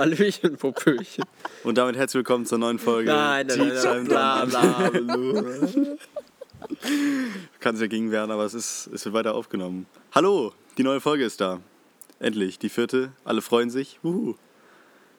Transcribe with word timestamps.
Hallöchen, 0.00 0.56
Popöchen. 0.56 1.24
Und 1.62 1.76
damit 1.76 1.94
herzlich 1.94 2.20
willkommen 2.20 2.46
zur 2.46 2.56
neuen 2.56 2.78
Folge. 2.78 3.10
Nein, 3.10 3.46
nein, 3.46 3.58
nein, 3.58 3.82
nein, 3.84 4.04
bla, 4.04 4.44
bla, 4.46 4.88
bla. 4.88 5.96
Kann 7.60 7.74
es 7.74 7.82
ja 7.82 7.86
gegen 7.86 8.10
werden, 8.10 8.30
aber 8.30 8.46
es, 8.46 8.54
ist, 8.54 8.86
es 8.94 9.04
wird 9.04 9.14
weiter 9.14 9.34
aufgenommen. 9.34 9.84
Hallo, 10.12 10.54
die 10.78 10.84
neue 10.84 11.02
Folge 11.02 11.26
ist 11.26 11.42
da. 11.42 11.60
Endlich, 12.18 12.58
die 12.58 12.70
vierte. 12.70 13.12
Alle 13.24 13.42
freuen 13.42 13.68
sich. 13.68 13.98
Wuhu. 14.02 14.36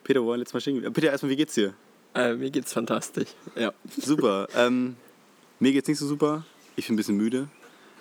Peter, 0.02 0.20
wo 0.20 0.26
wollen 0.26 0.40
wir 0.40 0.42
jetzt 0.42 0.52
mal 0.52 0.58
stehen? 0.58 0.92
Peter, 0.92 1.12
erstmal, 1.12 1.30
wie 1.30 1.36
geht's 1.36 1.54
dir? 1.54 1.74
Äh, 2.16 2.34
mir 2.34 2.50
geht's 2.50 2.72
fantastisch. 2.72 3.28
Ja. 3.54 3.72
Super. 3.96 4.48
ähm, 4.56 4.96
mir 5.60 5.70
geht's 5.70 5.86
nicht 5.86 5.98
so 5.98 6.08
super. 6.08 6.44
Ich 6.74 6.88
bin 6.88 6.94
ein 6.94 6.96
bisschen 6.96 7.16
müde. 7.16 7.46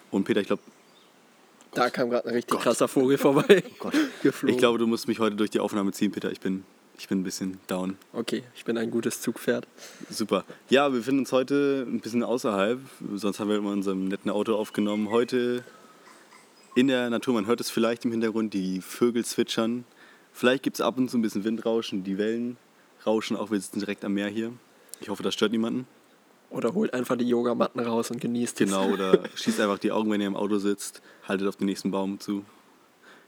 Und 0.10 0.24
Peter, 0.24 0.42
ich 0.42 0.48
glaube, 0.48 0.64
Da 1.74 1.90
kam 1.90 2.10
gerade 2.10 2.28
ein 2.28 2.36
richtig 2.36 2.60
krasser 2.60 2.88
Vogel 2.88 3.18
vorbei. 3.18 3.64
Gott. 3.80 3.94
Geflogen. 4.22 4.54
ich 4.54 4.60
glaube, 4.60 4.78
du 4.78 4.88
musst 4.88 5.08
mich 5.08 5.20
heute 5.20 5.36
durch 5.36 5.50
die 5.50 5.60
Aufnahme 5.60 5.92
ziehen, 5.92 6.12
Peter. 6.12 6.32
Ich 6.32 6.42
bin, 6.42 6.66
ich 6.98 7.08
bin 7.08 7.22
ein 7.22 7.24
bisschen 7.24 7.60
down. 7.68 7.98
Okay, 8.12 8.44
ich 8.56 8.66
bin 8.66 8.78
ein 8.78 8.92
gutes 8.92 9.22
Zugpferd. 9.22 9.68
Super. 10.10 10.44
Ja, 10.70 10.92
wir 10.92 11.00
befinden 11.00 11.22
uns 11.22 11.32
heute 11.32 11.86
ein 11.88 12.02
bisschen 12.02 12.24
außerhalb. 12.24 12.80
Sonst 13.16 13.40
haben 13.40 13.50
wir 13.50 13.58
immer 13.58 13.72
in 13.72 13.78
unserem 13.78 14.06
netten 14.06 14.30
Auto 14.30 14.56
aufgenommen. 14.56 15.10
Heute 15.10 15.64
in 16.76 16.88
der 16.88 17.10
Natur. 17.10 17.34
Man 17.34 17.48
hört 17.48 17.62
es 17.62 17.70
vielleicht 17.70 18.06
im 18.06 18.12
Hintergrund, 18.12 18.54
die 18.54 18.82
Vögel 18.82 19.24
zwitschern. 19.24 19.86
Vielleicht 20.34 20.64
gibt 20.64 20.78
es 20.78 20.82
ab 20.82 20.98
und 20.98 21.10
zu 21.10 21.18
ein 21.18 21.22
bisschen 21.22 21.44
Windrauschen, 21.44 22.04
die 22.04 22.18
Wellen 22.18 22.58
rauschen 23.06 23.36
auch. 23.36 23.52
Wir 23.52 23.60
sitzen 23.60 23.80
direkt 23.80 24.06
am 24.06 24.14
Meer 24.14 24.28
hier. 24.28 24.54
Ich 25.00 25.10
hoffe, 25.10 25.24
das 25.24 25.34
stört 25.34 25.52
niemanden. 25.52 25.88
Oder 26.52 26.74
holt 26.74 26.94
einfach 26.94 27.18
die 27.18 27.28
Yogamatten 27.28 27.80
raus 27.82 28.12
und 28.12 28.20
genießt 28.20 28.60
es. 28.62 28.70
Genau, 28.70 28.90
oder 28.90 29.20
schließt 29.36 29.60
einfach 29.62 29.80
die 29.80 29.92
Augen, 29.92 30.12
wenn 30.12 30.22
ihr 30.22 30.28
im 30.28 30.36
Auto 30.36 30.58
sitzt. 30.58 31.02
Haltet 31.28 31.48
auf 31.48 31.56
den 31.56 31.66
nächsten 31.66 31.92
Baum 31.92 32.20
zu. 32.20 32.44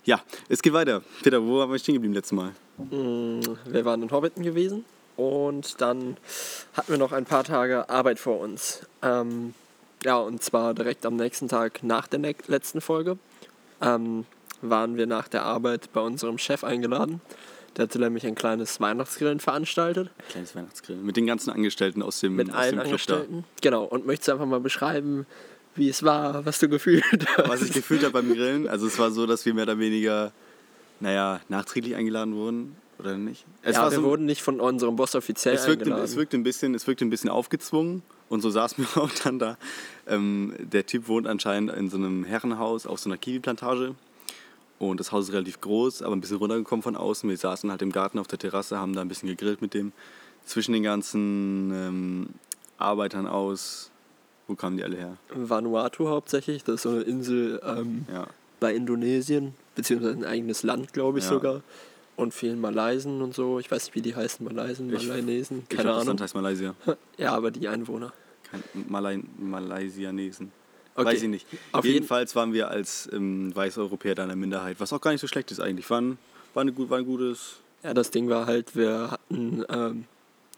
Ja, 0.03 0.21
es 0.49 0.61
geht 0.61 0.73
weiter. 0.73 1.01
Peter, 1.23 1.41
wo 1.41 1.59
waren 1.59 1.71
wir 1.71 1.79
stehen 1.79 1.95
geblieben 1.95 2.13
letztes 2.13 2.33
Mal? 2.33 2.51
Mm, 2.77 3.39
Wir 3.65 3.85
waren 3.85 4.03
in 4.03 4.11
Hobbiten 4.11 4.43
gewesen 4.43 4.83
und 5.15 5.79
dann 5.79 6.17
hatten 6.73 6.91
wir 6.91 6.97
noch 6.97 7.13
ein 7.13 7.23
paar 7.23 7.45
Tage 7.45 7.89
Arbeit 7.89 8.19
vor 8.19 8.39
uns. 8.39 8.85
Ähm, 9.01 9.53
ja, 10.03 10.17
und 10.17 10.43
zwar 10.43 10.73
direkt 10.73 11.05
am 11.05 11.15
nächsten 11.15 11.47
Tag 11.47 11.81
nach 11.83 12.07
der 12.07 12.19
letzten 12.47 12.81
Folge 12.81 13.17
ähm, 13.81 14.25
waren 14.61 14.97
wir 14.97 15.07
nach 15.07 15.29
der 15.29 15.43
Arbeit 15.43 15.93
bei 15.93 16.01
unserem 16.01 16.37
Chef 16.37 16.65
eingeladen. 16.65 17.21
Der 17.75 17.83
hatte 17.83 17.99
nämlich 17.99 18.25
ein 18.27 18.35
kleines 18.35 18.79
Weihnachtsgrillen 18.79 19.39
veranstaltet 19.39 20.11
Kleines 20.29 20.55
Weihnachtsgrill. 20.55 20.97
Mit 20.97 21.17
den 21.17 21.25
ganzen 21.25 21.49
Angestellten 21.49 22.03
aus 22.03 22.19
dem, 22.19 22.35
mit 22.35 22.49
aus 22.49 22.55
allen 22.55 22.75
dem 22.75 22.79
Angestellten. 22.81 23.45
Genau, 23.61 23.83
und 23.83 24.05
möchtest 24.05 24.27
du 24.27 24.33
einfach 24.33 24.45
mal 24.45 24.59
beschreiben, 24.59 25.25
wie 25.75 25.89
es 25.89 26.03
war, 26.03 26.45
was 26.45 26.59
du 26.59 26.69
gefühlt 26.69 27.03
hast? 27.37 27.49
Was 27.49 27.61
ich 27.63 27.71
gefühlt 27.71 28.03
habe 28.03 28.13
beim 28.13 28.31
Grillen, 28.33 28.67
also 28.67 28.85
es 28.85 28.99
war 28.99 29.11
so, 29.11 29.25
dass 29.25 29.45
wir 29.45 29.53
mehr 29.53 29.63
oder 29.63 29.79
weniger, 29.79 30.31
naja, 30.99 31.41
nachträglich 31.49 31.95
eingeladen 31.95 32.35
wurden, 32.35 32.75
oder 32.99 33.17
nicht? 33.17 33.45
Es 33.63 33.75
ja, 33.75 33.89
wir 33.89 33.97
so, 33.97 34.03
wurden 34.03 34.25
nicht 34.25 34.41
von 34.41 34.59
unserem 34.59 34.95
Boss 34.95 35.15
offiziell 35.15 35.55
es 35.55 35.67
wirkte, 35.67 35.85
eingeladen. 35.85 36.05
es, 36.05 36.15
wirkte 36.15 36.37
ein 36.37 36.43
bisschen, 36.43 36.75
es 36.75 36.85
wirkte 36.85 37.05
ein 37.05 37.09
bisschen 37.09 37.29
aufgezwungen 37.29 38.03
und 38.29 38.41
so 38.41 38.49
saßen 38.49 38.85
wir 38.93 39.01
auch 39.01 39.11
dann 39.23 39.39
da. 39.39 39.57
Ähm, 40.07 40.53
der 40.59 40.85
Typ 40.85 41.07
wohnt 41.07 41.27
anscheinend 41.27 41.73
in 41.73 41.89
so 41.89 41.97
einem 41.97 42.23
Herrenhaus 42.23 42.85
auf 42.85 42.99
so 42.99 43.09
einer 43.09 43.17
Kiwi-Plantage. 43.17 43.95
Und 44.89 44.99
das 44.99 45.11
Haus 45.11 45.25
ist 45.29 45.33
relativ 45.33 45.61
groß, 45.61 46.01
aber 46.01 46.15
ein 46.15 46.21
bisschen 46.21 46.37
runtergekommen 46.37 46.83
von 46.83 46.95
außen. 46.95 47.29
Wir 47.29 47.37
saßen 47.37 47.69
halt 47.71 47.81
im 47.81 47.91
Garten 47.91 48.19
auf 48.19 48.27
der 48.27 48.39
Terrasse, 48.39 48.77
haben 48.77 48.93
da 48.93 49.01
ein 49.01 49.07
bisschen 49.07 49.29
gegrillt 49.29 49.61
mit 49.61 49.73
dem. 49.73 49.91
Zwischen 50.45 50.73
den 50.73 50.83
ganzen 50.83 51.71
ähm, 51.73 52.27
Arbeitern 52.77 53.27
aus, 53.27 53.91
wo 54.47 54.55
kamen 54.55 54.75
die 54.77 54.83
alle 54.83 54.97
her? 54.97 55.17
Vanuatu 55.33 56.09
hauptsächlich, 56.09 56.63
das 56.65 56.75
ist 56.75 56.81
so 56.83 56.89
eine 56.89 57.01
Insel 57.01 57.61
ähm, 57.65 58.05
Ja, 58.11 58.27
bei 58.59 58.73
Indonesien, 58.75 59.53
beziehungsweise 59.75 60.17
ein 60.17 60.25
eigenes 60.25 60.63
Land, 60.63 60.91
glaube 60.91 61.19
ich 61.19 61.23
Ja. 61.25 61.29
sogar. 61.31 61.61
Und 62.15 62.33
vielen 62.33 62.59
Malaisen 62.61 63.21
und 63.21 63.33
so. 63.33 63.57
Ich 63.59 63.71
weiß 63.71 63.85
nicht, 63.85 63.95
wie 63.95 64.01
die 64.01 64.15
heißen, 64.15 64.45
Malaisen, 64.45 64.93
Ich- 64.93 65.07
Malaynesen, 65.07 65.59
ich 65.63 65.69
keine 65.69 65.83
glaube, 65.83 65.87
das 65.87 65.95
Ahnung. 66.01 66.07
Land 66.09 66.21
heißt 66.21 66.35
Malaysia. 66.35 66.75
Ja, 67.17 67.31
aber 67.33 67.49
die 67.51 67.67
Einwohner. 67.69 68.11
Kein 68.51 68.61
Malay 68.89 69.23
Malaysianesen. 69.39 70.51
Okay. 70.95 71.05
Weiß 71.07 71.23
ich 71.23 71.29
nicht. 71.29 71.47
Auf 71.71 71.85
jeden- 71.85 71.95
Jedenfalls 71.95 72.35
waren 72.35 72.53
wir 72.53 72.69
als 72.69 73.09
ähm, 73.11 73.55
Weißeuropäer 73.55 74.15
da 74.15 74.23
in 74.23 74.29
der 74.29 74.35
Minderheit, 74.37 74.79
was 74.79 74.93
auch 74.93 75.01
gar 75.01 75.11
nicht 75.11 75.21
so 75.21 75.27
schlecht 75.27 75.49
ist 75.51 75.59
eigentlich. 75.59 75.89
War 75.89 76.01
ein, 76.01 76.17
war 76.53 76.61
eine 76.61 76.73
war 76.89 76.99
ein 76.99 77.05
gutes. 77.05 77.57
Ja, 77.83 77.93
das 77.93 78.11
Ding 78.11 78.29
war 78.29 78.45
halt, 78.45 78.75
wir 78.75 79.09
hatten 79.11 79.65
ähm, 79.69 80.05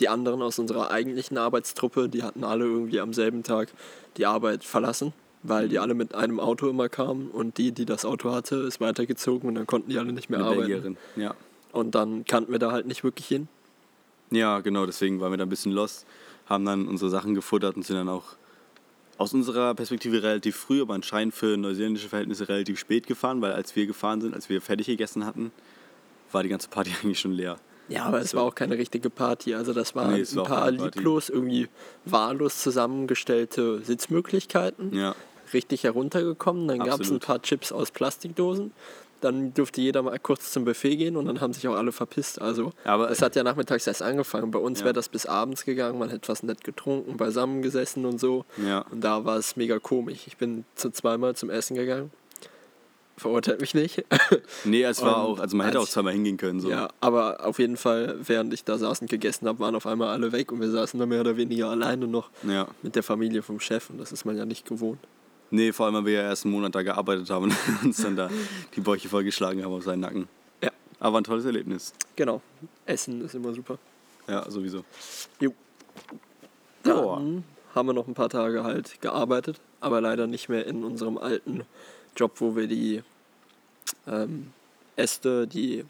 die 0.02 0.10
anderen 0.10 0.42
aus 0.42 0.60
unserer 0.60 0.92
eigentlichen 0.92 1.38
Arbeitstruppe, 1.38 2.10
die 2.10 2.22
hatten 2.24 2.44
alle 2.44 2.66
irgendwie 2.66 3.00
am 3.00 3.14
selben 3.14 3.44
Tag 3.44 3.70
die 4.18 4.26
Arbeit 4.26 4.64
verlassen, 4.66 5.14
weil 5.42 5.66
Mhm. 5.66 5.70
die 5.70 5.80
alle 5.80 5.94
mit 5.94 6.14
einem 6.14 6.40
Auto 6.42 6.70
immer 6.70 6.90
kamen 6.90 7.30
und 7.32 7.58
die, 7.58 7.72
die 7.72 7.86
das 7.86 8.04
Auto 8.04 8.32
hatte, 8.32 8.58
ist 8.58 8.82
weitergezogen 8.82 9.48
und 9.48 9.56
dann 9.56 9.66
konnten 9.68 9.90
die 9.90 9.98
alle 9.98 10.12
nicht 10.12 10.30
mehr 10.30 10.40
Eine 10.40 10.48
arbeiten. 10.50 10.68
Belgierin. 10.68 10.98
Ja. 11.16 11.34
Und 11.72 11.96
dann 11.96 12.26
kannten 12.26 12.52
wir 12.52 12.60
da 12.60 12.72
halt 12.74 12.86
nicht 12.88 13.04
wirklich 13.06 13.28
hin. 13.28 13.48
ja, 14.32 14.60
genau, 14.60 14.86
deswegen 14.86 15.22
waren 15.22 15.32
wir 15.32 15.38
da 15.38 15.44
ein 15.46 15.50
bisschen 15.50 15.72
lost, 15.72 16.06
haben 16.48 16.66
dann 16.66 16.88
unsere 16.90 17.10
Sachen 17.10 17.34
gefuttert 17.36 17.76
und 17.78 17.84
sind 17.84 17.96
dann 17.96 18.10
auch 18.10 18.24
aus 19.18 19.34
unserer 19.34 19.74
Perspektive 19.76 20.24
relativ 20.24 20.56
früh, 20.56 20.82
aber 20.82 20.94
anscheinend 20.94 21.34
für 21.34 21.58
neuseeländische 21.58 22.10
Verhältnisse 22.10 22.50
relativ 22.50 22.80
spät 22.80 23.08
gefahren, 23.08 23.42
weil 23.42 23.54
als 23.54 23.76
wir 23.76 23.88
gefahren 23.88 24.22
sind, 24.22 24.34
als 24.34 24.50
wir 24.50 24.62
fertig 24.62 24.88
gegessen 24.88 25.26
hatten, 25.26 25.52
war 26.32 26.44
die 26.44 26.50
ganze 26.50 26.70
Party 26.70 26.92
eigentlich 27.04 27.20
schon 27.20 27.32
leer. 27.32 27.58
Ja, 27.88 28.06
aber 28.06 28.20
es 28.20 28.34
war 28.34 28.44
auch 28.44 28.56
keine 28.56 28.78
richtige 28.78 29.10
Party. 29.12 29.54
Also 29.54 29.72
das 29.72 29.94
waren 29.96 30.14
Nee, 30.14 30.26
war 30.34 30.46
ein 30.46 30.50
paar 30.50 30.72
lieblos, 30.72 31.30
irgendwie 31.30 31.68
wahllos 32.04 32.62
zusammengestellte 32.62 33.82
Sitzmöglichkeiten. 33.84 34.96
Ja, 34.96 35.16
Richtig 35.54 35.84
heruntergekommen. 35.84 36.68
Dann 36.68 36.80
gab 36.80 37.00
es 37.00 37.12
ein 37.12 37.20
paar 37.20 37.40
Chips 37.42 37.72
aus 37.72 37.92
Plastikdosen. 37.92 38.72
Dann 39.22 39.54
durfte 39.54 39.82
jeder 39.82 40.02
mal 40.04 40.20
kurz 40.20 40.52
zum 40.52 40.66
Buffet 40.66 40.98
gehen 40.98 41.16
und 41.18 41.26
dann 41.26 41.42
haben 41.42 41.54
sich 41.54 41.68
auch 41.68 41.76
alle 41.76 41.92
verpisst. 41.92 42.42
Also 42.42 42.72
Aber- 42.84 43.10
es 43.10 43.22
hat 43.22 43.36
ja 43.36 43.44
nachmittags 43.44 43.88
erst 43.88 44.02
angefangen. 44.02 44.52
Bei 44.52 44.60
uns 44.60 44.80
Ja. 44.80 44.86
wäre 44.86 44.94
das 44.94 45.10
bis 45.10 45.26
abends 45.26 45.66
gegangen. 45.66 45.98
Man 45.98 46.10
hätte 46.10 46.28
was 46.28 46.44
nett 46.44 46.64
getrunken, 46.64 47.18
beisammen 47.18 47.62
gesessen 47.62 48.06
und 48.06 48.20
so. 48.20 48.46
ja. 48.58 48.86
Und 48.92 49.02
da 49.04 49.26
war 49.26 49.38
es 49.38 49.56
mega 49.56 49.80
komisch. 49.80 50.24
Ich 50.28 50.38
bin 50.38 50.66
zu 50.76 50.92
zweimal 50.92 51.36
zum 51.36 51.50
Essen 51.50 51.76
gegangen. 51.76 52.12
Verurteilt 53.18 53.62
mich 53.62 53.74
nicht. 53.74 54.04
Nee, 54.66 54.84
es 54.84 55.02
war 55.02 55.18
auch, 55.18 55.40
also 55.40 55.56
man 55.56 55.68
hätte 55.68 55.80
auch 55.80 55.88
zweimal 55.88 56.12
hingehen 56.14 56.38
können. 56.38 56.60
So. 56.60 56.70
Ja, 56.70 56.90
aber 57.00 57.46
auf 57.46 57.60
jeden 57.60 57.78
Fall, 57.78 58.18
während 58.22 58.54
ich 58.54 58.64
da 58.66 58.78
saß 58.78 59.00
und 59.02 59.10
gegessen 59.10 59.48
habe, 59.48 59.60
waren 59.60 59.76
auf 59.76 59.86
einmal 59.86 60.10
alle 60.10 60.32
weg 60.34 60.52
und 60.52 60.60
wir 60.60 60.70
saßen 60.70 61.00
da 61.00 61.06
mehr 61.06 61.22
oder 61.22 61.38
weniger 61.38 61.70
alleine 61.70 62.08
noch 62.08 62.30
ja. 62.44 62.68
mit 62.82 62.96
der 62.96 63.04
Familie 63.04 63.42
vom 63.44 63.60
Chef 63.60 63.90
und 63.90 64.00
das 64.00 64.12
ist 64.12 64.26
man 64.26 64.36
ja 64.38 64.46
nicht 64.46 64.66
gewohnt. 64.68 65.00
Nee, 65.52 65.72
vor 65.72 65.86
allem, 65.86 65.96
weil 65.96 66.06
wir 66.06 66.14
ja 66.14 66.22
erst 66.24 66.46
einen 66.46 66.54
Monat 66.54 66.74
da 66.76 66.82
gearbeitet 66.82 67.30
haben 67.30 67.46
und 67.82 67.84
uns 67.84 67.98
dann 67.98 68.16
da 68.16 68.30
die 68.76 68.82
Bäuche 68.82 69.08
vollgeschlagen 69.10 69.64
haben 69.64 69.74
auf 69.74 69.84
seinen 69.84 70.02
Nacken. 70.02 70.28
Ja, 70.64 70.72
Aber 71.00 71.20
ein 71.20 71.24
tolles 71.24 71.46
Erlebnis. 71.46 71.94
genau. 72.16 72.42
Essen 72.86 73.24
ist 73.24 73.34
immer 73.36 73.54
super. 73.54 73.78
Ja, 74.28 74.50
sowieso. 74.50 74.84
Jo. 75.40 75.54
Dann 76.84 77.44
haben 77.74 77.88
wir 77.88 77.94
noch 77.94 78.08
ein 78.08 78.14
paar 78.14 78.30
Tage 78.30 78.64
halt 78.64 79.02
gearbeitet, 79.02 79.60
aber 79.80 80.02
leider 80.02 80.28
nicht 80.28 80.50
mehr 80.50 80.66
in 80.68 80.84
unserem 80.84 81.18
alten 81.18 81.64
Job, 82.16 82.34
wo 82.40 82.56
wir 82.56 82.68
die 82.68 83.02
ähm, 84.08 84.52
Äste, 84.96 85.48
die 85.48 85.84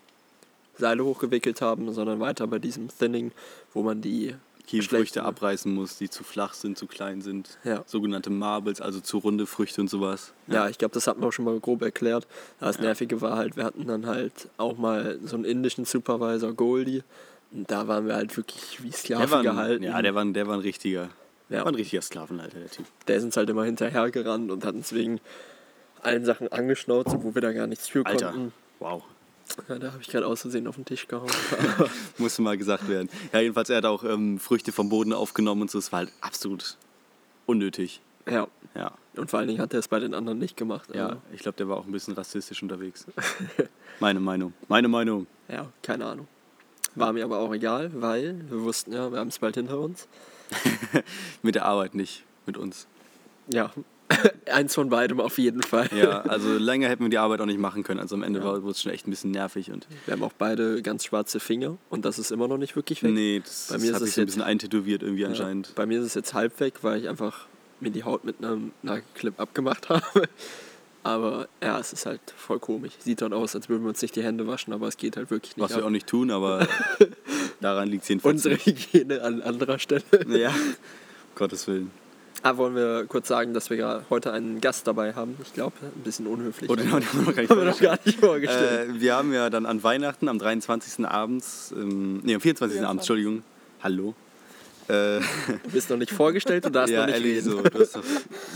Seile 0.77 1.03
hochgewickelt 1.05 1.61
haben, 1.61 1.93
sondern 1.93 2.19
weiter 2.19 2.47
bei 2.47 2.59
diesem 2.59 2.87
Thinning, 2.89 3.31
wo 3.73 3.83
man 3.83 4.01
die 4.01 4.35
Kielfrüchte 4.65 4.95
schlechten- 5.19 5.19
abreißen 5.19 5.73
muss, 5.73 5.97
die 5.97 6.09
zu 6.09 6.23
flach 6.23 6.53
sind, 6.53 6.77
zu 6.77 6.87
klein 6.87 7.21
sind. 7.21 7.57
Ja. 7.63 7.83
Sogenannte 7.85 8.29
Marbles, 8.29 8.81
also 8.81 8.99
zu 8.99 9.17
runde 9.19 9.45
Früchte 9.45 9.81
und 9.81 9.89
sowas. 9.89 10.33
Ja, 10.47 10.67
ich 10.69 10.77
glaube, 10.77 10.93
das 10.93 11.07
hat 11.07 11.17
man 11.19 11.27
auch 11.29 11.31
schon 11.33 11.45
mal 11.45 11.59
grob 11.59 11.81
erklärt. 11.81 12.27
Das 12.59 12.77
Ja. 12.77 12.83
Nervige 12.83 13.21
war 13.21 13.35
halt, 13.37 13.55
wir 13.57 13.63
hatten 13.63 13.85
dann 13.87 14.05
halt 14.07 14.49
auch 14.57 14.77
mal 14.77 15.19
so 15.23 15.35
einen 15.35 15.45
indischen 15.45 15.85
Supervisor, 15.85 16.53
Goldie. 16.53 17.03
Und 17.51 17.69
da 17.71 17.87
waren 17.87 18.07
wir 18.07 18.15
halt 18.15 18.35
wirklich 18.35 18.81
wie 18.83 18.89
Der 18.89 18.97
Sklaven 18.97 19.31
war, 19.31 19.39
ein, 19.39 19.43
gehalten. 19.43 19.83
ja, 19.83 20.01
der 20.01 20.15
war, 20.15 20.23
ein- 20.25 20.33
der 20.33 20.47
war 20.47 20.55
ein 20.55 20.59
richtiger, 20.61 21.09
Ja. 21.49 21.59
war 21.59 21.67
ein 21.67 21.75
richtiger 21.75 22.01
Sklavenhalter, 22.01 22.59
der 22.59 22.69
Typ. 22.71 22.85
der 23.07 23.15
ist 23.17 23.23
uns 23.23 23.37
halt 23.37 23.49
immer 23.49 23.63
hinterhergerannt 23.65 24.51
und 24.51 24.65
hat 24.65 24.73
uns 24.75 24.91
wegen 24.93 25.21
allen 26.01 26.25
Sachen 26.25 26.51
angeschnauzt, 26.51 27.15
wo 27.21 27.33
wir 27.33 27.41
da 27.41 27.51
gar 27.53 27.67
nichts 27.67 27.87
für 27.87 28.05
Alter, 28.05 28.31
konnten. 28.31 28.53
wow. 28.79 29.03
Ja, 29.69 29.79
da 29.79 29.91
habe 29.91 30.01
ich 30.01 30.07
gerade 30.09 30.25
aus 30.27 30.41
Versehen 30.41 30.67
auf 30.67 30.75
den 30.75 30.85
Tisch 30.85 31.07
gehauen. 31.07 31.29
Musste 32.17 32.41
mal 32.41 32.57
gesagt 32.57 32.87
werden. 32.89 33.09
Ja, 33.31 33.39
jedenfalls, 33.39 33.69
er 33.69 33.77
hat 33.77 33.85
auch 33.85 34.03
ähm, 34.03 34.39
Früchte 34.39 34.71
vom 34.71 34.89
Boden 34.89 35.13
aufgenommen 35.13 35.61
und 35.63 35.71
so. 35.71 35.77
Es 35.79 35.91
war 35.91 35.99
halt 35.99 36.11
absolut 36.21 36.77
unnötig. 37.45 38.01
ja, 38.29 38.47
Ja, 38.75 38.91
und 39.15 39.29
vor 39.29 39.39
allen 39.39 39.47
Dingen 39.47 39.61
hat 39.61 39.71
er 39.73 39.79
es 39.79 39.87
bei 39.87 39.99
den 39.99 40.13
anderen 40.13 40.39
nicht 40.39 40.57
gemacht. 40.57 40.89
ja. 40.93 41.07
Also, 41.07 41.21
Ich 41.31 41.41
glaube, 41.41 41.57
der 41.57 41.69
war 41.69 41.77
auch 41.77 41.85
ein 41.85 41.91
bisschen 41.91 42.15
rassistisch 42.15 42.61
unterwegs. 42.63 43.05
Meine 43.99 44.19
Meinung. 44.19 44.53
Meine 44.67 44.87
Meinung. 44.87 45.27
ja, 45.47 45.71
keine 45.83 46.05
Ahnung. 46.05 46.27
War 46.95 47.13
mir 47.13 47.23
aber 47.25 47.39
auch 47.39 47.53
egal, 47.53 47.91
weil 47.93 48.39
wir 48.49 48.61
wussten 48.63 48.93
ja, 48.93 49.11
wir 49.11 49.19
haben 49.19 49.27
es 49.27 49.39
bald 49.39 49.55
hinter 49.55 49.79
uns. 49.79 50.07
Mit 51.41 51.55
der 51.55 51.65
Arbeit 51.65 51.93
nicht, 51.95 52.23
mit 52.45 52.55
uns. 52.57 52.87
Ja, 53.47 53.71
eins 54.51 54.75
von 54.75 54.89
beidem 54.89 55.19
auf 55.19 55.37
jeden 55.37 55.63
Fall. 55.63 55.89
Ja, 55.95 56.21
also 56.21 56.57
länger 56.57 56.87
hätten 56.89 57.03
wir 57.03 57.09
die 57.09 57.17
Arbeit 57.17 57.41
auch 57.41 57.45
nicht 57.45 57.59
machen 57.59 57.83
können. 57.83 57.99
Also 57.99 58.15
am 58.15 58.23
Ende 58.23 58.39
Ja. 58.39 58.45
war 58.45 58.61
wurde 58.61 58.71
es 58.71 58.81
schon 58.81 58.91
echt 58.91 59.07
ein 59.07 59.09
bisschen 59.09 59.31
nervig 59.31 59.71
und 59.71 59.87
Wir 60.05 60.13
haben 60.13 60.23
auch 60.23 60.33
beide 60.37 60.81
ganz 60.81 61.05
schwarze 61.05 61.39
Finger 61.39 61.77
und 61.89 62.05
das 62.05 62.19
ist 62.19 62.31
immer 62.31 62.47
noch 62.47 62.57
nicht 62.57 62.75
wirklich 62.75 63.01
weg. 63.03 63.11
nee, 63.13 63.41
das, 63.43 63.67
Bei 63.69 63.73
das 63.75 63.81
mir 63.81 63.89
ist 63.89 63.95
hat 63.95 64.01
es 64.01 64.07
sich 64.09 64.15
so 64.15 64.21
ein 64.21 64.25
bisschen 64.27 64.41
eintätowiert 64.43 65.01
irgendwie 65.03 65.23
Ja, 65.23 65.29
anscheinend. 65.29 65.73
Bei 65.75 65.85
mir 65.85 65.99
ist 65.99 66.05
es 66.05 66.13
jetzt 66.13 66.33
halb 66.33 66.59
weg, 66.59 66.75
weil 66.83 66.99
ich 67.01 67.09
einfach 67.09 67.47
mir 67.79 67.89
die 67.89 68.03
Haut 68.03 68.23
mit 68.23 68.37
einem 68.43 68.71
Nagelclip 68.83 69.39
abgemacht 69.39 69.89
habe. 69.89 70.03
Aber 71.03 71.47
ja, 71.61 71.79
es 71.79 71.93
ist 71.93 72.05
halt 72.07 72.21
voll 72.35 72.59
komisch. 72.59 72.93
Sieht 72.99 73.21
dann 73.21 73.31
aus, 73.33 73.55
als 73.55 73.69
würden 73.69 73.83
wir 73.83 73.89
uns 73.89 74.01
nicht 74.01 74.15
die 74.15 74.23
Hände 74.23 74.47
waschen, 74.47 74.73
aber 74.73 74.87
es 74.87 74.97
geht 74.97 75.17
halt 75.17 75.29
wirklich 75.29 75.55
nicht. 75.55 75.63
Was 75.63 75.71
wir 75.71 75.79
ab. 75.79 75.83
auch 75.85 75.89
nicht 75.91 76.07
tun, 76.07 76.31
aber 76.31 76.67
daran 77.61 77.89
liegt 77.89 78.03
es 78.03 78.09
jedenfalls 78.09 78.35
Unsere. 78.45 78.55
Hygiene 78.55 79.21
an 79.21 79.41
anderer 79.43 79.77
Stelle. 79.77 80.01
Ja, 80.29 80.49
um 80.49 80.55
Gottes 81.35 81.67
Willen. 81.67 81.91
Ah, 82.45 82.57
wollen 82.57 82.75
wir 82.75 83.05
kurz 83.07 83.27
sagen, 83.27 83.55
dass 83.55 83.71
wir 83.71 83.77
ja 83.77 84.01
heute 84.11 84.31
einen 84.31 84.61
Gast 84.61 84.85
dabei 84.85 85.15
haben? 85.15 85.35
Ich 85.41 85.53
glaube, 85.53 85.77
ein 85.81 86.03
bisschen 86.03 86.27
unhöflich. 86.27 86.69
Oder 86.69 86.83
den 86.83 86.93
haben 86.93 87.03
wir 87.11 87.21
noch 87.23 87.33
gar 87.33 87.41
nicht 87.41 87.49
noch 87.49 87.79
gar 87.79 87.99
nicht 88.05 88.19
vorgestellt. 88.19 88.89
Äh, 88.91 89.01
wir 89.01 89.15
haben 89.15 89.33
ja 89.33 89.49
dann 89.49 89.65
an 89.65 89.81
Weihnachten 89.81 90.29
am 90.29 90.37
23. 90.37 91.07
abends, 91.07 91.73
ähm, 91.75 92.19
nee, 92.23 92.35
am 92.35 92.41
24. 92.41 92.81
abends, 92.81 93.01
Entschuldigung, 93.01 93.41
hallo. 93.81 94.13
Äh, 94.87 95.21
Du 95.21 95.71
bist 95.73 95.89
noch 95.89 95.97
nicht 95.97 96.11
vorgestellt, 96.11 96.65
du 96.65 96.69
darfst 96.69 96.93
ja, 96.93 96.99
noch 96.99 97.07
nicht 97.07 97.15
Ellie, 97.15 97.37
reden. 97.37 97.49
so, 97.49 97.61
du 97.63 97.79
hast 97.79 97.97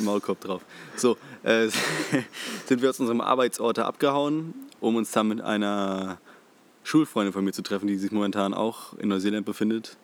Maulkorb 0.02 0.40
drauf. 0.40 0.62
So, 0.96 1.18
äh, 1.42 1.70
sind 2.68 2.84
wir 2.84 2.92
aus 2.92 3.00
unserem 3.00 3.22
Arbeitsort 3.22 3.80
abgehauen, 3.80 4.54
um 4.82 4.98
uns 4.98 5.10
dann 5.10 5.30
mit 5.30 5.42
einer 5.42 6.20
Schulfreundin 6.84 7.34
von 7.34 7.44
mir 7.44 7.54
zu 7.54 7.64
treffen, 7.64 7.88
die 7.88 7.98
sich 7.98 8.12
momentan 8.12 8.54
auch 8.54 8.94
in 9.00 9.10
Neuseeland 9.10 9.48
befindet. 9.48 9.98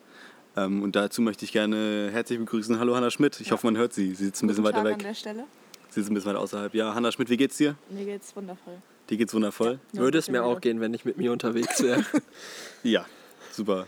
Ähm, 0.56 0.82
und 0.82 0.96
dazu 0.96 1.20
möchte 1.22 1.44
ich 1.44 1.52
gerne 1.52 2.08
herzlich 2.12 2.38
begrüßen. 2.38 2.78
Hallo 2.78 2.96
Hanna 2.96 3.10
Schmidt. 3.10 3.40
Ich 3.40 3.52
hoffe, 3.52 3.66
man 3.66 3.76
hört 3.76 3.92
sie. 3.92 4.14
Sie 4.14 4.24
sitzt 4.24 4.42
ein 4.42 4.46
bisschen 4.46 4.64
Guten 4.64 4.74
weiter 4.76 4.84
Tag 4.84 4.94
an 4.94 5.00
weg. 5.00 5.06
der 5.06 5.14
Stelle. 5.14 5.44
Sie 5.90 6.00
sitzt 6.00 6.10
ein 6.10 6.14
bisschen 6.14 6.30
weiter 6.30 6.40
außerhalb. 6.40 6.74
Ja, 6.74 6.94
Hanna 6.94 7.12
Schmidt, 7.12 7.28
wie 7.28 7.36
geht's 7.36 7.58
dir? 7.58 7.76
Mir 7.90 8.04
geht's 8.06 8.34
wundervoll. 8.34 8.78
Dir 9.10 9.16
geht's 9.18 9.34
wundervoll? 9.34 9.78
Würde 9.92 10.18
es 10.18 10.30
mir 10.30 10.44
auch 10.44 10.60
gehen, 10.60 10.80
wenn 10.80 10.94
ich 10.94 11.04
mit 11.04 11.16
mir 11.18 11.30
unterwegs 11.32 11.82
wäre. 11.82 12.04
Ja, 12.82 13.04
super. 13.52 13.86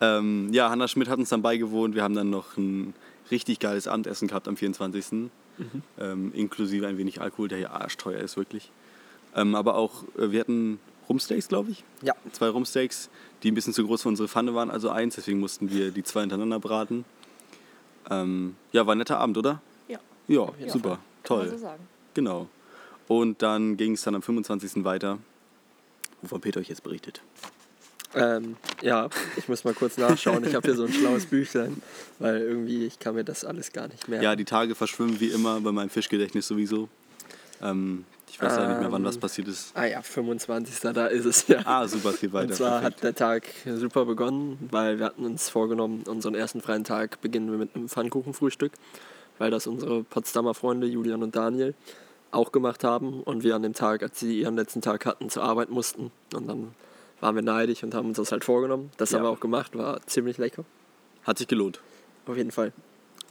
Ähm, 0.00 0.48
ja, 0.52 0.70
Hanna 0.70 0.88
Schmidt 0.88 1.08
hat 1.08 1.18
uns 1.18 1.28
dann 1.28 1.42
beigewohnt. 1.42 1.94
Wir 1.94 2.02
haben 2.02 2.14
dann 2.14 2.30
noch 2.30 2.56
ein 2.56 2.94
richtig 3.30 3.58
geiles 3.58 3.86
Abendessen 3.86 4.28
gehabt 4.28 4.48
am 4.48 4.56
24. 4.56 5.30
Ähm, 5.98 6.32
inklusive 6.34 6.86
ein 6.86 6.96
wenig 6.96 7.20
Alkohol, 7.20 7.48
der 7.48 7.58
hier 7.58 7.72
arschteuer 7.72 8.20
ist, 8.20 8.38
wirklich. 8.38 8.70
Ähm, 9.36 9.54
aber 9.54 9.74
auch, 9.74 10.04
äh, 10.18 10.30
wir 10.30 10.40
hatten 10.40 10.80
Rumsteaks, 11.10 11.48
glaube 11.48 11.72
ich. 11.72 11.84
ja. 12.02 12.14
Zwei 12.32 12.48
Rumsteaks, 12.48 13.10
die 13.42 13.50
ein 13.50 13.54
bisschen 13.54 13.74
zu 13.74 13.84
groß 13.84 14.02
für 14.02 14.08
unsere 14.08 14.28
Pfanne 14.28 14.54
waren, 14.54 14.70
also 14.70 14.88
eins. 14.90 15.16
Deswegen 15.16 15.40
mussten 15.40 15.70
wir 15.70 15.90
die 15.90 16.04
zwei 16.04 16.20
hintereinander 16.20 16.60
braten. 16.60 17.04
Ähm, 18.08 18.54
ja, 18.72 18.86
war 18.86 18.94
ein 18.94 18.98
netter 18.98 19.18
Abend, 19.18 19.36
oder? 19.36 19.60
Ja. 19.88 19.98
Ja, 20.28 20.48
jeden 20.58 20.70
super. 20.70 20.88
Fall. 20.88 20.98
Kann 21.24 21.36
man 21.38 21.46
Toll. 21.48 21.58
so 21.58 21.58
sagen. 21.58 21.82
Genau. 22.14 22.48
Und 23.08 23.42
dann 23.42 23.76
ging 23.76 23.94
es 23.94 24.02
dann 24.02 24.14
am 24.14 24.22
25. 24.22 24.84
weiter, 24.84 25.18
wovon 26.22 26.40
Peter 26.40 26.60
euch 26.60 26.68
jetzt 26.68 26.84
berichtet. 26.84 27.20
Ähm, 28.14 28.56
ja, 28.82 29.08
ich 29.36 29.48
muss 29.48 29.64
mal 29.64 29.74
kurz 29.74 29.96
nachschauen. 29.96 30.44
Ich 30.44 30.54
habe 30.54 30.66
hier 30.66 30.76
so 30.76 30.84
ein 30.84 30.92
schlaues 30.92 31.26
Büchlein, 31.26 31.82
weil 32.20 32.40
irgendwie 32.40 32.86
ich 32.86 32.98
kann 33.00 33.14
mir 33.16 33.24
das 33.24 33.44
alles 33.44 33.72
gar 33.72 33.88
nicht 33.88 34.08
mehr. 34.08 34.22
Ja, 34.22 34.34
die 34.36 34.44
Tage 34.44 34.74
verschwimmen 34.76 35.18
wie 35.20 35.28
immer 35.28 35.60
bei 35.60 35.70
meinem 35.72 35.90
Fischgedächtnis 35.90 36.46
sowieso. 36.48 36.88
Ähm, 37.62 38.04
ich 38.30 38.40
weiß 38.40 38.56
ja 38.56 38.68
nicht 38.68 38.80
mehr, 38.80 38.92
wann 38.92 39.04
was 39.04 39.16
Ähm, 39.16 39.20
passiert 39.20 39.48
ist. 39.48 39.72
Ah 39.76 39.84
ja, 39.84 40.02
25. 40.02 40.80
da 40.92 41.06
ist 41.06 41.24
es 41.24 41.46
ja. 41.48 41.60
Ah, 41.64 41.86
super, 41.86 42.12
geht 42.12 42.32
weiter. 42.32 42.48
Und 42.48 42.54
zwar 42.54 42.80
Perfekt. 42.80 42.96
hat 42.96 43.02
der 43.04 43.14
Tag 43.14 43.44
super 43.76 44.04
begonnen, 44.04 44.68
weil 44.70 44.98
wir 44.98 45.06
hatten 45.06 45.24
uns 45.26 45.48
vorgenommen, 45.50 46.04
unseren 46.06 46.34
ersten 46.34 46.60
freien 46.60 46.84
Tag 46.84 47.20
beginnen 47.20 47.50
wir 47.50 47.58
mit 47.58 47.74
einem 47.74 47.88
Pfannkuchenfrühstück, 47.88 48.72
weil 49.38 49.50
das 49.50 49.66
unsere 49.66 50.02
Potsdamer 50.04 50.54
Freunde 50.54 50.86
Julian 50.86 51.22
und 51.22 51.34
Daniel 51.36 51.74
auch 52.30 52.52
gemacht 52.52 52.84
haben 52.84 53.22
und 53.24 53.42
wir 53.42 53.56
an 53.56 53.62
dem 53.62 53.74
Tag, 53.74 54.02
als 54.02 54.20
sie 54.20 54.40
ihren 54.40 54.54
letzten 54.56 54.80
Tag 54.82 55.04
hatten, 55.06 55.28
zur 55.30 55.42
Arbeit 55.42 55.70
mussten 55.70 56.12
und 56.34 56.46
dann 56.48 56.74
waren 57.20 57.34
wir 57.34 57.42
neidisch 57.42 57.82
und 57.82 57.92
haben 57.94 58.08
uns 58.08 58.16
das 58.18 58.30
halt 58.32 58.44
vorgenommen. 58.44 58.90
Das 58.96 59.12
haben 59.12 59.24
Ja. 59.24 59.28
wir 59.28 59.32
auch 59.34 59.40
gemacht, 59.40 59.76
war 59.76 60.00
ziemlich 60.06 60.38
lecker, 60.38 60.64
Hat 61.24 61.38
sich 61.38 61.48
gelohnt. 61.48 61.80
auf 62.26 62.36
jeden 62.36 62.52
Fall. 62.52 62.72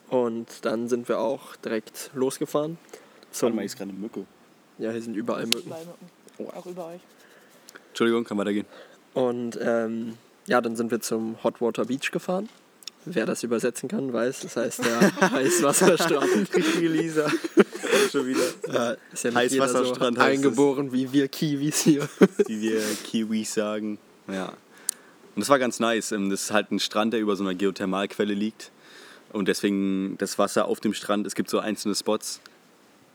Und 0.10 0.48
dann 0.66 0.90
sind 0.90 1.08
wir 1.08 1.20
auch 1.20 1.56
direkt 1.56 2.12
losgefahren. 2.14 2.78
Zum, 3.32 3.58
ist 3.60 3.78
gerade 3.78 3.92
eine 3.92 4.00
Mücke. 4.00 4.26
Ja, 4.80 4.92
hier 4.92 5.02
sind 5.02 5.16
überall 5.16 5.46
Mücken. 5.46 5.68
Überall 5.68 5.86
Mücken. 5.86 6.58
Auch 6.58 6.66
über 6.66 6.88
euch. 6.88 7.02
Entschuldigung, 7.90 8.24
kann 8.24 8.38
weitergehen. 8.38 8.66
Und 9.14 9.58
ähm, 9.62 10.18
ja, 10.48 10.62
dann 10.62 10.76
sind 10.76 10.90
wir 10.92 11.02
zum 11.02 11.42
Hot 11.44 11.62
Water 11.62 11.86
Beach 11.86 12.12
gefahren. 12.12 12.50
Wer 13.06 13.26
das 13.26 13.44
übersetzen 13.44 13.88
kann, 13.90 14.12
weiß, 14.12 14.42
das 14.42 14.58
heißt 14.58 14.84
der 14.86 15.32
Heißwasserstrand. 15.32 16.54
Richtige 16.56 16.88
Lisa. 16.90 17.30
Schon 18.12 18.28
wieder. 18.28 18.92
Äh, 18.94 18.98
ist 19.14 19.24
ja 19.24 19.32
nicht 19.32 19.52
so 19.52 19.62
Heißwasserstrand 19.62 20.18
heißt 20.20 20.40
es. 20.40 20.46
eingeboren 20.46 20.92
wie 20.92 21.12
wir 21.12 21.28
Kiwis 21.28 21.82
hier. 21.82 22.08
Wie 22.46 22.62
wir 22.62 22.82
Kiwis 23.06 23.54
sagen. 23.54 23.98
Ja. 24.28 24.48
Und 25.36 25.42
das 25.42 25.50
war 25.50 25.60
ganz 25.60 25.80
nice. 25.80 26.12
Ähm, 26.12 26.30
Das 26.30 26.44
ist 26.44 26.52
halt 26.52 26.72
ein 26.72 26.80
Strand, 26.80 27.14
der 27.14 27.20
über 27.22 27.36
so 27.36 27.44
einer 27.44 27.56
Geothermalquelle 27.56 28.34
liegt. 28.34 28.72
Und 29.32 29.48
deswegen 29.48 30.18
das 30.18 30.38
Wasser 30.38 30.66
auf 30.66 30.80
dem 30.80 30.94
Strand, 30.94 31.26
es 31.26 31.36
gibt 31.36 31.50
so 31.50 31.60
einzelne 31.60 31.96
Spots, 31.96 32.42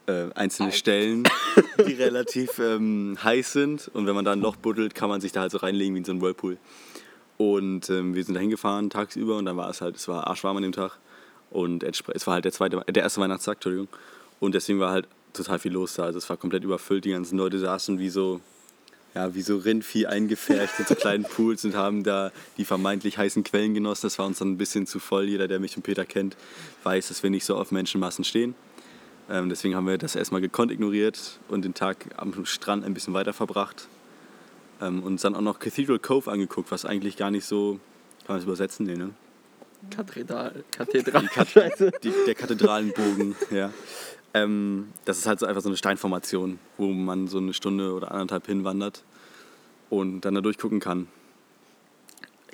äh, 0.06 0.26
einzelne 0.34 0.72
Stellen, 0.72 1.24
die 1.86 1.94
relativ 1.94 2.58
ähm, 2.58 3.16
heiß 3.22 3.52
sind. 3.52 3.90
Und 3.92 4.06
wenn 4.06 4.14
man 4.14 4.24
da 4.24 4.32
ein 4.32 4.40
Loch 4.40 4.56
buddelt, 4.56 4.94
kann 4.94 5.08
man 5.08 5.20
sich 5.20 5.32
da 5.32 5.42
halt 5.42 5.52
so 5.52 5.58
reinlegen 5.58 5.94
wie 5.94 5.98
in 5.98 6.04
so 6.04 6.12
einen 6.12 6.20
Whirlpool. 6.20 6.58
Und 7.36 7.90
ähm, 7.90 8.14
wir 8.14 8.24
sind 8.24 8.34
da 8.34 8.40
hingefahren 8.40 8.90
tagsüber 8.90 9.36
und 9.36 9.46
dann 9.46 9.56
war 9.56 9.68
es 9.68 9.80
halt, 9.80 9.96
es 9.96 10.06
war 10.06 10.26
arschwarm 10.26 10.56
an 10.56 10.62
dem 10.62 10.72
Tag. 10.72 10.98
Und 11.50 11.82
es 11.84 12.26
war 12.26 12.34
halt 12.34 12.44
der, 12.44 12.52
zweite, 12.52 12.82
der 12.88 13.02
erste 13.02 13.20
Weihnachtstag, 13.20 13.56
Entschuldigung. 13.56 13.88
Und 14.40 14.54
deswegen 14.54 14.80
war 14.80 14.90
halt 14.90 15.06
total 15.32 15.58
viel 15.58 15.72
los 15.72 15.94
da. 15.94 16.04
Also 16.04 16.18
es 16.18 16.28
war 16.28 16.36
komplett 16.36 16.64
überfüllt. 16.64 17.04
Die 17.04 17.10
ganzen 17.10 17.38
Leute 17.38 17.58
saßen 17.58 17.98
wie 17.98 18.08
so, 18.08 18.40
ja, 19.14 19.34
wie 19.34 19.42
so 19.42 19.58
Rindvieh 19.58 20.06
eingefärcht 20.06 20.80
in 20.80 20.86
so 20.86 20.94
kleinen 20.94 21.24
Pools 21.36 21.64
und 21.64 21.76
haben 21.76 22.02
da 22.02 22.32
die 22.56 22.64
vermeintlich 22.64 23.18
heißen 23.18 23.44
Quellen 23.44 23.74
genossen. 23.74 24.06
Das 24.06 24.18
war 24.18 24.26
uns 24.26 24.38
dann 24.38 24.52
ein 24.52 24.58
bisschen 24.58 24.86
zu 24.86 24.98
voll. 24.98 25.28
Jeder, 25.28 25.46
der 25.46 25.60
mich 25.60 25.76
und 25.76 25.82
Peter 25.82 26.04
kennt, 26.04 26.36
weiß, 26.82 27.08
dass 27.08 27.22
wir 27.22 27.30
nicht 27.30 27.44
so 27.44 27.56
auf 27.56 27.70
Menschenmassen 27.70 28.24
stehen. 28.24 28.54
Ähm, 29.30 29.48
deswegen 29.48 29.74
haben 29.74 29.86
wir 29.86 29.96
das 29.98 30.16
erstmal 30.16 30.40
gekonnt 30.40 30.70
ignoriert 30.70 31.40
und 31.48 31.64
den 31.64 31.74
Tag 31.74 32.06
am 32.16 32.44
Strand 32.44 32.84
ein 32.84 32.94
bisschen 32.94 33.14
weiter 33.14 33.32
verbracht. 33.32 33.88
Ähm, 34.80 35.00
und 35.00 35.14
uns 35.14 35.22
dann 35.22 35.34
auch 35.34 35.40
noch 35.40 35.58
Cathedral 35.58 35.98
Cove 35.98 36.30
angeguckt, 36.30 36.70
was 36.70 36.84
eigentlich 36.84 37.16
gar 37.16 37.30
nicht 37.30 37.46
so, 37.46 37.80
kann 38.26 38.34
man 38.34 38.36
das 38.38 38.44
übersetzen? 38.44 38.86
Nee, 38.86 38.96
ne? 38.96 39.10
Kathedral. 39.90 40.64
Kathedral. 40.70 41.26
Kat 41.28 41.48
die, 42.04 42.12
der 42.26 42.34
Kathedralenbogen, 42.34 43.34
ja. 43.50 43.70
Ähm, 44.32 44.88
das 45.04 45.18
ist 45.18 45.26
halt 45.26 45.38
so 45.38 45.46
einfach 45.46 45.62
so 45.62 45.68
eine 45.68 45.76
Steinformation, 45.76 46.58
wo 46.76 46.88
man 46.88 47.28
so 47.28 47.38
eine 47.38 47.54
Stunde 47.54 47.92
oder 47.92 48.10
anderthalb 48.10 48.46
hinwandert 48.46 49.04
und 49.90 50.22
dann 50.22 50.34
da 50.34 50.40
durchgucken 50.40 50.80
kann. 50.80 51.06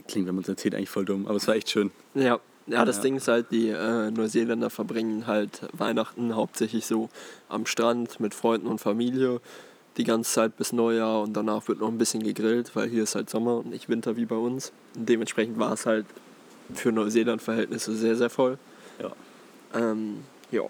Klingt, 0.07 0.27
wenn 0.27 0.35
man 0.35 0.43
es 0.43 0.49
erzählt, 0.49 0.75
eigentlich 0.75 0.91
voll 0.91 1.05
dumm, 1.05 1.27
aber 1.27 1.37
es 1.37 1.47
war 1.47 1.55
echt 1.55 1.71
schön. 1.71 1.91
Ja. 2.15 2.41
Ja, 2.71 2.85
das 2.85 2.97
Ja. 2.97 3.03
Ding 3.03 3.17
ist 3.17 3.29
halt, 3.29 3.51
die 3.51 3.69
äh, 3.69 4.11
Neuseeländer 4.11 4.71
verbringen 4.71 5.27
halt 5.27 5.63
Weihnachten 5.73 6.35
hauptsächlich 6.35 6.87
so 6.87 7.09
am 7.49 7.67
Strand 7.67 8.21
mit 8.21 8.35
Freunden 8.35 8.67
und 8.67 8.79
Familie 8.79 9.41
die 9.97 10.05
ganze 10.05 10.33
Zeit 10.33 10.57
bis 10.57 10.73
Neujahr 10.73 11.23
und 11.23 11.33
danach 11.35 11.67
wird 11.69 11.81
noch 11.81 11.89
ein 11.89 11.99
bisschen 11.99 12.23
gegrillt, 12.23 12.75
weil 12.77 12.89
hier 12.89 13.03
ist 13.03 13.15
halt 13.17 13.29
Sommer 13.29 13.59
und 13.59 13.71
nicht 13.71 13.89
Winter 13.89 14.17
wie 14.17 14.25
bei 14.25 14.37
uns. 14.37 14.73
Und 14.95 15.09
dementsprechend 15.09 15.59
war 15.59 15.73
es 15.73 15.85
halt 15.85 16.07
für 16.73 16.93
Neuseeland-Verhältnisse 16.93 17.95
sehr, 17.95 18.17
sehr 18.17 18.31
voll. 18.31 18.59
Ja. 19.01 19.11
Ähm, 19.75 20.19
ja. 20.51 20.63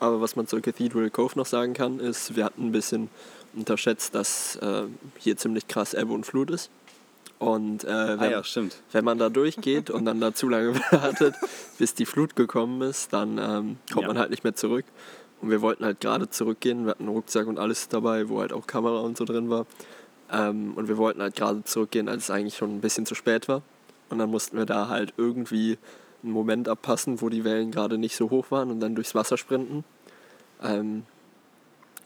Aber 0.00 0.20
was 0.20 0.34
man 0.34 0.46
zur 0.46 0.60
Cathedral 0.60 1.10
Cove 1.10 1.36
noch 1.36 1.46
sagen 1.46 1.74
kann, 1.74 2.00
ist, 2.00 2.36
wir 2.36 2.44
hatten 2.44 2.66
ein 2.66 2.72
bisschen 2.72 3.08
unterschätzt, 3.54 4.14
dass 4.14 4.56
äh, 4.56 4.84
hier 5.18 5.36
ziemlich 5.36 5.68
krass 5.68 5.94
Ebbe 5.94 6.12
und 6.12 6.24
Flut 6.24 6.50
ist. 6.50 6.70
Und 7.38 7.84
äh, 7.84 7.88
Ah 7.90 8.16
wenn, 8.20 8.30
ja, 8.30 8.42
stimmt. 8.44 8.76
wenn 8.92 9.04
man 9.04 9.18
da 9.18 9.28
durchgeht 9.28 9.90
und 9.90 10.06
dann 10.06 10.20
da 10.20 10.32
zu 10.34 10.48
lange 10.48 10.74
wartet, 10.90 11.34
bis 11.78 11.94
die 11.94 12.06
Flut 12.06 12.34
gekommen 12.34 12.80
ist, 12.82 13.12
dann 13.12 13.38
ähm, 13.38 13.76
kommt 13.92 14.02
Ja. 14.02 14.08
man 14.08 14.18
halt 14.18 14.30
nicht 14.30 14.42
mehr 14.44 14.54
zurück. 14.54 14.84
Und 15.42 15.50
wir 15.50 15.60
wollten 15.60 15.84
halt 15.84 16.00
gerade 16.00 16.30
zurückgehen. 16.30 16.84
Wir 16.86 16.92
hatten 16.92 17.02
einen 17.04 17.12
Rucksack 17.14 17.46
und 17.46 17.58
alles 17.58 17.88
dabei, 17.88 18.28
wo 18.30 18.40
halt 18.40 18.54
auch 18.54 18.66
Kamera 18.66 19.00
und 19.00 19.18
so 19.18 19.24
drin 19.26 19.50
war. 19.50 19.66
Ähm, 20.32 20.72
und 20.76 20.88
wir 20.88 20.96
wollten 20.96 21.20
halt 21.20 21.36
gerade 21.36 21.62
zurückgehen, 21.64 22.08
als 22.08 22.24
es 22.24 22.30
eigentlich 22.30 22.56
schon 22.56 22.74
ein 22.74 22.80
bisschen 22.80 23.04
zu 23.04 23.14
spät 23.14 23.48
war. 23.48 23.60
Und 24.08 24.18
dann 24.18 24.30
mussten 24.30 24.56
wir 24.56 24.64
da 24.64 24.88
halt 24.88 25.12
irgendwie 25.18 25.76
einen 26.22 26.32
Moment 26.32 26.68
abpassen, 26.70 27.20
wo 27.20 27.28
die 27.28 27.44
Wellen 27.44 27.70
gerade 27.70 27.98
nicht 27.98 28.16
so 28.16 28.30
hoch 28.30 28.50
waren 28.50 28.70
und 28.70 28.80
dann 28.80 28.94
durchs 28.94 29.14
Wasser 29.14 29.36
sprinten. 29.36 29.84
Ähm, 30.62 31.02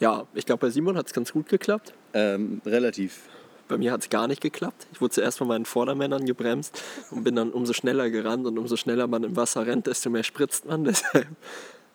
ja, 0.00 0.24
ich 0.34 0.44
glaube, 0.44 0.66
bei 0.66 0.70
Simon 0.70 0.96
hat 0.96 1.06
es 1.06 1.12
ganz 1.12 1.32
gut 1.32 1.48
geklappt. 1.48 1.94
Ähm, 2.14 2.60
relativ. 2.66 3.28
Bei 3.70 3.78
mir 3.78 3.92
hat 3.92 4.00
es 4.00 4.10
gar 4.10 4.26
nicht 4.26 4.40
geklappt. 4.40 4.88
Ich 4.92 5.00
wurde 5.00 5.12
zuerst 5.12 5.38
von 5.38 5.46
meinen 5.46 5.64
Vordermännern 5.64 6.26
gebremst 6.26 6.82
und 7.12 7.22
bin 7.22 7.36
dann 7.36 7.52
umso 7.52 7.72
schneller 7.72 8.10
gerannt. 8.10 8.44
Und 8.44 8.58
umso 8.58 8.76
schneller 8.76 9.06
man 9.06 9.22
im 9.22 9.36
Wasser 9.36 9.64
rennt, 9.64 9.86
desto 9.86 10.10
mehr 10.10 10.24
spritzt 10.24 10.66
man. 10.66 10.82
Deshalb 10.90 11.28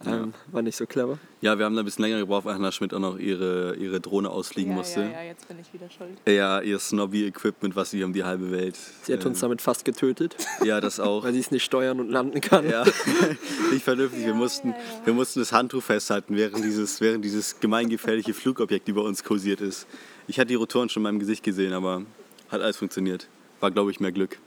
ähm, 0.06 0.34
war 0.52 0.62
nicht 0.62 0.76
so 0.76 0.86
clever. 0.86 1.18
Ja, 1.42 1.58
wir 1.58 1.66
haben 1.66 1.76
da 1.76 1.82
ein 1.82 1.86
bisschen 1.86 2.04
länger 2.04 2.20
gebraucht, 2.20 2.46
weil 2.46 2.56
Hannah 2.56 2.72
Schmidt 2.72 2.94
auch 2.94 3.00
noch 3.00 3.18
ihre, 3.18 3.76
ihre 3.76 4.02
Drohne 4.02 4.30
ausfliegen 4.30 4.72
ja, 4.72 4.78
musste. 4.78 5.02
ja, 5.02 5.10
ja, 5.10 5.22
jetzt 5.24 5.48
bin 5.48 5.58
ich 5.60 5.74
wieder 5.74 5.90
schuld. 5.90 6.18
Ja, 6.28 6.60
ihr 6.62 6.78
Snobby-Equipment, 6.80 7.76
was 7.76 7.92
sie 7.92 8.04
um 8.04 8.12
die 8.14 8.24
halbe 8.24 8.52
Welt. 8.52 8.78
Sie 9.04 9.14
hat 9.14 9.26
uns 9.26 9.38
ähm, 9.38 9.42
damit 9.44 9.62
fast 9.62 9.86
getötet, 9.86 10.36
Ja, 10.66 10.82
das 10.82 11.00
auch. 11.00 11.24
weil 11.24 11.34
sie 11.34 11.40
es 11.40 11.52
nicht 11.52 11.64
steuern 11.64 12.00
und 12.00 12.10
landen 12.10 12.42
kann. 12.42 12.70
Ja, 12.70 12.84
nicht 13.72 13.84
vernünftig. 13.84 14.22
wir, 14.22 14.30
Ja, 14.30 14.34
mussten, 14.34 14.70
ja, 14.70 14.76
ja. 14.76 15.06
wir 15.06 15.14
mussten 15.14 15.40
das 15.40 15.52
Handtuch 15.54 15.82
festhalten, 15.84 16.36
während 16.36 16.64
dieses, 16.64 17.00
während 17.02 17.24
dieses 17.24 17.60
gemeingefährliche 17.60 18.34
Flugobjekt 18.34 18.88
über 18.90 19.04
uns 19.04 19.24
kursiert 19.24 19.62
ist. 19.62 19.88
Ich 20.28 20.40
hatte 20.40 20.48
die 20.48 20.56
Rotoren 20.56 20.90
schon 20.90 21.02
in 21.02 21.04
meinem 21.06 21.20
Gesicht 21.20 21.44
gesehen, 21.44 21.74
aber 21.74 22.02
hat 22.50 22.62
alles 22.62 22.78
funktioniert. 22.78 23.28
War, 23.62 23.72
glaube 23.72 23.92
ich, 23.92 24.00
mehr 24.00 24.12
Glück 24.12 24.40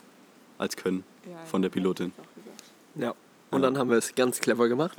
als 0.59 0.77
Können 0.77 1.05
Ja, 1.25 1.39
von 1.47 1.63
der 1.63 1.69
Pilotin. 1.71 2.13
Ja. 2.97 3.15
Und 3.51 3.63
dann 3.63 3.79
haben 3.79 3.91
wir 3.91 3.97
es 3.97 4.15
ganz 4.15 4.41
clever 4.41 4.69
gemacht. 4.69 4.99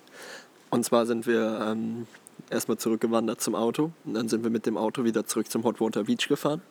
Und 0.69 0.83
zwar 0.85 1.05
sind 1.05 1.27
wir 1.27 1.59
ähm, 1.67 2.07
erstmal 2.49 2.77
zurückgewandert 2.77 3.41
zum 3.41 3.55
Auto. 3.55 3.91
Und 4.05 4.13
dann 4.13 4.27
sind 4.27 4.43
wir 4.43 4.49
mit 4.49 4.65
dem 4.65 4.77
Auto 4.77 5.03
wieder 5.03 5.25
zurück 5.25 5.49
zum 5.49 5.63
Hot 5.63 5.79
Water 5.81 6.03
Beach 6.03 6.27
gefahren. 6.27 6.61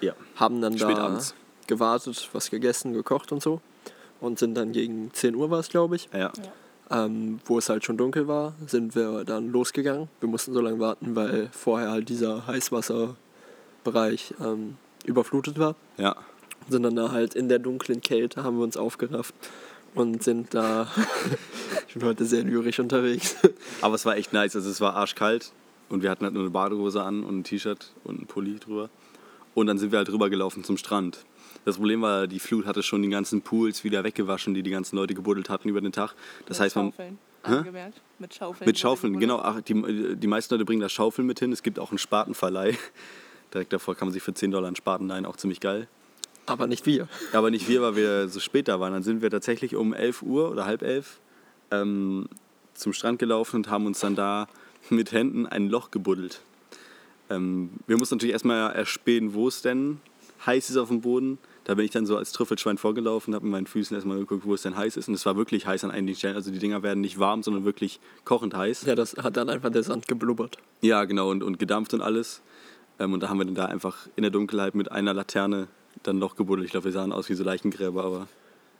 Ja. 0.00 0.14
Haben 0.36 0.60
dann 0.60 0.78
Spät 0.78 0.96
da 0.96 1.06
abends. 1.06 1.34
gewartet, 1.66 2.28
was 2.32 2.50
gegessen, 2.50 2.92
gekocht 2.92 3.32
und 3.32 3.42
so. 3.42 3.60
Und 4.20 4.38
sind 4.38 4.54
dann 4.54 4.72
gegen 4.72 5.12
10 5.12 5.34
Uhr 5.34 5.50
war 5.50 5.60
es, 5.60 5.68
glaube 5.68 5.96
ich. 5.96 6.08
Ja. 6.12 6.32
ähm, 6.90 7.40
wo 7.44 7.58
es 7.58 7.68
halt 7.68 7.84
schon 7.84 7.96
dunkel 7.96 8.26
war, 8.28 8.54
sind 8.66 8.94
wir 8.94 9.24
dann 9.24 9.50
losgegangen. 9.50 10.08
Wir 10.20 10.28
mussten 10.28 10.54
so 10.54 10.60
lange 10.60 10.78
warten, 10.78 11.14
weil 11.14 11.48
vorher 11.52 11.90
halt 11.90 12.08
dieser 12.08 12.46
Heißwasserbereich 12.46 14.34
ähm, 14.40 14.76
überflutet 15.04 15.58
war. 15.58 15.74
Ja. 15.98 16.16
Sind 16.68 16.82
dann 16.82 16.96
da 16.96 17.12
halt 17.12 17.34
in 17.34 17.48
der 17.48 17.58
dunklen 17.58 18.00
Kälte, 18.00 18.42
haben 18.44 18.56
wir 18.58 18.64
uns 18.64 18.76
aufgerafft 18.76 19.34
und 19.94 20.22
sind 20.22 20.54
da. 20.54 20.88
ich 21.88 21.94
bin 21.94 22.04
heute 22.04 22.24
sehr 22.24 22.44
lyrisch 22.44 22.78
unterwegs. 22.78 23.36
Aber 23.80 23.94
es 23.94 24.04
war 24.04 24.16
echt 24.16 24.32
nice. 24.32 24.56
Also 24.56 24.70
es 24.70 24.80
war 24.80 24.94
arschkalt 24.94 25.52
und 25.88 26.02
wir 26.02 26.10
hatten 26.10 26.24
halt 26.24 26.34
nur 26.34 26.42
eine 26.42 26.50
Badehose 26.50 27.02
an 27.02 27.24
und 27.24 27.38
ein 27.38 27.44
T-Shirt 27.44 27.92
und 28.04 28.22
ein 28.22 28.26
Pulli 28.26 28.58
drüber. 28.58 28.90
Und 29.54 29.66
dann 29.66 29.78
sind 29.78 29.90
wir 29.90 29.98
halt 29.98 30.10
rübergelaufen 30.10 30.62
zum 30.64 30.76
Strand. 30.76 31.24
Das 31.64 31.76
Problem 31.76 32.02
war, 32.02 32.26
die 32.26 32.38
Flut 32.38 32.66
hatte 32.66 32.82
schon 32.82 33.02
die 33.02 33.08
ganzen 33.08 33.42
Pools 33.42 33.84
wieder 33.84 34.04
weggewaschen, 34.04 34.54
die 34.54 34.62
die 34.62 34.70
ganzen 34.70 34.96
Leute 34.96 35.14
gebuddelt 35.14 35.50
hatten 35.50 35.68
über 35.68 35.80
den 35.80 35.92
Tag. 35.92 36.14
Das 36.46 36.58
Mit 36.58 36.64
heißt, 36.64 36.76
man 36.76 36.86
Schaufeln. 36.92 37.18
Angemerkt. 37.42 38.00
Mit 38.18 38.34
Schaufeln. 38.34 38.66
mit 38.66 38.78
Schaufeln, 38.78 39.18
genau. 39.18 39.38
Ach, 39.38 39.60
die, 39.60 40.16
die 40.16 40.26
meisten 40.26 40.54
Leute 40.54 40.64
bringen 40.64 40.80
da 40.80 40.88
Schaufeln 40.88 41.26
mit 41.26 41.38
hin. 41.38 41.52
Es 41.52 41.62
gibt 41.62 41.78
auch 41.78 41.90
einen 41.90 41.98
Spatenverleih. 41.98 42.76
Direkt 43.54 43.72
davor 43.72 43.94
kann 43.94 44.08
man 44.08 44.12
sich 44.12 44.22
für 44.22 44.34
10 44.34 44.50
Dollar 44.50 44.66
einen 44.66 44.76
Spaten 44.76 45.08
leihen, 45.08 45.24
auch 45.24 45.36
ziemlich 45.36 45.60
geil. 45.60 45.88
Aber 46.48 46.66
nicht 46.66 46.86
wir. 46.86 47.08
Aber 47.32 47.50
nicht 47.50 47.68
wir, 47.68 47.82
weil 47.82 47.96
wir 47.96 48.28
so 48.28 48.40
spät 48.40 48.68
da 48.68 48.80
waren. 48.80 48.92
Dann 48.92 49.02
sind 49.02 49.22
wir 49.22 49.30
tatsächlich 49.30 49.76
um 49.76 49.92
11 49.92 50.22
Uhr 50.22 50.50
oder 50.50 50.64
halb 50.64 50.82
elf 50.82 51.20
ähm, 51.70 52.28
zum 52.74 52.92
Strand 52.92 53.18
gelaufen 53.18 53.56
und 53.56 53.70
haben 53.70 53.86
uns 53.86 54.00
dann 54.00 54.14
da 54.14 54.48
mit 54.90 55.12
Händen 55.12 55.46
ein 55.46 55.68
Loch 55.68 55.90
gebuddelt. 55.90 56.40
Ähm, 57.30 57.70
wir 57.86 57.98
mussten 57.98 58.16
natürlich 58.16 58.32
erstmal 58.32 58.74
erspähen, 58.74 59.34
wo 59.34 59.48
es 59.48 59.62
denn 59.62 60.00
heiß 60.46 60.70
ist 60.70 60.76
auf 60.76 60.88
dem 60.88 61.00
Boden. 61.00 61.38
Da 61.64 61.74
bin 61.74 61.84
ich 61.84 61.90
dann 61.90 62.06
so 62.06 62.16
als 62.16 62.32
Trüffelschwein 62.32 62.78
vorgelaufen, 62.78 63.34
habe 63.34 63.44
mit 63.44 63.52
meinen 63.52 63.66
Füßen 63.66 63.94
erstmal 63.94 64.18
geguckt, 64.18 64.46
wo 64.46 64.54
es 64.54 64.62
denn 64.62 64.76
heiß 64.76 64.96
ist. 64.96 65.08
Und 65.08 65.14
es 65.14 65.26
war 65.26 65.36
wirklich 65.36 65.66
heiß 65.66 65.84
an 65.84 65.90
einigen 65.90 66.16
Stellen. 66.16 66.36
Also 66.36 66.50
die 66.50 66.58
Dinger 66.58 66.82
werden 66.82 67.02
nicht 67.02 67.18
warm, 67.18 67.42
sondern 67.42 67.64
wirklich 67.64 68.00
kochend 68.24 68.54
heiß. 68.56 68.86
Ja, 68.86 68.94
das 68.94 69.16
hat 69.18 69.36
dann 69.36 69.50
einfach 69.50 69.70
der 69.70 69.82
Sand 69.82 70.08
geblubbert. 70.08 70.56
Ja, 70.80 71.04
genau, 71.04 71.30
und, 71.30 71.42
und 71.42 71.58
gedampft 71.58 71.92
und 71.92 72.00
alles. 72.00 72.40
Ähm, 72.98 73.12
und 73.12 73.22
da 73.22 73.28
haben 73.28 73.38
wir 73.38 73.44
dann 73.44 73.54
da 73.54 73.66
einfach 73.66 74.08
in 74.16 74.22
der 74.22 74.30
Dunkelheit 74.30 74.74
mit 74.74 74.90
einer 74.90 75.12
Laterne 75.12 75.68
dann 76.02 76.18
noch 76.18 76.36
gebuddelt. 76.36 76.66
Ich 76.66 76.70
glaube, 76.72 76.84
wir 76.86 76.92
sahen 76.92 77.12
aus 77.12 77.28
wie 77.28 77.34
so 77.34 77.44
Leichengräber, 77.44 78.04
aber 78.04 78.28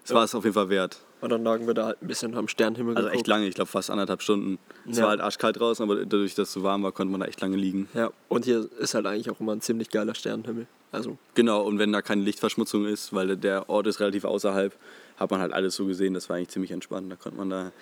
es 0.05 0.15
war 0.15 0.25
es 0.25 0.35
auf 0.35 0.45
jeden 0.45 0.55
Fall 0.55 0.69
wert. 0.71 1.01
Und 1.21 1.31
dann 1.31 1.43
lagen 1.43 1.67
wir 1.67 1.75
da 1.75 1.87
halt 1.87 2.03
ein 2.03 2.07
bisschen 2.09 2.35
am 2.35 2.49
Sternenhimmel 2.49 2.97
Also 2.97 3.09
echt 3.09 3.27
lange, 3.27 3.47
ich 3.47 3.55
glaube 3.55 3.69
fast 3.71 3.91
anderthalb 3.91 4.23
Stunden. 4.23 4.59
Es 4.89 4.97
Ja. 4.99 5.03
war 5.05 5.11
halt 5.11 5.21
arschkalt 5.21 5.59
draußen, 5.59 5.83
aber 5.83 5.97
dadurch, 5.97 6.35
dass 6.35 6.49
es 6.49 6.55
so 6.55 6.63
warm 6.63 6.83
war, 6.83 6.93
konnte 6.93 7.11
man 7.11 7.21
da 7.21 7.27
echt 7.27 7.41
lange 7.41 7.57
liegen. 7.57 7.89
Ja, 7.95 8.11
und 8.29 8.45
hier 8.45 8.69
ist 8.79 8.95
halt 8.95 9.07
eigentlich 9.07 9.29
auch 9.31 9.41
immer 9.41 9.53
ein 9.55 9.61
ziemlich 9.61 9.91
geiler 9.91 10.15
Sternenhimmel. 10.15 10.67
Also, 10.93 11.19
Genau, 11.35 11.63
und 11.63 11.79
wenn 11.79 11.93
da 11.93 12.01
keine 12.01 12.23
Lichtverschmutzung 12.23 12.87
ist, 12.87 13.13
weil 13.13 13.37
der 13.37 13.69
Ort 13.69 13.87
ist 13.89 14.01
relativ 14.01 14.25
außerhalb, 14.25 14.75
hat 15.19 15.31
man 15.31 15.41
halt 15.41 15.53
alles 15.53 15.75
so 15.77 15.85
gesehen. 15.87 16.15
Das 16.15 16.29
war 16.31 16.37
eigentlich 16.37 16.49
ziemlich 16.49 16.71
entspannt. 16.71 17.11
Da 17.13 17.17
konnte 17.17 17.37
man 17.37 17.51
da 17.51 17.73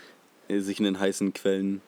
sich 0.48 0.78
in 0.80 0.84
den 0.86 0.98
heißen 0.98 1.32
Quellen, 1.32 1.82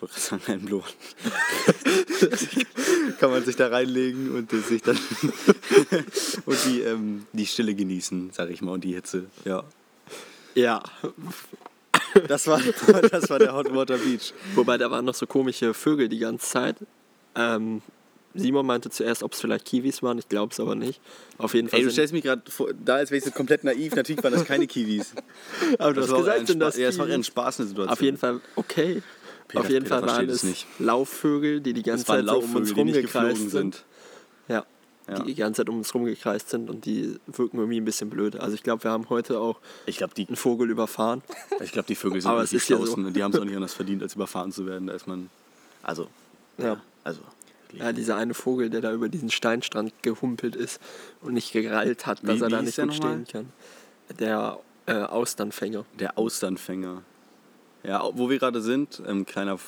ich 0.00 0.02
wollte 0.02 0.14
gerade 0.14 0.44
sagen, 0.44 0.60
einblubbern. 0.60 0.90
Kann 3.18 3.30
man 3.30 3.44
sich 3.44 3.56
da 3.56 3.68
reinlegen 3.68 4.34
und 4.34 4.50
sich 4.50 4.82
dann 4.82 4.96
und 6.46 6.58
die, 6.66 6.80
ähm, 6.80 7.26
die 7.32 7.46
Stille 7.46 7.74
genießen, 7.74 8.30
sag 8.32 8.50
ich 8.50 8.62
mal, 8.62 8.72
und 8.72 8.84
die 8.84 8.94
Hitze. 8.94 9.26
Ja. 9.44 9.64
ja. 10.54 10.82
Das 12.28 12.46
war, 12.46 12.60
das 13.10 13.30
war 13.30 13.38
der 13.38 13.54
Hot 13.54 13.74
Water 13.74 13.98
Beach. 13.98 14.32
Wobei 14.54 14.78
da 14.78 14.90
waren 14.90 15.04
noch 15.04 15.14
so 15.14 15.26
komische 15.26 15.74
Vögel 15.74 16.08
die 16.08 16.18
ganze 16.18 16.46
Zeit. 16.46 16.76
Ähm, 17.34 17.82
Simon 18.34 18.64
meinte 18.64 18.90
zuerst, 18.90 19.22
ob 19.22 19.32
es 19.32 19.40
vielleicht 19.40 19.64
Kiwis 19.64 20.02
waren. 20.02 20.18
Ich 20.18 20.28
glaube 20.28 20.52
es 20.52 20.60
aber 20.60 20.76
nicht. 20.76 21.00
Auf 21.38 21.54
jeden 21.54 21.68
Fall. 21.68 21.80
Ey, 21.80 21.84
du 21.84 21.90
stellst 21.90 22.12
mich 22.12 22.22
gerade 22.22 22.42
da, 22.84 22.96
als 22.96 23.10
wäre 23.10 23.18
ich 23.18 23.24
so 23.24 23.32
komplett 23.32 23.64
naiv. 23.64 23.94
Natürlich 23.94 24.22
waren 24.22 24.32
das 24.32 24.44
keine 24.44 24.66
Kiwis. 24.66 25.14
aber 25.78 25.92
du 25.92 26.00
Das 26.00 26.04
hast 26.04 26.10
war 26.12 26.18
auch 26.18 26.22
gesagt, 26.22 26.40
ein 26.40 26.46
sind 26.46 26.60
das 26.60 26.76
Ja, 26.76 26.88
es 26.88 26.98
war 26.98 27.08
eher 27.08 27.14
ein. 27.14 27.24
Spaß, 27.24 27.60
eine 27.60 27.68
Situation. 27.68 27.92
Auf 27.92 28.02
jeden 28.02 28.16
Fall 28.16 28.40
okay. 28.56 29.02
Peter- 29.50 29.60
Auf 29.60 29.68
jeden 29.70 29.84
Peter 29.84 30.00
Fall 30.00 30.08
waren 30.08 30.28
es 30.28 30.42
nicht. 30.44 30.66
Laufvögel, 30.78 31.60
die 31.60 31.72
die 31.72 31.82
ganze 31.82 32.04
Zeit 32.04 32.24
so 32.26 32.38
um 32.38 32.54
uns 32.56 32.76
rumgekreist 32.76 33.38
sind. 33.38 33.50
sind. 33.50 33.84
Ja, 34.48 34.64
Ja. 35.08 35.14
die 35.20 35.26
die 35.26 35.34
ganze 35.34 35.58
Zeit 35.62 35.68
um 35.68 35.78
uns 35.78 35.92
rumgekreist 35.94 36.48
sind 36.50 36.70
und 36.70 36.84
die 36.84 37.18
wirken 37.26 37.58
irgendwie 37.58 37.80
ein 37.80 37.84
bisschen 37.84 38.10
blöd. 38.10 38.36
Also 38.36 38.54
ich 38.54 38.62
glaube, 38.62 38.84
wir 38.84 38.90
haben 38.92 39.08
heute 39.10 39.40
auch 39.40 39.58
Ich 39.86 39.96
glaube, 39.98 40.14
die, 40.14 40.26
einen 40.26 40.36
Vogel 40.36 40.70
überfahren. 40.70 41.22
ich 41.60 41.72
glaub, 41.72 41.86
die 41.86 41.94
Vögel 41.96 42.20
sind 42.20 42.30
Aber 42.30 42.44
die 42.44 42.56
ja 42.56 42.60
so. 42.60 42.94
Und 42.94 43.12
die 43.14 43.22
haben 43.22 43.32
es 43.32 43.38
auch 43.40 43.44
nicht 43.44 43.56
anders 43.56 43.74
verdient, 43.74 44.02
als 44.02 44.14
überfahren 44.14 44.52
zu 44.52 44.66
werden. 44.66 44.86
Da 44.86 44.94
ist 44.94 45.06
man. 45.06 45.30
Also. 45.82 46.06
Ja. 46.58 46.80
Also. 47.04 47.20
Ja, 47.72 47.92
dieser 47.92 48.16
eine 48.16 48.34
Vogel, 48.34 48.68
der 48.68 48.80
da 48.80 48.92
über 48.92 49.08
diesen 49.08 49.30
Steinstrand 49.30 49.92
gehumpelt 50.02 50.56
ist 50.56 50.80
und 51.22 51.34
nicht 51.34 51.52
gerallt 51.52 52.04
hat, 52.06 52.18
dass 52.26 52.38
Wie- 52.38 52.42
er 52.42 52.48
da 52.48 52.62
nicht 52.62 52.76
gut 52.80 52.94
stehen 52.94 53.26
kann. 53.30 53.52
Der 54.18 54.58
äh, 54.86 54.94
Austernfänger. 54.94 55.84
Der 56.00 56.18
Austernfänger. 56.18 57.02
Ja, 57.82 58.08
wo 58.12 58.28
wir 58.28 58.38
gerade 58.38 58.60
sind, 58.60 59.02
ähm, 59.06 59.24
kleiner, 59.24 59.58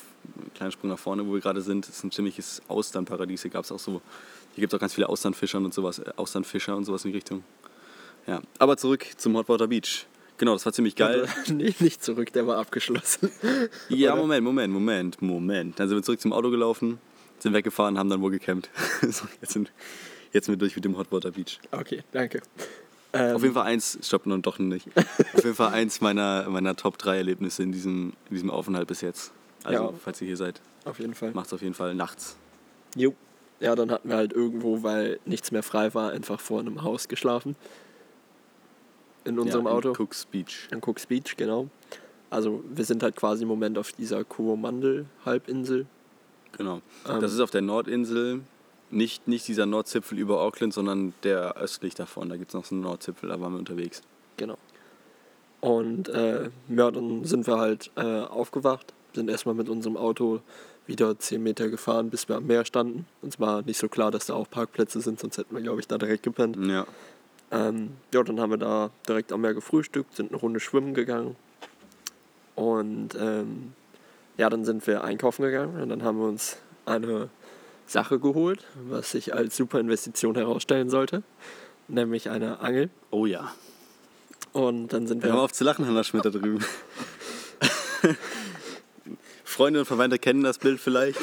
kleiner 0.53 0.71
Sprung 0.71 0.91
nach 0.91 0.99
vorne, 0.99 1.25
wo 1.27 1.33
wir 1.33 1.41
gerade 1.41 1.61
sind, 1.61 1.87
ist 1.87 2.03
ein 2.03 2.11
ziemliches 2.11 2.61
Austernparadies. 2.67 3.41
Hier 3.41 3.51
gab 3.51 3.63
es 3.63 3.71
auch 3.71 3.79
so, 3.79 4.01
hier 4.53 4.61
gibt 4.61 4.73
es 4.73 4.77
auch 4.77 4.81
ganz 4.81 4.93
viele 4.93 5.09
Austernfischer 5.09 5.57
und 5.57 5.73
sowas, 5.73 5.99
äh, 5.99 6.11
Austernfischer 6.15 6.75
und 6.75 6.85
sowas 6.85 7.03
in 7.05 7.11
die 7.11 7.17
Richtung. 7.17 7.43
Ja, 8.27 8.41
aber 8.59 8.77
zurück 8.77 9.05
zum 9.17 9.35
Hot 9.35 9.49
Water 9.49 9.67
Beach. 9.67 10.05
Genau, 10.37 10.53
das 10.53 10.65
war 10.65 10.73
ziemlich 10.73 10.95
geil. 10.95 11.27
nee, 11.47 11.73
nicht 11.79 12.03
zurück, 12.03 12.31
der 12.33 12.45
war 12.47 12.57
abgeschlossen. 12.57 13.31
Ja? 13.89 14.15
Moment, 14.15 14.43
Moment, 14.43 14.73
Moment, 14.73 15.21
Moment. 15.21 15.79
Dann 15.79 15.87
sind 15.87 15.97
wir 15.97 16.03
zurück 16.03 16.21
zum 16.21 16.33
Auto 16.33 16.49
gelaufen, 16.49 16.99
sind 17.39 17.53
weggefahren, 17.53 17.97
haben 17.97 18.09
dann 18.09 18.21
wohl 18.21 18.31
gecampt. 18.31 18.69
so, 19.01 19.25
jetzt, 19.41 19.53
sind, 19.53 19.71
jetzt 20.31 20.45
sind 20.45 20.53
wir 20.53 20.59
durch 20.59 20.75
mit 20.75 20.85
dem 20.85 20.97
Hot 20.97 21.11
Water 21.11 21.31
Beach. 21.31 21.59
Okay, 21.71 22.03
danke. 22.11 22.41
Ähm, 23.13 23.35
Auf 23.35 23.43
jeden 23.43 23.53
Fall 23.53 23.65
eins, 23.65 23.99
stopp 24.01 24.25
nun 24.25 24.41
doch 24.41 24.57
nicht. 24.59 24.87
Auf 25.35 25.43
jeden 25.43 25.55
Fall 25.55 25.71
eins 25.73 26.01
meiner, 26.01 26.49
meiner 26.49 26.75
Top 26.75 26.97
3 26.97 27.17
Erlebnisse 27.17 27.61
in 27.61 27.71
diesem, 27.71 28.13
in 28.29 28.35
diesem 28.35 28.49
Aufenthalt 28.49 28.87
bis 28.87 29.01
jetzt. 29.01 29.31
Also, 29.63 29.83
Ja. 29.83 29.93
falls 30.03 30.19
ihr 30.21 30.27
hier 30.27 30.37
seid, 30.37 30.61
Auf 30.85 30.99
jeden 30.99 31.13
Fall. 31.13 31.31
macht 31.31 31.47
es 31.47 31.53
auf 31.53 31.61
jeden 31.61 31.75
Fall 31.75 31.93
nachts. 31.95 32.35
Jo. 32.95 33.13
Ja, 33.59 33.75
dann 33.75 33.91
hatten 33.91 34.09
wir 34.09 34.15
halt 34.17 34.33
irgendwo, 34.33 34.83
weil 34.83 35.19
nichts 35.25 35.51
mehr 35.51 35.63
frei 35.63 35.93
war, 35.93 36.11
einfach 36.11 36.39
vor 36.39 36.59
einem 36.59 36.83
Haus 36.83 37.07
geschlafen. 37.07 37.55
In 39.25 39.39
unserem 39.39 39.65
ja, 39.65 39.71
in 39.71 39.77
Auto. 39.77 39.93
Cooks 39.97 40.25
Beach. 40.25 40.67
In 40.71 40.81
Cooks 40.83 41.05
Beach, 41.05 41.37
genau. 41.37 41.69
Also 42.29 42.63
wir 42.67 42.83
sind 42.83 43.03
halt 43.03 43.15
quasi 43.15 43.43
im 43.43 43.47
Moment 43.47 43.77
auf 43.77 43.91
dieser 43.93 44.23
Coromandel-Halbinsel. 44.23 45.85
Genau. 46.57 46.81
Ähm. 47.07 47.21
das 47.21 47.31
ist 47.31 47.39
auf 47.39 47.51
der 47.51 47.61
Nordinsel. 47.61 48.41
Nicht, 48.93 49.27
nicht 49.27 49.47
dieser 49.47 49.65
Nordzipfel 49.65 50.19
über 50.19 50.41
Auckland, 50.41 50.73
sondern 50.73 51.13
der 51.23 51.57
östlich 51.57 51.95
davon. 51.95 52.29
Da 52.29 52.37
gibt 52.37 52.51
es 52.51 52.53
noch 52.53 52.65
so 52.65 52.75
einen 52.75 52.83
Nordzipfel, 52.83 53.29
da 53.29 53.41
waren 53.41 53.53
wir 53.53 53.59
unterwegs. 53.59 54.01
Genau. 54.37 54.57
Und 55.61 56.09
äh, 56.09 56.49
ja, 56.69 56.91
dann 56.91 57.23
sind 57.23 57.47
wir 57.47 57.57
halt 57.57 57.89
äh, 57.95 58.21
aufgewacht, 58.21 58.93
sind 59.13 59.29
erstmal 59.29 59.55
mit 59.55 59.69
unserem 59.69 59.97
Auto 59.97 60.41
wieder 60.85 61.17
10 61.17 61.41
Meter 61.41 61.69
gefahren, 61.69 62.09
bis 62.09 62.27
wir 62.27 62.35
am 62.35 62.45
Meer 62.45 62.65
standen. 62.65 63.05
Uns 63.21 63.39
war 63.39 63.61
nicht 63.63 63.77
so 63.77 63.87
klar, 63.87 64.11
dass 64.11 64.27
da 64.27 64.33
auch 64.35 64.49
Parkplätze 64.49 65.01
sind, 65.01 65.19
sonst 65.19 65.37
hätten 65.37 65.55
wir, 65.55 65.61
glaube 65.61 65.79
ich, 65.79 65.87
da 65.87 65.97
direkt 65.97 66.23
gepennt. 66.23 66.57
Ja. 66.67 66.85
Ähm, 67.51 67.91
ja, 68.13 68.23
dann 68.23 68.39
haben 68.39 68.51
wir 68.51 68.57
da 68.57 68.91
direkt 69.07 69.31
am 69.31 69.41
Meer 69.41 69.53
gefrühstückt, 69.53 70.15
sind 70.15 70.31
eine 70.31 70.39
Runde 70.39 70.59
schwimmen 70.59 70.93
gegangen. 70.93 71.35
Und 72.55 73.15
ähm, 73.19 73.73
ja, 74.37 74.49
dann 74.49 74.65
sind 74.65 74.85
wir 74.85 75.03
einkaufen 75.03 75.43
gegangen 75.43 75.81
und 75.81 75.89
dann 75.89 76.03
haben 76.03 76.19
wir 76.19 76.27
uns 76.27 76.57
eine 76.85 77.29
Sache 77.85 78.19
geholt, 78.19 78.65
was 78.89 79.11
sich 79.11 79.33
als 79.33 79.55
super 79.57 79.79
Investition 79.79 80.35
herausstellen 80.35 80.89
sollte, 80.89 81.23
nämlich 81.87 82.29
eine 82.29 82.59
Angel. 82.61 82.89
Oh 83.11 83.25
ja. 83.25 83.53
Und 84.53 84.89
dann 84.93 85.07
sind 85.07 85.23
Hör 85.23 85.31
mal 85.31 85.37
wir. 85.39 85.43
auf 85.43 85.53
zu 85.53 85.63
lachen, 85.63 85.85
Hanna 85.87 86.03
Schmidt 86.03 86.25
da 86.25 86.29
drüben. 86.29 86.63
Freunde 89.43 89.79
und 89.79 89.85
Verwandte 89.85 90.19
kennen 90.19 90.43
das 90.43 90.57
Bild 90.57 90.79
vielleicht. 90.79 91.19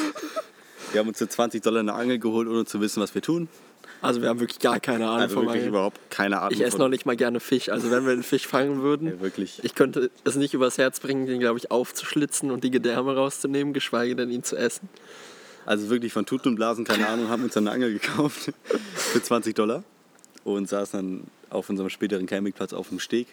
Wir 0.92 1.00
haben 1.00 1.08
uns 1.08 1.18
für 1.18 1.28
20 1.28 1.62
Dollar 1.62 1.80
eine 1.80 1.94
Angel 1.94 2.18
geholt, 2.18 2.48
ohne 2.48 2.64
zu 2.64 2.80
wissen, 2.80 3.00
was 3.02 3.14
wir 3.14 3.22
tun. 3.22 3.48
Also, 4.02 4.22
wir 4.22 4.28
haben 4.30 4.40
wirklich 4.40 4.58
gar 4.60 4.80
keine 4.80 5.06
Ahnung 5.06 5.20
Also 5.20 5.34
vom 5.34 5.42
wirklich 5.44 5.56
Angeln. 5.58 5.68
überhaupt 5.68 6.00
keine 6.10 6.38
Ahnung. 6.38 6.52
Ich 6.52 6.62
esse 6.62 6.78
noch 6.78 6.88
nicht 6.88 7.04
mal 7.04 7.16
gerne 7.16 7.38
Fisch. 7.38 7.68
Also, 7.68 7.90
wenn 7.90 8.04
wir 8.06 8.12
einen 8.12 8.22
Fisch 8.22 8.46
fangen 8.46 8.82
würden, 8.82 9.08
Ja, 9.08 9.20
wirklich. 9.20 9.60
ich 9.62 9.74
könnte 9.74 10.10
es 10.24 10.36
nicht 10.36 10.54
übers 10.54 10.78
Herz 10.78 11.00
bringen, 11.00 11.26
den, 11.26 11.38
glaube 11.38 11.58
ich, 11.58 11.70
aufzuschlitzen 11.70 12.50
und 12.50 12.64
die 12.64 12.70
Gedärme 12.70 13.14
rauszunehmen, 13.14 13.74
geschweige 13.74 14.16
denn 14.16 14.30
ihn 14.30 14.42
zu 14.42 14.56
essen. 14.56 14.88
Also 15.70 15.88
wirklich 15.88 16.12
von 16.12 16.26
Tuten 16.26 16.48
und 16.48 16.56
Blasen 16.56 16.82
keine 16.82 17.06
Ahnung, 17.06 17.28
haben 17.28 17.44
uns 17.44 17.54
dann 17.54 17.68
eine 17.68 17.76
Angel 17.76 17.92
gekauft 17.92 18.52
für 18.92 19.22
20 19.22 19.54
Dollar 19.54 19.84
und 20.42 20.68
saßen 20.68 20.98
dann 20.98 21.22
auf 21.48 21.70
unserem 21.70 21.88
späteren 21.90 22.26
Campingplatz 22.26 22.72
auf 22.72 22.88
dem 22.88 22.98
Steg. 22.98 23.28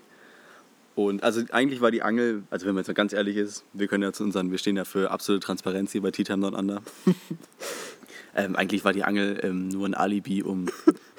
Und 0.94 1.24
also 1.24 1.42
eigentlich 1.50 1.82
war 1.82 1.90
die 1.90 2.04
Angel, 2.04 2.44
also 2.52 2.68
wenn 2.68 2.76
man 2.76 2.82
jetzt 2.82 2.90
mal 2.90 2.94
ganz 2.94 3.12
ehrlich 3.12 3.38
ist, 3.38 3.64
wir 3.74 3.88
können 3.88 4.04
ja 4.04 4.14
zu 4.14 4.24
unseren, 4.24 4.52
wir 4.52 4.60
stehen 4.60 4.78
ja 4.78 4.86
für 4.86 5.10
absolute 5.10 5.44
Transparenz 5.44 5.94
hier 5.94 6.04
bei 6.04 6.12
Tea 6.12 6.26
Time 6.26 6.48
Down 6.48 6.54
Under. 6.54 6.84
ähm, 8.36 8.56
eigentlich 8.56 8.86
war 8.86 8.94
die 8.94 9.04
Angel 9.04 9.40
ähm, 9.42 9.70
nur 9.70 9.88
ein 9.88 9.96
Alibi, 9.96 10.44
um 10.44 10.68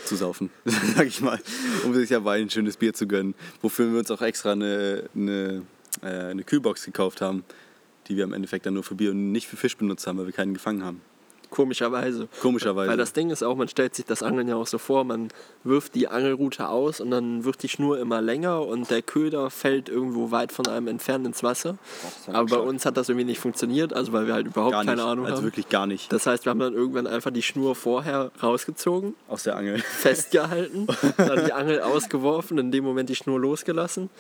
zu 0.05 0.15
saufen, 0.15 0.51
sag 0.95 1.09
ich 1.09 1.21
mal, 1.21 1.41
um 1.85 1.95
sich 1.95 2.11
dabei 2.11 2.41
ein 2.41 2.49
schönes 2.49 2.77
Bier 2.77 2.95
zu 2.95 3.09
gönnen, 3.09 3.35
wofür 3.61 3.91
wir 3.91 3.99
uns 3.99 4.13
auch 4.13 4.23
extra 4.23 4.53
eine, 4.53 5.11
eine, 5.17 5.63
äh, 6.01 6.07
eine 6.07 6.45
Kühlbox 6.45 6.85
gekauft 6.85 7.21
haben, 7.21 7.43
die 8.07 8.17
wir 8.17 8.23
im 8.23 8.33
Endeffekt 8.33 8.67
dann 8.67 8.75
nur 8.75 8.85
für 8.85 8.95
Bier 8.95 9.11
und 9.11 9.33
nicht 9.33 9.49
für 9.49 9.57
Fisch 9.57 9.77
benutzt 9.77 10.07
haben, 10.07 10.17
weil 10.17 10.27
wir 10.27 10.33
keinen 10.33 10.55
gefangen 10.55 10.85
haben. 10.85 11.01
Komischerweise. 11.51 12.29
Komischerweise. 12.43 12.91
Weil 12.91 12.97
das 12.97 13.13
Ding 13.13 13.31
ist 13.31 13.43
auch, 13.43 13.57
man 13.57 13.69
stellt 13.69 13.95
sich 13.95 14.05
das 14.05 14.23
Angeln 14.23 14.49
ja 14.49 14.57
auch 14.57 14.67
so 14.67 14.79
vor, 14.79 15.05
man 15.05 15.29
wirft 15.65 15.95
die 15.95 16.09
Angelrute 16.09 16.69
aus 16.69 17.01
und 17.01 17.11
dann 17.11 17.45
wird 17.45 17.63
die 17.63 17.69
Schnur 17.69 17.99
immer 17.99 18.21
länger 18.21 18.67
und 18.67 18.91
der 18.91 19.03
Köder 19.03 19.51
fällt 19.51 19.89
irgendwo 19.89 20.31
weit 20.31 20.53
von 20.53 20.67
einem 20.67 20.89
entfernt 20.89 21.27
ins 21.27 21.43
Wasser. 21.43 21.79
Aber 22.27 22.47
bei 22.47 22.59
uns 22.59 22.85
hat 22.87 22.97
das 22.97 23.09
irgendwie 23.09 23.25
nicht 23.25 23.41
funktioniert, 23.41 23.93
also 23.93 24.13
weil 24.13 24.27
wir 24.27 24.35
halt 24.35 24.47
überhaupt 24.47 24.73
gar 24.73 24.85
nicht. 24.85 24.89
keine 24.91 25.05
Ahnung 25.05 25.25
also 25.27 25.39
haben. 25.39 25.45
wirklich 25.45 25.69
gar 25.69 25.87
nicht. 25.87 26.13
Das 26.13 26.27
heißt, 26.27 26.45
wir 26.47 26.51
haben 26.51 26.61
dann 26.61 26.75
irgendwann 26.75 27.07
einfach 27.07 27.31
die 27.31 27.43
Schnur 27.43 27.75
vorher 27.75 28.31
rausgezogen, 28.43 29.15
Aus 29.29 29.43
der 29.45 29.57
Angel. 29.57 29.79
festgehalten, 30.19 30.87
dann 31.17 31.45
die 31.47 31.53
Angel 31.53 31.81
ausgeworfen, 31.81 32.59
in 32.59 32.71
dem 32.73 32.85
Moment 32.85 33.09
die 33.09 33.15
Schnur 33.17 33.41
losgelassen 33.41 34.11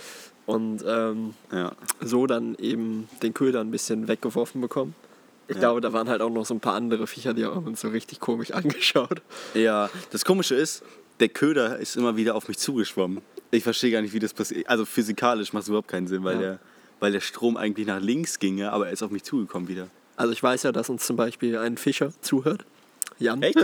und 0.46 0.82
ähm, 0.86 1.34
Ja. 1.52 1.72
so 2.00 2.26
dann 2.26 2.54
eben 2.56 3.08
den 3.22 3.34
Köder 3.34 3.60
ein 3.60 3.70
bisschen 3.70 4.08
weggeworfen 4.08 4.60
bekommen. 4.60 4.94
Ich 5.48 5.54
Ja. 5.54 5.60
glaube, 5.60 5.80
da 5.80 5.92
waren 5.92 6.08
halt 6.08 6.20
auch 6.22 6.30
noch 6.30 6.46
so 6.46 6.54
ein 6.54 6.60
paar 6.60 6.74
andere 6.74 7.06
Viecher, 7.06 7.34
die 7.34 7.44
haben 7.44 7.66
uns 7.66 7.80
so 7.80 7.88
richtig 7.88 8.20
komisch 8.20 8.50
angeschaut. 8.52 9.22
Ja, 9.54 9.90
das 10.10 10.24
Komische 10.24 10.54
ist, 10.54 10.82
der 11.20 11.28
Köder 11.30 11.78
ist 11.78 11.96
immer 11.96 12.16
wieder 12.16 12.34
auf 12.34 12.48
mich 12.48 12.58
zugeschwommen. 12.58 13.22
Ich 13.50 13.64
verstehe 13.64 13.90
gar 13.90 14.02
nicht, 14.02 14.12
wie 14.12 14.18
das 14.18 14.34
passiert. 14.34 14.68
Also 14.68 14.84
physikalisch 14.84 15.52
macht 15.52 15.62
es 15.62 15.68
überhaupt 15.68 15.88
keinen 15.88 16.06
Sinn, 16.06 16.22
weil, 16.22 16.34
Ja. 16.36 16.40
der, 16.40 16.58
weil 17.00 17.12
der 17.12 17.20
Strom 17.20 17.56
eigentlich 17.56 17.86
nach 17.86 18.00
links 18.00 18.38
ginge, 18.38 18.70
aber 18.72 18.86
er 18.88 18.92
ist 18.92 19.02
auf 19.02 19.10
mich 19.10 19.22
zugekommen 19.24 19.68
wieder. 19.68 19.88
Also 20.16 20.32
ich 20.32 20.42
weiß 20.42 20.64
ja, 20.64 20.72
dass 20.72 20.88
uns 20.90 21.06
zum 21.06 21.16
Beispiel 21.16 21.56
ein 21.56 21.76
Fischer 21.78 22.12
zuhört. 22.20 22.64
Jan. 23.20 23.42
Echt? 23.42 23.56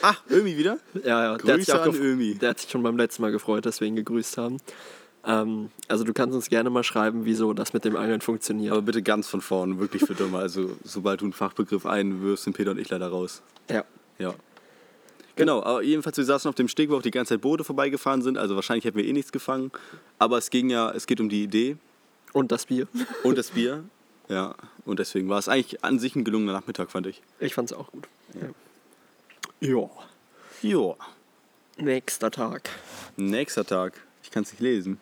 Ach, 0.00 0.22
irgendwie 0.28 0.56
wieder? 0.56 0.78
Ja, 1.04 1.24
ja. 1.32 1.36
Der 1.38 1.54
hat, 1.54 1.60
sich 1.64 1.74
Grüße 1.74 1.82
an 1.82 1.94
Ömi. 1.96 2.34
der 2.36 2.50
hat 2.50 2.60
sich 2.60 2.70
schon 2.70 2.82
beim 2.82 2.96
letzten 2.96 3.20
Mal 3.22 3.32
gefreut, 3.32 3.66
dass 3.66 3.80
wir 3.80 3.88
ihn 3.88 3.96
gegrüßt 3.96 4.38
haben. 4.38 4.58
Ähm, 5.24 5.70
also 5.88 6.04
du 6.04 6.12
kannst 6.12 6.34
uns 6.34 6.48
gerne 6.48 6.70
mal 6.70 6.82
schreiben, 6.82 7.24
wieso 7.24 7.52
das 7.52 7.72
mit 7.72 7.84
dem 7.84 7.96
Angeln 7.96 8.20
funktioniert. 8.20 8.72
Aber 8.72 8.82
bitte 8.82 9.02
ganz 9.02 9.28
von 9.28 9.40
vorne, 9.40 9.78
wirklich 9.78 10.04
für 10.04 10.14
Dumme. 10.14 10.38
Also, 10.38 10.76
sobald 10.84 11.20
du 11.20 11.26
einen 11.26 11.32
Fachbegriff 11.32 11.86
einwirfst, 11.86 12.44
sind 12.44 12.56
Peter 12.56 12.72
und 12.72 12.78
ich 12.78 12.88
leider 12.88 13.08
raus. 13.08 13.42
ja. 13.68 13.84
Ja. 14.18 14.34
Genau, 15.34 15.62
aber 15.62 15.82
jedenfalls, 15.82 16.18
wir 16.18 16.24
saßen 16.24 16.48
auf 16.48 16.54
dem 16.54 16.68
Steg, 16.68 16.90
wo 16.90 16.96
auch 16.96 17.02
die 17.02 17.10
ganze 17.10 17.34
Zeit 17.34 17.40
Boote 17.40 17.64
vorbeigefahren 17.64 18.20
sind. 18.22 18.36
Also 18.36 18.54
wahrscheinlich 18.54 18.84
hätten 18.84 18.98
wir 18.98 19.04
eh 19.04 19.12
nichts 19.12 19.32
gefangen. 19.32 19.72
Aber 20.18 20.36
es 20.38 20.50
ging 20.50 20.68
ja, 20.68 20.90
es 20.90 21.06
geht 21.06 21.20
um 21.20 21.28
die 21.28 21.42
Idee 21.42 21.76
Und 22.32 22.52
das 22.52 22.66
Bier. 22.66 22.86
und 23.22 23.38
das 23.38 23.50
Bier. 23.50 23.84
Ja, 24.28 24.54
und 24.84 24.98
deswegen 24.98 25.28
war 25.28 25.38
es 25.38 25.48
eigentlich 25.48 25.82
an 25.82 25.98
sich 25.98 26.16
ein 26.16 26.24
gelungener 26.24 26.52
Nachmittag, 26.52 26.90
fand 26.90 27.06
ich. 27.06 27.22
Ich 27.40 27.54
fand's 27.54 27.72
auch 27.72 27.90
gut. 27.90 28.06
Ja. 29.60 29.68
ja. 29.68 29.90
Jo. 30.60 30.96
Nächster 31.78 32.30
Tag. 32.30 32.68
Nächster 33.16 33.64
Tag. 33.64 33.94
Ich 34.22 34.30
kann 34.30 34.42
es 34.44 34.52
nicht 34.52 34.60
lesen. 34.60 35.00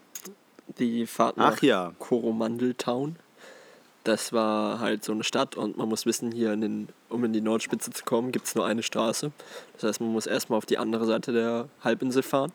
Die 0.78 1.06
Fahrt 1.06 1.36
nach 1.36 1.56
Ach 1.56 1.62
ja. 1.62 1.92
Coromandel-Town. 1.98 3.16
Das 4.04 4.32
war 4.32 4.80
halt 4.80 5.04
so 5.04 5.12
eine 5.12 5.24
Stadt 5.24 5.56
und 5.56 5.76
man 5.76 5.88
muss 5.88 6.06
wissen, 6.06 6.32
hier 6.32 6.52
in 6.52 6.60
den, 6.62 6.88
um 7.10 7.22
in 7.24 7.32
die 7.34 7.42
Nordspitze 7.42 7.90
zu 7.90 8.04
kommen, 8.04 8.32
gibt 8.32 8.46
es 8.46 8.54
nur 8.54 8.64
eine 8.64 8.82
Straße. 8.82 9.30
Das 9.74 9.82
heißt, 9.84 10.00
man 10.00 10.10
muss 10.10 10.26
erstmal 10.26 10.56
auf 10.56 10.64
die 10.64 10.78
andere 10.78 11.04
Seite 11.04 11.32
der 11.32 11.68
Halbinsel 11.84 12.22
fahren. 12.22 12.52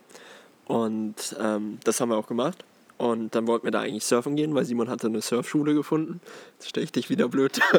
Und 0.66 1.36
ähm, 1.40 1.80
das 1.84 2.02
haben 2.02 2.10
wir 2.10 2.18
auch 2.18 2.28
gemacht. 2.28 2.64
Und 2.98 3.36
dann 3.36 3.46
wollten 3.46 3.66
wir 3.66 3.72
da 3.72 3.82
eigentlich 3.82 4.06
surfen 4.06 4.36
gehen, 4.36 4.56
weil 4.56 4.66
Simon 4.66 4.90
hatte 4.90 5.08
eine 5.08 5.22
Surfschule 5.22 5.74
gefunden. 5.74 6.22
Jetzt 6.54 6.70
stelle 6.70 6.86
ich 6.86 6.92
dich 6.92 7.10
wieder 7.10 7.28
blöd. 7.28 7.60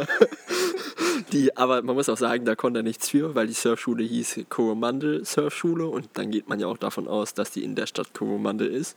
die, 1.33 1.57
aber 1.57 1.83
man 1.83 1.95
muss 1.97 2.09
auch 2.09 2.17
sagen, 2.17 2.45
da 2.45 2.55
konnte 2.55 2.81
er 2.81 2.83
nichts 2.83 3.09
für, 3.09 3.35
weil 3.35 3.47
die 3.47 3.53
Surfschule 3.53 4.05
hieß 4.05 4.41
Coromandel 4.49 5.25
Surfschule 5.25 5.87
und 5.87 6.09
dann 6.15 6.31
geht 6.31 6.49
man 6.49 6.61
ja 6.61 6.67
auch 6.67 6.79
davon 6.79 7.09
aus, 7.09 7.35
dass 7.35 7.51
die 7.51 7.65
in 7.65 7.75
der 7.75 7.87
Stadt 7.87 8.15
Coromandel 8.15 8.69
ist. 8.69 8.97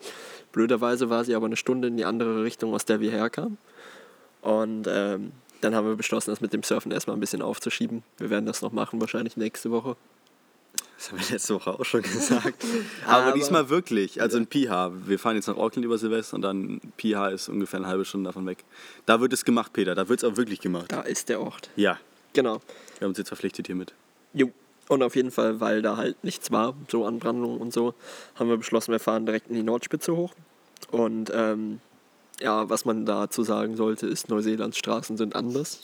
Blöderweise 0.52 1.10
war 1.10 1.24
sie 1.26 1.36
aber 1.36 1.46
eine 1.48 1.58
Stunde 1.58 1.88
in 1.88 1.98
die 1.98 2.06
andere 2.06 2.44
Richtung, 2.44 2.74
aus 2.74 2.86
der 2.86 3.00
wir 3.00 3.12
herkamen. 3.12 3.58
Und 4.42 4.88
ähm, 4.88 5.32
dann 5.62 5.76
haben 5.76 5.88
wir 5.88 5.96
beschlossen, 5.96 6.30
das 6.32 6.40
mit 6.42 6.54
dem 6.54 6.64
Surfen 6.64 6.92
erstmal 6.92 7.18
ein 7.18 7.20
bisschen 7.20 7.42
aufzuschieben. 7.42 8.04
Wir 8.18 8.30
werden 8.30 8.46
das 8.46 8.62
noch 8.62 8.72
machen, 8.72 9.02
wahrscheinlich 9.02 9.36
nächste 9.36 9.72
Woche. 9.72 9.96
Das 10.98 11.12
haben 11.12 11.20
wir 11.20 11.30
letzte 11.30 11.56
Woche 11.56 11.72
auch 11.80 11.86
schon 11.86 12.02
gesagt. 12.02 12.64
aber, 13.08 13.24
Aber- 13.28 13.32
diesmal 13.34 13.70
wirklich. 13.70 14.22
Also 14.22 14.38
in 14.38 14.48
Piha. 14.48 14.92
Wir 15.06 15.18
fahren 15.18 15.36
jetzt 15.36 15.48
nach 15.48 15.58
Auckland 15.58 15.86
über 15.86 15.98
Silvester 15.98 16.36
und 16.36 16.42
dann 16.42 16.80
Piha 16.98 17.30
ist 17.30 17.50
ungefähr 17.50 17.80
eine 17.80 17.88
halbe 17.88 18.04
Stunde 18.06 18.28
davon 18.28 18.46
weg. 18.46 18.63
Da 19.06 19.20
wird 19.22 19.32
es 19.34 19.46
gemacht, 19.46 19.72
Peter. 19.74 19.96
Da 19.96 20.08
wird 20.10 20.22
es 20.24 20.30
auch 20.30 20.36
wirklich 20.38 20.60
gemacht. 20.60 20.92
Da 20.92 21.02
ist 21.02 21.30
der 21.30 21.42
Ort. 21.42 21.70
Ja. 21.76 21.98
Genau. 22.34 22.62
Wir 22.98 23.06
haben 23.06 23.10
uns 23.10 23.18
jetzt 23.18 23.30
verpflichtet 23.30 23.68
hiermit. 23.68 23.94
Jo. 24.34 24.52
Und 24.88 25.04
auf 25.04 25.15
jeden 25.15 25.30
Fall, 25.30 25.60
weil 25.60 25.84
da 25.84 25.98
halt 25.98 26.24
nichts 26.24 26.52
war, 26.52 26.76
so 26.88 27.06
an 27.06 27.20
Brandungen 27.20 27.60
und 27.60 27.72
so, 27.72 27.94
haben 28.36 28.50
wir 28.50 28.58
beschlossen, 28.58 28.92
wir 28.92 29.00
fahren 29.00 29.26
direkt 29.26 29.48
in 29.50 29.56
die 29.56 29.63
Nordspitze 29.63 30.15
hoch. 30.15 30.34
Und 30.89 31.32
ähm, 31.34 31.80
ja, 32.42 32.70
was 32.70 32.86
man 32.86 33.06
dazu 33.06 33.44
sagen 33.44 33.76
sollte, 33.76 34.08
ist, 34.08 34.30
Neuseelands 34.30 34.78
Straßen 34.78 35.15
sind 35.18 35.36
anders. 35.36 35.82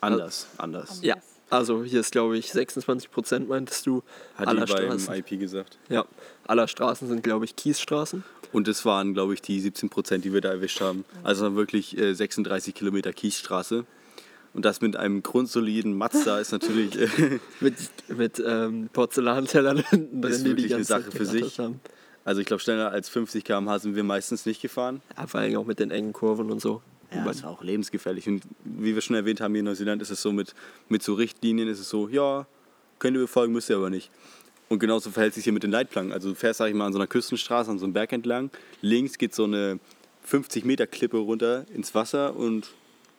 Anders. 0.00 0.46
Anders. 0.56 1.00
Ja, 1.02 1.16
also 1.50 1.84
hier 1.84 2.00
ist, 2.00 2.12
glaube 2.12 2.38
ich, 2.38 2.50
26 2.50 3.10
Prozent, 3.10 3.48
meintest 3.48 3.86
du, 3.86 4.02
Hat 4.36 4.48
aller 4.48 4.64
die 4.64 4.72
beim 4.72 4.98
Straßen. 4.98 5.14
IP 5.14 5.38
gesagt. 5.38 5.76
Ja, 5.90 6.06
aller 6.46 6.66
Straßen 6.66 7.08
sind, 7.08 7.22
glaube 7.22 7.44
ich, 7.44 7.56
Kiesstraßen. 7.56 8.24
Und 8.52 8.68
es 8.68 8.86
waren, 8.86 9.12
glaube 9.12 9.34
ich, 9.34 9.42
die 9.42 9.60
17 9.60 9.90
Prozent, 9.90 10.24
die 10.24 10.32
wir 10.32 10.40
da 10.40 10.50
erwischt 10.50 10.80
haben. 10.80 11.04
Also 11.22 11.44
dann 11.44 11.56
wirklich 11.56 11.98
äh, 11.98 12.14
36 12.14 12.74
Kilometer 12.74 13.12
Kiesstraße. 13.12 13.84
Und 14.54 14.64
das 14.64 14.80
mit 14.80 14.96
einem 14.96 15.22
grundsoliden 15.22 15.96
Mazda 15.96 16.38
ist 16.38 16.52
natürlich 16.52 16.98
äh, 17.00 17.38
Mit, 17.60 17.74
mit 18.08 18.42
ähm, 18.46 18.90
Porzellantellern 18.92 19.78
hinten 19.78 20.20
drin, 20.20 20.32
Ist 20.32 20.40
die 20.40 20.44
die 20.44 20.50
wirklich 20.50 20.74
eine 20.74 20.84
Zeit 20.84 21.04
Sache 21.04 21.12
für 21.16 21.24
sich. 21.24 21.58
haben. 21.58 21.80
Also 22.24 22.40
ich 22.40 22.46
glaube, 22.46 22.60
schneller 22.62 22.90
als 22.90 23.08
50 23.08 23.44
km/h 23.44 23.80
sind 23.80 23.96
wir 23.96 24.04
meistens 24.04 24.46
nicht 24.46 24.60
gefahren. 24.60 25.00
Ja, 25.16 25.26
vor 25.26 25.40
allem 25.40 25.56
auch 25.56 25.66
mit 25.66 25.78
den 25.80 25.90
engen 25.90 26.12
Kurven 26.12 26.50
und 26.50 26.60
so. 26.60 26.82
Ja, 27.12 27.24
das 27.24 27.42
war 27.42 27.50
auch 27.50 27.62
lebensgefährlich. 27.62 28.28
Und 28.28 28.42
wie 28.64 28.94
wir 28.94 29.02
schon 29.02 29.16
erwähnt 29.16 29.40
haben, 29.40 29.52
hier 29.52 29.60
in 29.60 29.66
Neuseeland 29.66 30.00
ist 30.00 30.10
es 30.10 30.22
so 30.22 30.32
mit, 30.32 30.54
mit 30.88 31.02
so 31.02 31.14
Richtlinien, 31.14 31.68
ist 31.68 31.80
es 31.80 31.88
so, 31.88 32.08
ja, 32.08 32.46
könnt 32.98 33.16
ihr 33.16 33.20
befolgen, 33.20 33.52
müsst 33.52 33.68
ihr 33.70 33.76
aber 33.76 33.90
nicht. 33.90 34.10
Und 34.68 34.78
genauso 34.78 35.10
verhält 35.10 35.34
sich 35.34 35.44
hier 35.44 35.52
mit 35.52 35.62
den 35.62 35.70
Leitplanken. 35.70 36.12
Also 36.12 36.30
du 36.30 36.34
fährst, 36.34 36.58
sag 36.58 36.68
ich 36.68 36.74
mal, 36.74 36.86
an 36.86 36.92
so 36.92 36.98
einer 36.98 37.06
Küstenstraße, 37.06 37.70
an 37.70 37.78
so 37.78 37.84
einem 37.84 37.92
Berg 37.92 38.12
entlang. 38.12 38.50
Links 38.80 39.18
geht 39.18 39.34
so 39.34 39.44
eine 39.44 39.78
50 40.24 40.64
Meter 40.64 40.86
Klippe 40.86 41.18
runter 41.18 41.66
ins 41.74 41.94
Wasser 41.94 42.34
und 42.36 42.70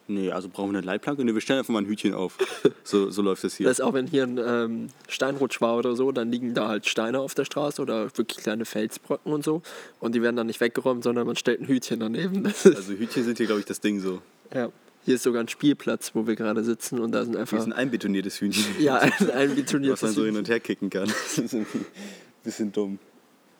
nee, 0.07 0.31
also 0.31 0.49
brauchen 0.49 0.71
wir 0.71 0.77
eine 0.77 0.85
Leitplanke? 0.85 1.23
Nee, 1.23 1.33
wir 1.33 1.41
stellen 1.41 1.59
einfach 1.59 1.73
mal 1.73 1.81
ein 1.81 1.85
Hütchen 1.87 2.13
auf. 2.13 2.37
So, 2.85 3.09
so 3.09 3.21
läuft 3.21 3.43
das 3.45 3.55
hier. 3.55 3.65
Das 3.67 3.79
ist 3.79 3.85
auch, 3.85 3.93
wenn 3.93 4.07
hier 4.07 4.23
ein 4.23 4.37
ähm, 4.37 4.89
Steinrutsch 5.07 5.61
war 5.61 5.77
oder 5.77 5.95
so, 5.95 6.11
dann 6.11 6.29
liegen 6.31 6.53
da 6.53 6.67
halt 6.67 6.85
Steine 6.85 7.19
auf 7.19 7.33
der 7.33 7.45
Straße 7.45 7.81
oder 7.81 8.05
wirklich 8.17 8.37
kleine 8.39 8.65
Felsbrocken 8.65 9.31
und 9.31 9.43
so. 9.43 9.61
Und 10.01 10.13
die 10.15 10.21
werden 10.21 10.35
dann 10.35 10.47
nicht 10.47 10.59
weggeräumt, 10.59 11.03
sondern 11.03 11.25
man 11.25 11.37
stellt 11.37 11.61
ein 11.61 11.67
Hütchen 11.67 11.99
daneben. 12.01 12.43
Also 12.65 12.93
Hütchen 12.93 13.23
sind 13.23 13.37
hier, 13.37 13.45
glaube 13.45 13.61
ich, 13.61 13.65
das 13.65 13.79
Ding 13.79 13.99
so. 13.99 14.21
ja. 14.53 14.69
Hier 15.05 15.15
ist 15.15 15.23
sogar 15.23 15.43
ein 15.43 15.49
Spielplatz, 15.49 16.11
wo 16.13 16.27
wir 16.27 16.35
gerade 16.37 16.63
sitzen 16.63 16.99
und 16.99 17.11
da 17.11 17.25
sind 17.25 17.35
einfach 17.35 17.57
ist 17.57 17.65
ein 17.65 17.73
einbetoniertes 17.73 18.39
Hühnchen. 18.39 18.65
ja, 18.79 18.99
ein, 18.99 19.11
ein 19.31 19.57
was 19.89 20.01
man 20.01 20.11
so 20.11 20.23
hin 20.23 20.37
und 20.37 20.47
her 20.47 20.61
kicken 20.61 20.89
kann. 20.89 21.07
Das 21.07 21.37
ist 21.37 21.53
irgendwie 21.53 21.79
ein 21.79 21.85
bisschen 22.43 22.71
dumm. 22.71 22.99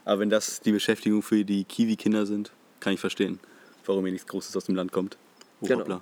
Aber 0.05 0.19
wenn 0.21 0.29
das 0.29 0.61
die 0.61 0.71
Beschäftigung 0.71 1.21
für 1.21 1.43
die 1.43 1.65
Kiwi-Kinder 1.65 2.25
sind, 2.25 2.51
kann 2.79 2.93
ich 2.93 2.99
verstehen, 3.01 3.39
warum 3.85 4.05
hier 4.05 4.13
nichts 4.13 4.27
Großes 4.27 4.55
aus 4.55 4.65
dem 4.65 4.75
Land 4.75 4.91
kommt. 4.93 5.17
Oh, 5.61 5.67
Genau. 5.67 5.79
hoppla. 5.81 6.01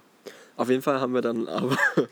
Auf 0.58 0.70
jeden 0.70 0.82
Fall 0.82 1.00
haben 1.00 1.14
wir 1.14 1.22
dann 1.22 1.48
aber 1.48 1.78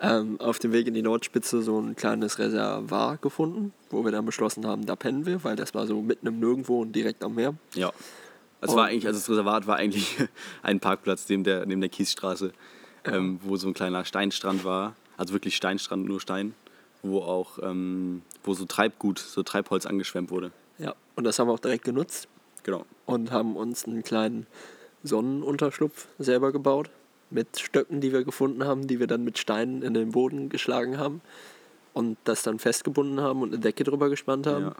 ähm, 0.00 0.40
auf 0.40 0.58
dem 0.58 0.72
Weg 0.72 0.86
in 0.86 0.94
die 0.94 1.02
Nordspitze 1.02 1.62
so 1.62 1.78
ein 1.80 1.96
kleines 1.96 2.38
Reservoir 2.38 3.16
gefunden, 3.16 3.72
wo 3.90 4.04
wir 4.04 4.12
dann 4.12 4.24
beschlossen 4.26 4.66
haben, 4.66 4.86
da 4.86 4.94
pennen 4.96 5.26
wir, 5.26 5.42
weil 5.44 5.56
das 5.56 5.74
war 5.74 5.86
so 5.86 6.00
mitten 6.00 6.26
im 6.26 6.38
Nirgendwo 6.38 6.82
und 6.82 6.92
direkt 6.92 7.24
am 7.24 7.34
Meer. 7.34 7.54
Ja. 7.74 7.92
Es 8.60 8.70
Und- 8.70 8.76
war 8.76 8.86
eigentlich, 8.86 9.06
also 9.06 9.18
das 9.18 9.28
Reservat 9.30 9.66
war 9.66 9.76
eigentlich 9.76 10.16
ein 10.62 10.80
Parkplatz 10.80 11.28
neben 11.28 11.44
der, 11.44 11.66
neben 11.66 11.80
der 11.80 11.90
Kiesstraße, 11.90 12.52
ähm, 13.04 13.40
wo 13.42 13.56
so 13.56 13.66
ein 13.68 13.74
kleiner 13.74 14.04
Steinstrand 14.04 14.64
war. 14.64 14.94
Also 15.16 15.32
wirklich 15.32 15.56
Steinstrand, 15.56 16.06
nur 16.06 16.20
Stein, 16.20 16.54
wo 17.02 17.20
auch, 17.20 17.58
ähm, 17.62 18.22
wo 18.44 18.54
so 18.54 18.64
Treibgut, 18.66 19.18
so 19.18 19.42
Treibholz 19.42 19.86
angeschwemmt 19.86 20.30
wurde. 20.30 20.52
Ja, 20.78 20.94
und 21.16 21.24
das 21.24 21.38
haben 21.38 21.48
wir 21.48 21.52
auch 21.54 21.58
direkt 21.58 21.84
genutzt 21.84 22.28
Genau. 22.62 22.84
und 23.06 23.32
haben 23.32 23.56
uns 23.56 23.84
einen 23.84 24.02
kleinen 24.04 24.46
Sonnenunterschlupf 25.02 26.06
selber 26.18 26.52
gebaut 26.52 26.90
mit 27.30 27.58
Stöcken, 27.58 28.00
die 28.00 28.12
wir 28.12 28.24
gefunden 28.24 28.64
haben, 28.64 28.86
die 28.86 29.00
wir 29.00 29.06
dann 29.06 29.24
mit 29.24 29.38
Steinen 29.38 29.82
in 29.82 29.94
den 29.94 30.12
Boden 30.12 30.48
geschlagen 30.48 30.98
haben 30.98 31.20
und 31.92 32.16
das 32.24 32.42
dann 32.42 32.58
festgebunden 32.58 33.20
haben 33.20 33.42
und 33.42 33.48
eine 33.48 33.58
Decke 33.58 33.84
drüber 33.84 34.08
gespannt 34.08 34.46
haben. 34.46 34.66
Ja. 34.66 34.76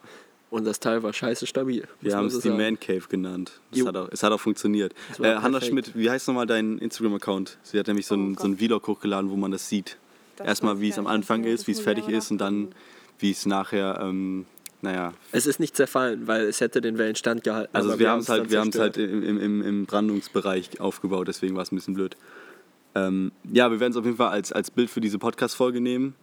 Und 0.50 0.64
das 0.64 0.80
Teil 0.80 1.02
war 1.02 1.12
scheiße 1.12 1.46
stabil. 1.46 1.86
Wir 2.00 2.12
man 2.12 2.20
haben 2.20 2.26
es 2.28 2.38
die. 2.40 2.48
Man 2.48 2.80
Cave 2.80 3.02
genannt. 3.08 3.60
Hat 3.84 3.96
auch, 3.96 4.08
es 4.10 4.22
hat 4.22 4.32
auch 4.32 4.40
funktioniert. 4.40 4.94
Äh, 5.20 5.34
Hanna. 5.36 5.60
Schmidt, 5.60 5.94
wie 5.94 6.08
heißt 6.08 6.26
nochmal 6.26 6.46
dein 6.46 6.78
Instagram-Account? 6.78 7.58
Sie 7.62 7.78
hat 7.78 7.86
nämlich 7.86 8.06
so 8.06 8.14
Oh 8.14 8.18
einen, 8.18 8.36
so 8.38 8.44
einen 8.44 8.56
Vlog 8.56 8.86
hochgeladen, 8.86 9.30
wo 9.30 9.36
man 9.36 9.50
das 9.50 9.68
sieht. 9.68 9.98
Das 10.36 10.46
Erstmal, 10.46 10.80
wie 10.80 10.88
es 10.88 10.98
am 10.98 11.06
Anfang 11.06 11.44
ist, 11.44 11.66
wie 11.66 11.72
es 11.72 11.80
fertig 11.80 12.08
ist 12.08 12.30
und 12.30 12.38
dann, 12.38 12.68
wie 13.18 13.32
es 13.32 13.44
nachher, 13.44 13.98
ähm, 14.00 14.46
naja. 14.80 15.12
Es 15.32 15.46
ist 15.46 15.60
nicht 15.60 15.76
zerfallen, 15.76 16.26
weil 16.26 16.42
es 16.42 16.60
hätte 16.60 16.80
den 16.80 16.98
Wellen 16.98 17.16
standgehalten. 17.16 17.74
Also 17.74 17.98
wir 17.98 18.10
haben 18.10 18.20
es 18.20 18.28
halt, 18.28 18.50
wir 18.50 18.60
haben 18.60 18.68
es 18.68 18.78
halt 18.78 18.96
im, 18.96 19.38
im, 19.40 19.62
im 19.62 19.86
Brandungsbereich 19.86 20.80
aufgebaut, 20.80 21.28
deswegen 21.28 21.56
war 21.56 21.62
es 21.62 21.72
ein 21.72 21.76
bisschen 21.76 21.94
blöd. 21.94 22.16
Ähm, 22.94 23.32
ja, 23.44 23.70
wir 23.70 23.80
werden 23.80 23.92
es 23.92 23.96
auf 23.96 24.04
jeden 24.04 24.16
Fall 24.16 24.30
als, 24.30 24.52
als 24.52 24.70
Bild 24.70 24.90
für 24.90 25.00
diese 25.00 25.18
Podcast-Folge 25.18 25.80
nehmen. 25.80 26.14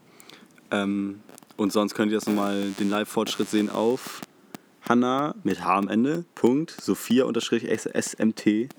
Ähm, 0.72 1.22
und 1.58 1.72
sonst 1.72 1.96
könnt 1.96 2.12
ihr 2.12 2.18
das 2.18 2.28
nochmal 2.28 2.72
den 2.80 2.89
Live-Fortschritt 2.89 3.50
sehen 3.50 3.70
auf 3.70 4.22
Hanna 4.82 5.36
mit 5.44 5.63
H 5.63 5.78
am 5.78 5.88
Ende, 5.88 6.26
Punkt, 6.36 6.72
Sophia 6.72 7.26
unterstrich 7.26 7.63
SMT 7.65 8.70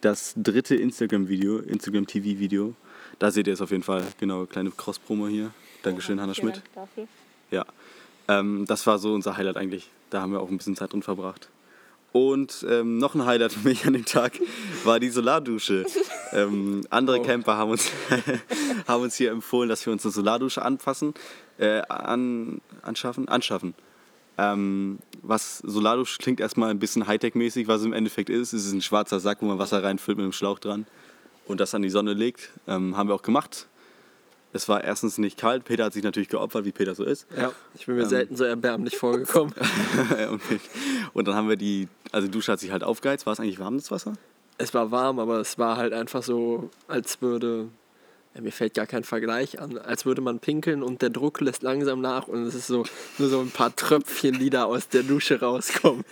das 0.00 0.34
dritte 0.36 0.74
Instagram-Video, 0.74 1.58
Instagram-TV-Video. 1.58 2.74
Da 3.18 3.30
seht 3.30 3.46
ihr 3.46 3.52
es 3.52 3.60
auf 3.60 3.70
jeden 3.70 3.84
Fall. 3.84 4.04
Genau, 4.18 4.46
kleine 4.46 4.70
Cross-Promo 4.70 5.28
hier. 5.28 5.52
Dankeschön, 5.82 6.20
Hanna 6.20 6.34
Vielen 6.34 6.54
Schmidt. 6.54 6.62
Dank 6.74 6.88
dafür. 6.88 7.08
Ja, 7.50 7.64
ähm, 8.28 8.64
das 8.66 8.86
war 8.86 8.98
so 8.98 9.12
unser 9.12 9.36
Highlight 9.36 9.56
eigentlich. 9.56 9.88
Da 10.10 10.20
haben 10.20 10.32
wir 10.32 10.40
auch 10.40 10.50
ein 10.50 10.56
bisschen 10.56 10.76
Zeit 10.76 10.92
drin 10.92 11.02
verbracht. 11.02 11.48
Und 12.12 12.66
ähm, 12.68 12.98
noch 12.98 13.14
ein 13.14 13.24
Highlight 13.24 13.54
für 13.54 13.66
mich 13.66 13.86
an 13.86 13.94
dem 13.94 14.04
Tag 14.04 14.38
war 14.84 15.00
die 15.00 15.08
Solardusche. 15.08 15.86
ähm, 16.32 16.82
andere 16.90 17.20
Oh. 17.20 17.22
Camper 17.22 17.56
haben 17.56 17.70
uns, 17.70 17.90
haben 18.86 19.02
uns 19.02 19.16
hier 19.16 19.30
empfohlen, 19.30 19.68
dass 19.70 19.84
wir 19.86 19.92
uns 19.92 20.04
eine 20.04 20.12
Solardusche 20.12 20.62
anfassen, 20.62 21.14
äh, 21.58 21.80
an, 21.88 22.60
anschaffen, 22.82 23.28
anschaffen. 23.28 23.74
Ähm, 24.36 24.98
was 25.22 25.58
Solardusche 25.58 26.18
klingt 26.18 26.40
erstmal 26.40 26.70
ein 26.70 26.78
bisschen 26.78 27.06
Hightech-mäßig, 27.06 27.66
was 27.66 27.80
es 27.80 27.86
im 27.86 27.92
Endeffekt 27.94 28.28
ist. 28.28 28.52
Es 28.52 28.66
ist 28.66 28.72
ein 28.72 28.82
schwarzer 28.82 29.20
Sack, 29.20 29.38
wo 29.40 29.46
man 29.46 29.58
Wasser 29.58 29.82
reinfüllt 29.82 30.18
mit 30.18 30.24
einem 30.24 30.32
Schlauch 30.32 30.58
dran 30.58 30.86
und 31.46 31.60
das 31.60 31.74
an 31.74 31.82
die 31.82 31.90
Sonne 31.90 32.12
legt. 32.12 32.50
Ähm, 32.66 32.96
haben 32.96 33.08
wir 33.08 33.14
auch 33.14 33.22
gemacht. 33.22 33.68
Es 34.52 34.68
war 34.68 34.84
erstens 34.84 35.18
nicht 35.18 35.38
kalt. 35.38 35.64
Peter 35.64 35.84
hat 35.84 35.92
sich 35.94 36.02
natürlich 36.02 36.28
geopfert, 36.28 36.64
wie 36.64 36.72
Peter 36.72 36.94
so 36.94 37.04
ist. 37.04 37.26
Ja, 37.36 37.52
ich 37.74 37.86
bin 37.86 37.96
mir 37.96 38.02
Ähm. 38.02 38.08
selten 38.08 38.36
so 38.36 38.44
erbärmlich 38.44 38.96
vorgekommen. 38.98 39.54
und, 40.30 40.42
und 41.14 41.28
dann 41.28 41.34
haben 41.34 41.48
wir 41.48 41.56
die, 41.56 41.88
also 42.10 42.26
die 42.26 42.32
Dusche 42.32 42.52
hat 42.52 42.60
sich 42.60 42.70
halt 42.70 42.84
aufgeheizt. 42.84 43.24
War 43.26 43.32
es 43.32 43.40
eigentlich 43.40 43.58
warm, 43.58 43.76
das 43.78 43.90
Wasser? 43.90 44.12
es 44.58 44.74
war 44.74 44.90
warm, 44.92 45.18
aber 45.18 45.40
es 45.40 45.58
war 45.58 45.76
halt 45.76 45.92
einfach 45.92 46.22
so, 46.22 46.70
als 46.86 47.20
würde, 47.20 47.68
ja, 48.34 48.42
mir 48.42 48.52
fällt 48.52 48.74
gar 48.74 48.86
kein 48.86 49.02
Vergleich 49.02 49.58
an, 49.60 49.76
als 49.76 50.06
würde 50.06 50.20
man 50.20 50.38
pinkeln 50.38 50.84
und 50.84 51.02
der 51.02 51.10
Druck 51.10 51.40
lässt 51.40 51.62
langsam 51.64 52.00
nach 52.00 52.28
und 52.28 52.44
es 52.44 52.54
ist 52.54 52.68
so 52.68 52.84
nur 53.18 53.28
so 53.28 53.40
ein 53.40 53.50
paar 53.50 53.74
Tröpfchen, 53.74 54.38
die 54.38 54.50
da 54.50 54.64
aus 54.64 54.88
der 54.88 55.02
Dusche 55.02 55.40
rauskommen. 55.40 56.04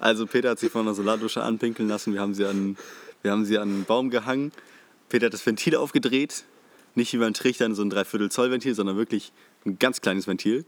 Also 0.00 0.26
Peter 0.26 0.50
hat 0.50 0.58
sich 0.58 0.72
von 0.72 0.84
der 0.84 0.94
Solardusche 0.94 1.42
anpinkeln 1.42 1.88
lassen. 1.88 2.12
Wir 2.12 2.22
haben 2.22 2.34
sie 2.34 2.44
an, 2.46 2.76
wir 3.22 3.30
haben 3.30 3.44
sie 3.44 3.56
an 3.58 3.68
einen 3.68 3.84
Baum 3.84 4.10
gehangen. 4.10 4.50
Peter 5.08 5.26
hat 5.26 5.34
das 5.34 5.46
Ventil 5.46 5.76
aufgedreht. 5.76 6.44
Nicht 6.96 7.12
wie 7.12 7.18
beim 7.18 7.34
Trichter 7.34 7.72
so 7.74 7.82
ein 7.82 7.90
Dreiviertel 7.90 8.30
Zoll 8.30 8.50
Ventil, 8.50 8.74
sondern 8.74 8.96
wirklich 8.96 9.32
ein 9.64 9.78
ganz 9.78 10.00
kleines 10.00 10.26
Ventil. 10.26 10.64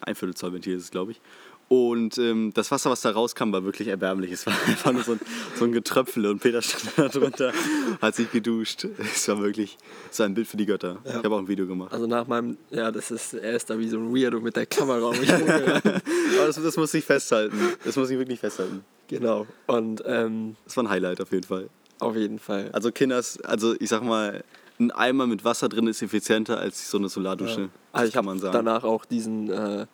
Ein 0.00 0.14
Viertel 0.14 0.34
Zoll 0.34 0.52
Ventil 0.52 0.76
ist 0.76 0.84
es, 0.84 0.90
glaube 0.90 1.12
ich. 1.12 1.20
Und 1.68 2.16
ähm, 2.16 2.52
das 2.54 2.70
Wasser, 2.70 2.88
was 2.90 3.02
da 3.02 3.10
rauskam, 3.10 3.52
war 3.52 3.62
wirklich 3.62 3.88
erbärmlich. 3.88 4.32
Es 4.32 4.46
war 4.46 4.54
einfach 4.66 4.92
nur 4.92 5.02
so 5.02 5.12
ein, 5.12 5.20
so 5.54 5.66
ein 5.66 5.72
Getröpfel 5.72 6.24
und 6.24 6.40
Peter 6.40 6.62
stand 6.62 6.92
da 6.96 7.08
drunter, 7.08 7.52
hat 8.00 8.14
sich 8.14 8.32
geduscht. 8.32 8.86
Es 8.98 9.28
war 9.28 9.42
wirklich, 9.42 9.76
war 10.16 10.24
ein 10.24 10.32
Bild 10.32 10.46
für 10.46 10.56
die 10.56 10.64
Götter. 10.64 10.96
Ich 11.04 11.12
habe 11.12 11.34
auch 11.34 11.38
ein 11.38 11.48
Video 11.48 11.66
gemacht. 11.66 11.92
Also 11.92 12.06
nach 12.06 12.26
meinem, 12.26 12.56
ja, 12.70 12.90
das 12.90 13.10
ist, 13.10 13.34
er 13.34 13.52
ist 13.52 13.68
da 13.68 13.78
wie 13.78 13.88
so 13.88 13.98
ein 13.98 14.14
Weirdo 14.14 14.40
mit 14.40 14.56
der 14.56 14.64
Kamera 14.64 15.08
um. 15.08 15.14
Aber 15.18 16.46
das, 16.46 16.56
das 16.62 16.76
muss 16.78 16.94
ich 16.94 17.04
festhalten. 17.04 17.58
Das 17.84 17.96
muss 17.96 18.08
ich 18.08 18.18
wirklich 18.18 18.40
festhalten. 18.40 18.82
Genau. 19.08 19.46
Und 19.66 20.02
ähm, 20.06 20.56
Das 20.64 20.74
war 20.78 20.84
ein 20.84 20.88
Highlight 20.90 21.20
auf 21.20 21.32
jeden 21.32 21.46
Fall. 21.46 21.68
auf 21.98 22.16
jeden 22.16 22.38
Fall. 22.38 22.70
Also 22.72 22.90
Kinders, 22.92 23.38
also 23.42 23.74
ich 23.78 23.90
sag 23.90 24.02
mal, 24.02 24.42
ein 24.80 24.90
Eimer 24.90 25.26
mit 25.26 25.44
Wasser 25.44 25.68
drin 25.68 25.86
ist 25.86 26.02
effizienter 26.02 26.58
als 26.58 26.90
so 26.90 26.98
eine 26.98 27.08
Solardusche. 27.08 27.68
Also 27.92 28.04
Das 28.04 28.08
ich 28.08 28.12
kann 28.14 28.18
habe 28.20 28.26
man 28.26 28.38
sagen. 28.38 28.52
danach 28.52 28.84
auch 28.84 29.04
diesen 29.04 29.50
äh, 29.50 29.86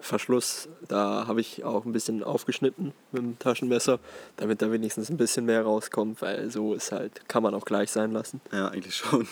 Verschluss, 0.00 0.68
da 0.86 1.26
habe 1.26 1.40
ich 1.40 1.64
auch 1.64 1.84
ein 1.84 1.92
bisschen 1.92 2.22
aufgeschnitten 2.22 2.92
mit 3.10 3.22
dem 3.22 3.38
Taschenmesser, 3.38 3.98
damit 4.36 4.62
da 4.62 4.70
wenigstens 4.70 5.10
ein 5.10 5.16
bisschen 5.16 5.44
mehr 5.44 5.62
rauskommt, 5.62 6.22
weil 6.22 6.50
so 6.50 6.72
ist 6.74 6.92
halt, 6.92 7.28
kann 7.28 7.42
man 7.42 7.52
auch 7.54 7.64
gleich 7.64 7.90
sein 7.90 8.12
lassen. 8.12 8.40
Ja, 8.52 8.68
eigentlich 8.68 8.94
schon. 8.94 9.26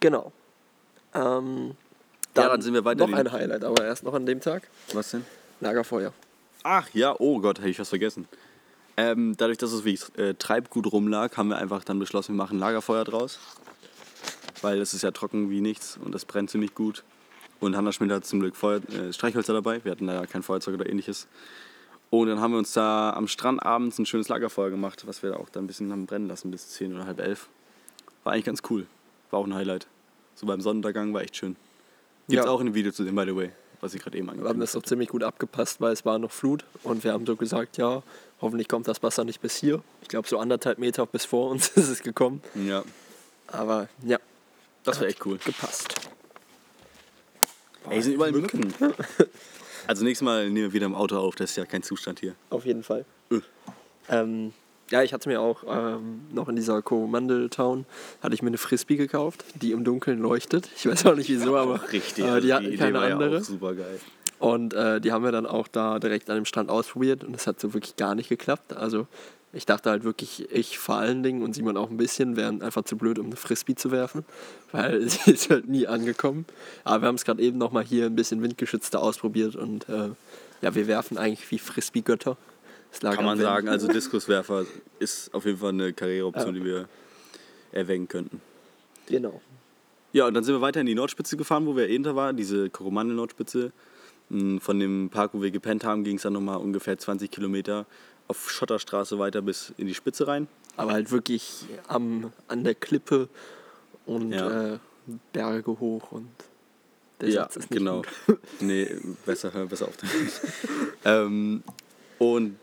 Genau. 0.00 0.32
Ähm, 1.14 1.76
Ja, 2.36 2.48
dann 2.48 2.62
sind 2.62 2.74
wir 2.74 2.84
weiter 2.84 3.06
Noch 3.06 3.08
in- 3.10 3.26
ein 3.26 3.32
Highlight, 3.32 3.62
aber 3.64 3.84
erst 3.84 4.02
noch 4.02 4.14
an 4.14 4.26
dem 4.26 4.40
Tag. 4.40 4.68
Was 4.92 5.12
denn? 5.12 5.24
Lagerfeuer. 5.60 6.12
Ach 6.64 6.88
ja, 6.92 7.14
oh 7.18 7.38
Gott, 7.40 7.58
hätte 7.60 7.68
ich 7.68 7.78
was 7.78 7.90
vergessen. 7.90 8.26
Ähm, 8.96 9.36
dadurch, 9.36 9.58
dass 9.58 9.72
es 9.72 9.84
wie 9.84 9.98
äh, 10.20 10.34
Treibgut 10.34 10.92
rumlag, 10.92 11.36
haben 11.36 11.48
wir 11.48 11.58
einfach 11.58 11.84
dann 11.84 11.98
beschlossen, 11.98 12.34
wir 12.34 12.38
machen 12.42 12.58
Lagerfeuer 12.58 13.04
draus. 13.04 13.38
Weil 14.64 14.80
es 14.80 14.94
ist 14.94 15.02
ja 15.02 15.10
trocken 15.10 15.50
wie 15.50 15.60
nichts 15.60 15.98
und 16.02 16.12
das 16.14 16.24
brennt 16.24 16.48
ziemlich 16.48 16.74
gut. 16.74 17.04
Und 17.60 17.76
Hanna 17.76 17.92
Schmidt 17.92 18.10
hat 18.10 18.24
zum 18.24 18.40
Glück 18.40 18.56
Feuer, 18.56 18.80
äh, 18.88 19.12
Streichhölzer 19.12 19.52
dabei. 19.52 19.84
Wir 19.84 19.92
hatten 19.92 20.06
leider 20.06 20.26
kein 20.26 20.42
Feuerzeug 20.42 20.74
oder 20.74 20.88
ähnliches. 20.88 21.26
Und 22.08 22.28
dann 22.28 22.40
haben 22.40 22.52
wir 22.52 22.58
uns 22.58 22.72
da 22.72 23.12
am 23.12 23.28
Strand 23.28 23.62
abends 23.62 23.98
ein 23.98 24.06
schönes 24.06 24.28
Lagerfeuer 24.28 24.70
gemacht, 24.70 25.06
was 25.06 25.22
wir 25.22 25.30
da 25.32 25.36
auch 25.36 25.50
dann 25.50 25.64
ein 25.64 25.66
bisschen 25.66 25.92
haben 25.92 26.06
brennen 26.06 26.28
lassen 26.28 26.50
bis 26.50 26.70
10 26.70 26.94
oder 26.94 27.04
halb 27.06 27.20
elf. 27.20 27.48
War 28.22 28.32
eigentlich 28.32 28.46
ganz 28.46 28.62
cool. 28.70 28.86
War 29.30 29.40
auch 29.40 29.44
ein 29.46 29.54
Highlight. 29.54 29.86
So 30.34 30.46
beim 30.46 30.60
Sonnenuntergang 30.62 31.12
war 31.12 31.20
echt 31.20 31.36
schön. 31.36 31.56
Gibt's 32.28 32.46
Ja. 32.46 32.50
auch 32.50 32.60
in 32.60 32.66
dem 32.66 32.74
Video 32.74 32.90
zu 32.90 33.04
sehen, 33.04 33.14
by 33.14 33.24
the 33.26 33.36
way, 33.36 33.50
was 33.82 33.92
ich 33.94 34.02
gerade 34.02 34.16
eben 34.16 34.28
Wir 34.40 34.48
haben 34.48 34.60
das 34.60 34.72
doch 34.72 34.82
ziemlich 34.82 35.10
gut 35.10 35.22
abgepasst, 35.24 35.80
weil 35.82 35.92
es 35.92 36.06
war 36.06 36.18
noch 36.18 36.30
Flut 36.32 36.64
und 36.84 37.04
wir 37.04 37.12
haben 37.12 37.26
so 37.26 37.36
gesagt, 37.36 37.76
ja, 37.76 38.02
hoffentlich 38.40 38.68
kommt 38.68 38.88
das 38.88 39.02
Wasser 39.02 39.24
nicht 39.24 39.42
bis 39.42 39.56
hier. 39.56 39.82
Ich 40.00 40.08
glaube, 40.08 40.26
so 40.26 40.38
anderthalb 40.38 40.78
Meter 40.78 41.04
bis 41.04 41.26
vor 41.26 41.50
uns 41.50 41.68
ist 41.76 41.88
es 41.88 42.02
gekommen. 42.02 42.40
Ja, 42.54 42.82
Aber 43.48 43.88
ja, 44.02 44.18
das 44.84 45.00
war 45.00 45.06
echt 45.06 45.24
cool. 45.26 45.38
gepasst. 45.44 45.94
Ey, 47.86 47.94
hier 47.94 48.02
sind 48.02 48.14
überall 48.14 48.32
Mücken. 48.32 48.72
Also 49.86 50.02
nächstes 50.04 50.24
Mal 50.24 50.44
nehmen 50.44 50.68
wir 50.68 50.72
wieder 50.72 50.86
im 50.86 50.94
Auto 50.94 51.18
auf, 51.18 51.34
das 51.34 51.50
ist 51.50 51.56
ja 51.56 51.66
kein 51.66 51.82
Zustand 51.82 52.20
hier. 52.20 52.34
Auf 52.48 52.64
jeden 52.64 52.82
Fall. 52.82 53.04
Äh. 53.30 53.40
Ähm, 54.08 54.54
ja, 54.90 55.02
ich 55.02 55.12
hatte 55.12 55.28
mir 55.28 55.40
auch 55.40 55.64
ähm, 55.68 56.22
noch 56.32 56.48
in 56.48 56.56
dieser 56.56 56.80
Coromandel-Town 56.82 57.84
hatte 58.22 58.34
ich 58.34 58.42
mir 58.42 58.48
eine 58.48 58.58
Frisbee 58.58 58.96
gekauft, 58.96 59.44
die 59.60 59.72
im 59.72 59.84
Dunkeln 59.84 60.20
leuchtet. 60.20 60.70
Ich 60.76 60.86
weiß 60.86 61.06
auch 61.06 61.16
nicht 61.16 61.28
wieso, 61.28 61.56
aber 61.56 61.80
Richtig, 61.92 62.24
äh, 62.24 62.28
also 62.28 62.46
die 62.46 62.54
hatten 62.54 62.76
keine 62.78 62.98
war 62.98 63.04
andere. 63.12 63.34
ja 63.34 63.40
super 63.42 63.74
geil. 63.74 64.00
Und 64.38 64.74
äh, 64.74 65.00
die 65.00 65.12
haben 65.12 65.24
wir 65.24 65.32
dann 65.32 65.46
auch 65.46 65.68
da 65.68 65.98
direkt 65.98 66.28
an 66.28 66.36
dem 66.36 66.44
Stand 66.44 66.70
ausprobiert 66.70 67.24
und 67.24 67.34
es 67.34 67.46
hat 67.46 67.60
so 67.60 67.72
wirklich 67.72 67.96
gar 67.96 68.14
nicht 68.14 68.28
geklappt. 68.28 68.74
Also 68.74 69.06
ich 69.54 69.66
dachte 69.66 69.90
halt 69.90 70.04
wirklich, 70.04 70.50
ich 70.52 70.78
vor 70.78 70.96
allen 70.96 71.22
Dingen 71.22 71.42
und 71.42 71.54
Simon 71.54 71.76
auch 71.76 71.90
ein 71.90 71.96
bisschen, 71.96 72.36
wären 72.36 72.62
einfach 72.62 72.84
zu 72.84 72.96
blöd, 72.96 73.18
um 73.18 73.26
eine 73.26 73.36
Frisbee 73.36 73.74
zu 73.74 73.90
werfen, 73.90 74.24
weil 74.72 75.00
sie 75.08 75.30
ist 75.30 75.50
halt 75.50 75.68
nie 75.68 75.86
angekommen. 75.86 76.44
Aber 76.84 77.02
wir 77.02 77.08
haben 77.08 77.14
es 77.14 77.24
gerade 77.24 77.42
eben 77.42 77.58
nochmal 77.58 77.84
hier 77.84 78.06
ein 78.06 78.16
bisschen 78.16 78.42
windgeschützter 78.42 79.02
ausprobiert 79.02 79.56
und 79.56 79.88
äh, 79.88 80.10
ja, 80.60 80.74
wir 80.74 80.86
werfen 80.86 81.18
eigentlich 81.18 81.50
wie 81.50 81.58
Frisbee-Götter. 81.58 82.36
Kann 83.00 83.24
man 83.24 83.38
sagen, 83.38 83.68
also 83.68 83.88
Diskuswerfer 83.92 84.64
ist 84.98 85.34
auf 85.34 85.44
jeden 85.46 85.58
Fall 85.58 85.70
eine 85.70 85.92
Karriereoption, 85.92 86.54
Ja. 86.54 86.60
die 86.60 86.64
wir 86.64 86.88
erwägen 87.72 88.06
könnten. 88.08 88.40
Genau. 89.06 89.40
Ja, 90.12 90.28
und 90.28 90.34
dann 90.34 90.44
sind 90.44 90.54
wir 90.54 90.60
weiter 90.60 90.80
in 90.80 90.86
die 90.86 90.94
Nordspitze 90.94 91.36
gefahren, 91.36 91.66
wo 91.66 91.76
wir 91.76 91.88
eben 91.88 92.04
da 92.04 92.14
waren, 92.14 92.36
diese 92.36 92.70
Koromandel-Nordspitze. 92.70 93.72
Mm, 94.34 94.58
Von 94.58 94.80
dem 94.80 95.10
Park, 95.10 95.30
wo 95.32 95.42
wir 95.42 95.50
gepennt 95.52 95.84
haben, 95.84 96.02
ging 96.02 96.16
es 96.16 96.22
dann 96.22 96.32
nochmal 96.32 96.56
ungefähr 96.56 96.98
20 96.98 97.30
Kilometer 97.30 97.86
auf 98.26 98.50
Schotterstraße 98.50 99.18
weiter 99.18 99.42
bis 99.42 99.72
in 99.76 99.86
die 99.86 99.94
Spitze 99.94 100.26
rein. 100.26 100.48
Aber 100.76 100.92
halt 100.92 101.12
wirklich 101.12 101.66
am, 101.86 102.32
an 102.48 102.64
der 102.64 102.74
Klippe 102.74 103.28
und 104.06 104.32
Ja. 104.32 104.74
äh, 104.74 104.78
Berge 105.32 105.78
hoch 105.78 106.10
und 106.12 106.28
der 107.20 107.28
ja, 107.28 107.42
Satz 107.42 107.56
ist 107.56 107.70
nicht 107.70 107.78
genau. 107.78 108.02
gut. 108.26 108.38
nee, 108.60 108.88
besser, 109.24 109.50
besser 109.66 109.86
auf. 109.86 109.94
ähm, 111.04 111.62
und 112.18 112.56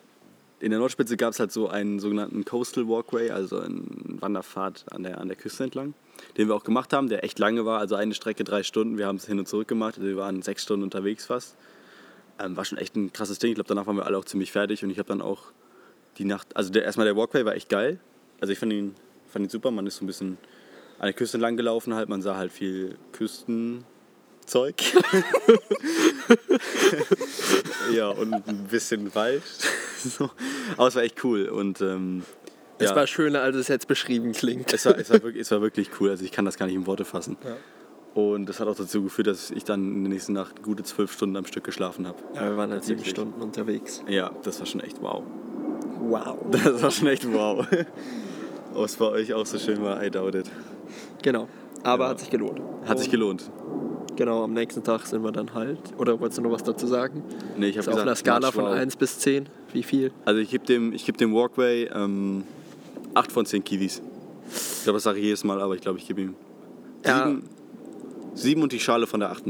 in 0.60 0.72
der 0.72 0.80
Nordspitze 0.80 1.16
gab 1.16 1.32
es 1.34 1.40
halt 1.40 1.52
so 1.52 1.70
einen 1.70 2.00
sogenannten 2.00 2.44
Coastal 2.44 2.88
Walkway, 2.88 3.30
also 3.30 3.60
einen 3.60 4.18
Wanderpfad 4.20 4.86
an 4.92 5.04
der, 5.04 5.20
an 5.22 5.28
der 5.28 5.38
Küste 5.38 5.64
entlang, 5.64 5.94
den 6.38 6.48
wir 6.48 6.56
auch 6.56 6.64
gemacht 6.64 6.94
haben, 6.94 7.10
der 7.10 7.24
echt 7.24 7.40
lange 7.40 7.66
war, 7.66 7.80
also 7.80 7.96
eine 7.96 8.14
Strecke 8.14 8.44
drei 8.44 8.64
Stunden. 8.64 8.98
Wir 8.98 9.08
haben 9.08 9.18
es 9.18 9.26
hin 9.26 9.40
und 9.40 9.48
zurück 9.48 9.68
gemacht, 9.68 9.96
also 9.98 10.08
wir 10.08 10.18
waren 10.18 10.42
sechs 10.42 10.64
Stunden 10.64 10.84
unterwegs 10.84 11.26
fast. 11.26 11.56
Ähm, 12.40 12.56
war 12.58 12.66
schon 12.66 12.78
echt 12.78 12.96
ein 12.96 13.14
krasses 13.14 13.40
Ding. 13.40 13.52
Ich 13.52 13.56
glaube, 13.56 13.68
danach 13.68 13.88
waren 13.88 13.98
wir 13.98 14.06
alle 14.06 14.18
auch 14.18 14.26
ziemlich 14.26 14.52
fertig 14.52 14.84
und 14.84 14.90
ich 14.90 15.00
habe 15.00 15.10
dann 15.10 15.22
auch 15.22 15.52
die 16.18 16.26
Nacht, 16.26 16.56
also 16.56 16.72
der, 16.72 16.84
erstmal 16.84 17.06
der 17.06 17.16
Walkway 17.16 17.46
war 17.46 17.56
echt 17.56 17.70
geil. 17.70 18.00
Also 18.40 18.52
ich 18.54 18.60
fand 18.60 18.74
ihn, 18.74 18.96
fand 19.28 19.46
ihn 19.46 19.50
super, 19.50 19.72
man 19.72 19.86
ist 19.88 19.98
so 19.98 20.04
ein 20.04 20.08
bisschen 20.08 20.38
an 21.00 21.08
der 21.08 21.14
Küste 21.14 21.38
entlang 21.38 21.58
gelaufen 21.58 21.94
halt, 21.96 22.10
man 22.10 22.22
sah 22.22 22.38
halt 22.38 22.52
viel 22.52 22.98
Küstenzeug. 23.12 23.84
ja, 27.94 28.10
und 28.10 28.34
ein 28.48 28.68
bisschen 28.70 29.14
Wald. 29.16 29.42
so. 29.98 30.30
Aber 30.78 30.88
es 30.88 30.96
war 30.96 31.04
echt 31.04 31.24
cool 31.24 31.50
und 31.50 31.82
ähm, 31.82 32.24
Es 32.82 32.90
ja, 32.92 32.96
war 32.96 33.08
schöner, 33.08 33.42
als 33.42 33.56
es 33.56 33.68
jetzt 33.68 33.88
beschrieben 33.88 34.32
klingt. 34.34 34.74
es, 34.74 34.86
war, 34.86 34.98
es, 34.98 35.10
war 35.10 35.22
wirklich, 35.24 35.42
es 35.42 35.52
war 35.52 35.62
wirklich 35.62 35.90
cool. 36.00 36.10
Also 36.10 36.24
ich 36.26 36.32
kann 36.32 36.46
das 36.46 36.58
gar 36.58 36.66
nicht 36.66 36.76
in 36.76 36.86
Worte 36.88 37.06
fassen. 37.06 37.38
Ja. 37.44 37.56
Und 38.14 38.48
das 38.50 38.60
hat 38.60 38.68
auch 38.68 38.76
dazu 38.76 39.04
geführt, 39.04 39.28
dass 39.28 39.52
ich 39.52 39.64
dann 39.64 39.94
in 39.96 40.04
der 40.04 40.14
nächsten 40.14 40.34
Nacht 40.34 40.64
gute 40.64 40.84
zwölf 40.84 41.14
Stunden 41.14 41.38
am 41.38 41.46
Stück 41.46 41.64
geschlafen 41.64 42.06
habe. 42.08 42.18
Ja, 42.36 42.50
wir 42.50 42.58
waren 42.58 42.72
halt 42.72 42.84
sieben. 42.84 43.06
Stunden 43.06 43.42
unterwegs. 43.42 44.04
Ja, 44.08 44.32
das 44.44 44.60
war 44.60 44.66
schon 44.66 44.82
echt 44.82 45.02
wow. 45.02 45.24
Wow. 46.00 46.38
Das 46.52 46.82
war 46.84 46.92
schon 46.92 47.08
echt 47.08 47.32
wow. 47.32 47.66
Ob 48.74 48.86
es 48.86 48.96
bei 48.98 49.06
euch 49.06 49.34
auch 49.34 49.46
so 49.46 49.58
schön 49.60 49.82
war, 49.82 50.04
I 50.04 50.10
doubt 50.10 50.36
it. 50.36 50.50
Genau. 51.22 51.48
Aber 51.84 52.06
Ja. 52.06 52.10
hat 52.12 52.20
sich 52.20 52.30
gelohnt. 52.30 52.60
Hat 52.86 52.98
sich 53.00 53.08
Und 53.08 53.12
gelohnt. 53.12 53.52
Genau, 54.18 54.44
am 54.44 54.54
nächsten 54.54 54.84
Tag 54.84 55.06
sind 55.08 55.24
wir 55.24 55.32
dann 55.32 55.54
halt. 55.54 55.80
Oder 55.98 56.20
wolltest 56.20 56.38
du 56.40 56.42
noch 56.44 56.52
was 56.52 56.64
dazu 56.64 56.86
sagen? 56.86 57.24
Nee, 57.58 57.70
ich 57.70 57.78
habe 57.78 57.88
auf 57.88 57.94
einer 57.96 58.12
gesagt, 58.12 58.20
Skala 58.20 58.52
von 58.52 58.66
wow. 58.66 58.72
1 58.74 58.98
bis 58.98 59.20
10. 59.20 59.48
Wie 59.72 59.84
viel? 59.84 60.12
Also 60.26 60.42
ich 60.42 60.50
gebe 60.50 60.66
dem, 60.66 60.92
ich 60.94 61.06
geb 61.06 61.18
dem 61.18 61.34
Walkway 61.34 61.86
ähm, 61.94 62.44
8 63.14 63.32
von 63.32 63.46
10 63.46 63.64
Kiwis. 63.64 64.02
Ich 64.50 64.84
glaube, 64.84 64.98
das 64.98 65.04
sage 65.04 65.20
ich 65.20 65.26
jedes 65.26 65.44
Mal, 65.44 65.62
aber 65.62 65.76
ich 65.76 65.82
glaube, 65.82 66.00
ich 66.00 66.08
gebe 66.08 66.22
ihm 66.22 66.36
Ja. 67.06 67.28
7, 67.28 67.44
sieben 68.34 68.64
und 68.64 68.72
die 68.72 68.80
Schale 68.80 69.08
von 69.08 69.20
der 69.20 69.32
8. 69.32 69.44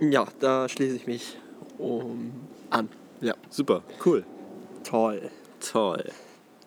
Ja, 0.00 0.26
da 0.40 0.68
schließe 0.68 0.96
ich 0.96 1.06
mich 1.06 1.36
um, 1.78 2.32
an. 2.70 2.88
Ja, 3.20 3.34
Super, 3.50 3.82
cool. 4.04 4.24
toll. 4.82 5.30
Toll. 5.60 6.04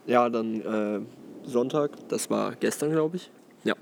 Ja, 0.06 0.30
dann 0.30 0.62
äh, 0.62 1.02
Sonntag, 1.48 1.92
das 2.10 2.30
war 2.30 2.56
gestern, 2.56 2.92
glaube 2.92 3.18
ich. 3.18 3.30
Ja, 3.64 3.76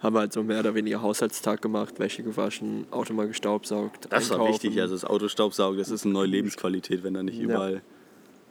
haben 0.00 0.14
wir 0.14 0.20
halt 0.20 0.32
so 0.32 0.42
mehr 0.42 0.60
oder 0.60 0.74
weniger 0.74 1.02
Haushaltstag 1.02 1.60
gemacht, 1.60 1.98
Wäsche 1.98 2.22
gewaschen, 2.22 2.86
Auto 2.90 3.12
mal 3.12 3.26
gestaubsaugt. 3.28 4.06
Das 4.10 4.30
war 4.30 4.48
wichtig, 4.48 4.80
also 4.80 4.94
das 4.94 5.04
Autostaubsaugen, 5.04 5.78
das 5.78 5.90
ist 5.90 6.04
eine 6.04 6.14
neue 6.14 6.26
Lebensqualität, 6.28 7.02
wenn 7.02 7.14
da 7.14 7.22
nicht 7.22 7.38
überall 7.38 7.82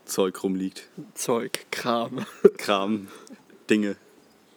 Zeug 0.05 0.43
rumliegt. 0.43 0.89
Zeug, 1.13 1.65
Kram. 1.71 2.25
Kram, 2.57 3.07
Dinge. 3.69 3.95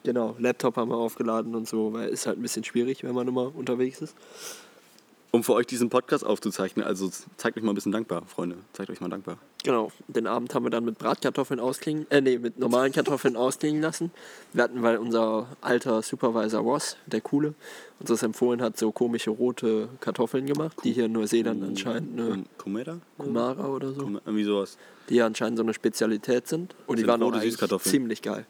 genau, 0.03 0.37
Laptop 0.39 0.77
haben 0.77 0.91
wir 0.91 0.97
aufgeladen 0.97 1.55
und 1.55 1.69
so, 1.69 1.93
weil 1.93 2.09
ist 2.09 2.27
halt 2.27 2.39
ein 2.39 2.43
bisschen 2.43 2.65
schwierig, 2.65 3.03
wenn 3.05 3.15
man 3.15 3.29
immer 3.29 3.55
unterwegs 3.55 4.01
ist. 4.01 4.15
Um 5.35 5.43
für 5.43 5.55
euch 5.55 5.67
diesen 5.67 5.91
Podcast 5.91 6.25
aufzuzeichnen, 6.25 6.87
also 6.87 7.11
zeigt 7.37 7.57
euch 7.57 7.65
mal 7.65 7.73
ein 7.73 7.75
bisschen 7.75 7.91
dankbar, 7.91 8.23
Freunde. 8.25 8.57
Zeigt 8.73 8.89
euch 8.91 9.01
mal 9.01 9.09
dankbar. 9.09 9.39
Genau, 9.65 9.91
den 10.07 10.29
Abend 10.29 10.55
haben 10.55 10.65
wir 10.65 10.71
dann 10.71 10.85
mit 10.85 10.97
Bratkartoffeln 10.97 11.59
ausklingen, 11.59 12.07
äh 12.11 12.21
nee, 12.21 12.39
mit 12.39 12.57
normalen 12.61 12.93
Kartoffeln 12.93 13.35
ausklingen 13.45 13.83
lassen. 13.83 14.13
Wir 14.53 14.63
hatten, 14.63 14.81
weil 14.85 14.97
unser 14.97 15.49
alter 15.61 16.03
Supervisor 16.03 16.61
Ross, 16.61 16.97
der 17.07 17.21
Coole, 17.21 17.55
uns 17.99 18.11
das 18.11 18.23
empfohlen 18.23 18.63
hat, 18.63 18.79
so 18.79 18.93
komische 18.93 19.31
rote 19.31 19.89
Kartoffeln 19.99 20.47
gemacht, 20.47 20.77
die 20.85 20.93
hier 20.93 21.07
in 21.07 21.13
Neuseeland 21.13 21.65
anscheinend 21.65 22.13
eine 22.21 22.31
Kum- 22.31 22.47
Kumera? 22.57 23.01
Kumara 23.19 23.67
oder 23.67 23.93
so, 23.93 24.03
Irgendwie 24.03 24.45
sowas. 24.45 24.79
die 25.09 25.15
hier 25.15 25.27
anscheinend 25.27 25.57
so 25.59 25.65
eine 25.65 25.75
Spezialität 25.75 26.47
sind. 26.47 26.77
Und 26.87 27.01
die 27.01 27.09
waren 27.09 27.21
auch 27.23 27.27
rote 27.27 27.39
eigentlich 27.39 27.55
Süßkartoffeln. 27.55 27.91
ziemlich 27.91 28.23
geil. 28.23 28.47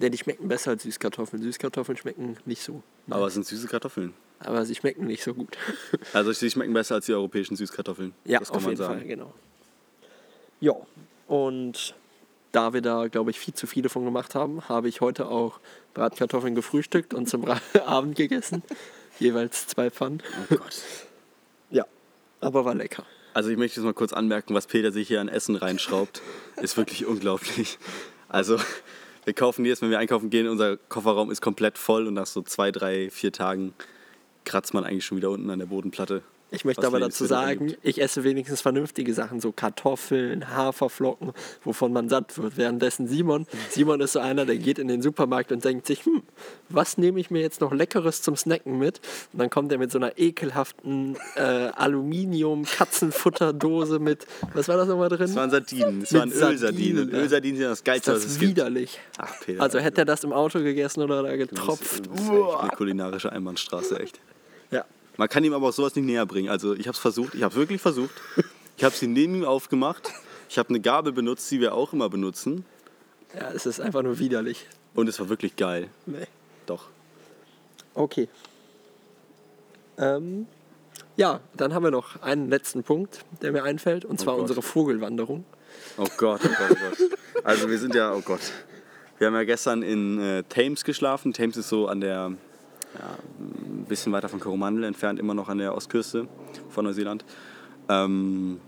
Denn 0.00 0.12
die 0.12 0.18
schmecken 0.18 0.46
besser 0.46 0.70
als 0.70 0.84
Süßkartoffeln. 0.84 1.42
Süßkartoffeln 1.42 1.98
schmecken 1.98 2.36
nicht 2.46 2.62
so. 2.62 2.84
Aber 3.10 3.26
es 3.26 3.34
sind 3.34 3.44
süße 3.44 3.66
Kartoffeln. 3.66 4.14
Aber 4.40 4.64
sie 4.64 4.74
schmecken 4.74 5.06
nicht 5.06 5.22
so 5.22 5.34
gut. 5.34 5.56
Also 6.12 6.32
sie 6.32 6.50
schmecken 6.50 6.72
besser 6.72 6.96
als 6.96 7.06
die 7.06 7.14
europäischen 7.14 7.56
Süßkartoffeln. 7.56 8.14
Ja, 8.24 8.38
das 8.38 8.48
kann 8.48 8.56
auf 8.58 8.62
man 8.62 8.70
jeden 8.72 8.82
sagen. 8.82 8.98
Fall, 8.98 9.08
genau. 9.08 9.34
Ja, 10.60 10.74
und 11.26 11.94
da 12.52 12.72
wir 12.72 12.80
da, 12.80 13.08
glaube 13.08 13.30
ich, 13.30 13.38
viel 13.38 13.54
zu 13.54 13.66
viele 13.66 13.88
von 13.88 14.04
gemacht 14.04 14.34
haben, 14.34 14.68
habe 14.68 14.88
ich 14.88 15.00
heute 15.00 15.28
auch 15.28 15.60
Bratkartoffeln 15.94 16.54
gefrühstückt 16.54 17.14
und 17.14 17.28
zum 17.28 17.44
Abend 17.86 18.16
gegessen. 18.16 18.62
Jeweils 19.18 19.66
zwei 19.66 19.90
Pfannen. 19.90 20.22
Oh 20.50 20.56
Gott. 20.56 20.82
Ja, 21.70 21.84
aber 22.40 22.64
war 22.64 22.74
lecker. 22.74 23.04
Also 23.34 23.50
ich 23.50 23.58
möchte 23.58 23.78
jetzt 23.78 23.84
mal 23.84 23.92
kurz 23.92 24.14
anmerken, 24.14 24.54
was 24.54 24.66
Peter 24.66 24.90
sich 24.90 25.06
hier 25.08 25.20
an 25.20 25.28
Essen 25.28 25.54
reinschraubt, 25.54 26.22
ist 26.62 26.78
wirklich 26.78 27.04
unglaublich. 27.04 27.78
Also 28.30 28.58
wir 29.26 29.34
kaufen 29.34 29.66
jedes, 29.66 29.82
wenn 29.82 29.90
wir 29.90 29.98
einkaufen 29.98 30.30
gehen, 30.30 30.48
unser 30.48 30.78
Kofferraum 30.78 31.30
ist 31.30 31.42
komplett 31.42 31.76
voll 31.76 32.06
und 32.06 32.14
nach 32.14 32.24
so 32.24 32.40
zwei, 32.40 32.72
drei, 32.72 33.10
vier 33.10 33.30
Tagen 33.30 33.74
kratzt 34.48 34.74
man 34.74 34.84
eigentlich 34.84 35.04
schon 35.04 35.18
wieder 35.18 35.30
unten 35.30 35.50
an 35.50 35.58
der 35.58 35.66
Bodenplatte. 35.66 36.22
Ich 36.50 36.64
möchte 36.64 36.86
aber 36.86 36.98
dazu 36.98 37.26
sagen, 37.26 37.74
ich 37.82 38.00
esse 38.00 38.24
wenigstens 38.24 38.62
vernünftige 38.62 39.12
Sachen, 39.12 39.38
so 39.38 39.52
Kartoffeln, 39.52 40.48
Haferflocken, 40.48 41.32
wovon 41.62 41.92
man 41.92 42.08
satt 42.08 42.38
wird. 42.38 42.56
Währenddessen 42.56 43.06
Simon, 43.06 43.46
Simon 43.68 44.00
ist 44.00 44.14
so 44.14 44.20
einer, 44.20 44.46
der 44.46 44.56
geht 44.56 44.78
in 44.78 44.88
den 44.88 45.02
Supermarkt 45.02 45.52
und 45.52 45.62
denkt 45.62 45.86
sich, 45.86 46.06
hm, 46.06 46.22
was 46.70 46.96
nehme 46.96 47.20
ich 47.20 47.30
mir 47.30 47.42
jetzt 47.42 47.60
noch 47.60 47.70
Leckeres 47.70 48.22
zum 48.22 48.34
Snacken 48.34 48.78
mit? 48.78 49.02
Und 49.34 49.40
dann 49.40 49.50
kommt 49.50 49.70
er 49.72 49.78
mit 49.78 49.92
so 49.92 49.98
einer 49.98 50.16
ekelhaften 50.16 51.18
äh, 51.36 51.42
Aluminium-Katzenfutterdose 51.42 53.98
mit, 53.98 54.26
was 54.54 54.68
war 54.68 54.78
das 54.78 54.88
nochmal 54.88 55.10
drin? 55.10 55.26
Das 55.26 55.36
waren 55.36 55.50
Sardinen, 55.50 56.00
das 56.00 56.14
waren 56.14 56.32
Ölsardinen. 56.32 57.10
Ja. 57.10 57.18
Ölsardinen 57.18 57.58
sind 57.58 57.68
das 57.68 57.84
Geilste, 57.84 58.14
was 58.14 58.22
das 58.22 58.32
es 58.32 58.38
gibt. 58.38 58.52
widerlich. 58.52 58.98
Ach, 59.18 59.34
Peter. 59.44 59.60
Also 59.60 59.80
hätte 59.80 60.00
er 60.02 60.06
das 60.06 60.24
im 60.24 60.32
Auto 60.32 60.60
gegessen 60.60 61.02
oder 61.02 61.22
da 61.22 61.28
ist, 61.28 61.50
getropft. 61.50 62.08
das 62.10 62.22
ist 62.22 62.30
echt 62.30 62.58
eine 62.58 62.70
kulinarische 62.70 63.30
Einbahnstraße, 63.30 64.00
echt. 64.00 64.18
Man 65.18 65.28
kann 65.28 65.44
ihm 65.44 65.52
aber 65.52 65.68
auch 65.68 65.72
sowas 65.72 65.94
nicht 65.96 66.04
näher 66.06 66.24
bringen. 66.24 66.48
Also 66.48 66.74
ich 66.74 66.86
habe 66.86 66.94
es 66.94 66.98
versucht, 66.98 67.34
ich 67.34 67.42
habe 67.42 67.54
wirklich 67.56 67.82
versucht. 67.82 68.14
Ich 68.76 68.84
habe 68.84 68.94
sie 68.94 69.08
neben 69.08 69.34
ihm 69.34 69.44
aufgemacht. 69.44 70.12
Ich 70.48 70.56
habe 70.56 70.68
eine 70.68 70.78
Gabel 70.80 71.12
benutzt, 71.12 71.50
die 71.50 71.60
wir 71.60 71.74
auch 71.74 71.92
immer 71.92 72.08
benutzen. 72.08 72.64
ja, 73.34 73.50
es 73.50 73.66
ist 73.66 73.80
einfach 73.80 74.02
nur 74.02 74.20
widerlich. 74.20 74.66
Und 74.94 75.08
es 75.08 75.18
war 75.18 75.28
wirklich 75.28 75.56
geil. 75.56 75.88
Nee. 76.06 76.26
Doch. 76.66 76.86
Okay. 77.94 78.28
Ähm, 79.98 80.46
ja, 81.16 81.40
dann 81.54 81.74
haben 81.74 81.82
wir 81.82 81.90
noch 81.90 82.22
einen 82.22 82.48
letzten 82.48 82.84
Punkt, 82.84 83.24
der 83.42 83.50
mir 83.50 83.64
einfällt, 83.64 84.04
und 84.04 84.20
zwar 84.20 84.34
Gott. 84.34 84.42
unsere 84.42 84.62
Vogelwanderung. 84.62 85.44
Oh 85.96 86.06
Gott, 86.16 86.40
oh 86.44 86.48
Gott, 86.48 86.70
oh 86.70 86.74
Gott. 86.74 87.18
Also 87.42 87.68
wir 87.68 87.78
sind 87.78 87.96
ja, 87.96 88.14
oh 88.14 88.20
Gott. 88.20 88.40
Wir 89.18 89.26
haben 89.26 89.34
ja 89.34 89.42
gestern 89.42 89.82
in 89.82 90.20
äh, 90.20 90.44
Thames 90.44 90.84
geschlafen. 90.84 91.32
Thames 91.32 91.56
ist 91.56 91.68
so 91.68 91.88
an 91.88 92.00
der, 92.00 92.34
ja, 92.94 93.18
ein 93.38 93.84
bisschen 93.88 94.12
weiter 94.12 94.28
von 94.28 94.40
Coromandel 94.40 94.84
entfernt, 94.84 95.18
immer 95.18 95.34
noch 95.34 95.48
an 95.48 95.58
der 95.58 95.74
Ostküste 95.74 96.28
von 96.68 96.84
Neuseeland. 96.84 97.24
Ähm, 97.88 98.60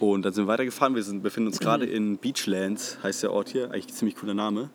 und 0.00 0.24
dann 0.24 0.32
sind 0.32 0.44
wir 0.44 0.48
weitergefahren. 0.48 0.94
Wir 0.94 1.02
sind, 1.02 1.22
befinden 1.22 1.48
uns 1.48 1.60
gerade 1.60 1.86
in 1.86 2.18
Beachlands, 2.18 2.98
heißt 3.02 3.22
der 3.22 3.32
Ort 3.32 3.48
hier. 3.48 3.70
Eigentlich 3.70 3.88
ein 3.88 3.94
ziemlich 3.94 4.16
cooler 4.16 4.34
Name. 4.34 4.70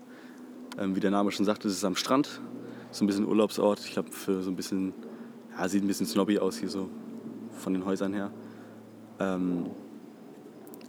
Ähm, 0.78 0.96
wie 0.96 1.00
der 1.00 1.12
Name 1.12 1.32
schon 1.32 1.46
sagt, 1.46 1.66
ist 1.66 1.74
es 1.74 1.84
am 1.84 1.96
Strand. 1.96 2.42
So 2.92 3.04
ein 3.04 3.08
bisschen 3.08 3.28
Urlaubsort. 3.28 3.82
Ich 3.86 3.92
glaube, 3.92 4.12
für 4.12 4.42
so 4.42 4.50
ein 4.50 4.56
bisschen, 4.56 4.94
ja, 5.58 5.68
sieht 5.68 5.84
ein 5.84 5.88
bisschen 5.88 6.06
snobby 6.06 6.40
aus 6.40 6.58
hier 6.58 6.70
so, 6.70 6.90
von 7.60 7.74
den 7.74 7.86
Häusern 7.86 8.14
her. 8.14 8.32
Ähm, 9.20 9.66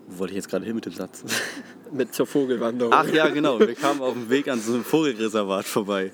wo 0.07 0.21
wollte 0.21 0.33
ich 0.33 0.37
jetzt 0.37 0.49
gerade 0.49 0.65
hin 0.65 0.75
mit 0.75 0.87
dem 0.87 0.93
Satz? 0.93 1.25
Mit 1.93 2.15
zur 2.15 2.27
Vogelwanderung. 2.27 2.93
Ach 2.93 3.09
ja, 3.09 3.29
genau. 3.29 3.59
Wir 3.59 3.75
kamen 3.75 4.01
auf 4.01 4.13
dem 4.13 4.31
Weg 4.31 4.49
an 4.49 4.61
so 4.61 4.75
einem 4.75 4.85
Vogelreservat 4.85 5.67
vorbei. 5.67 6.13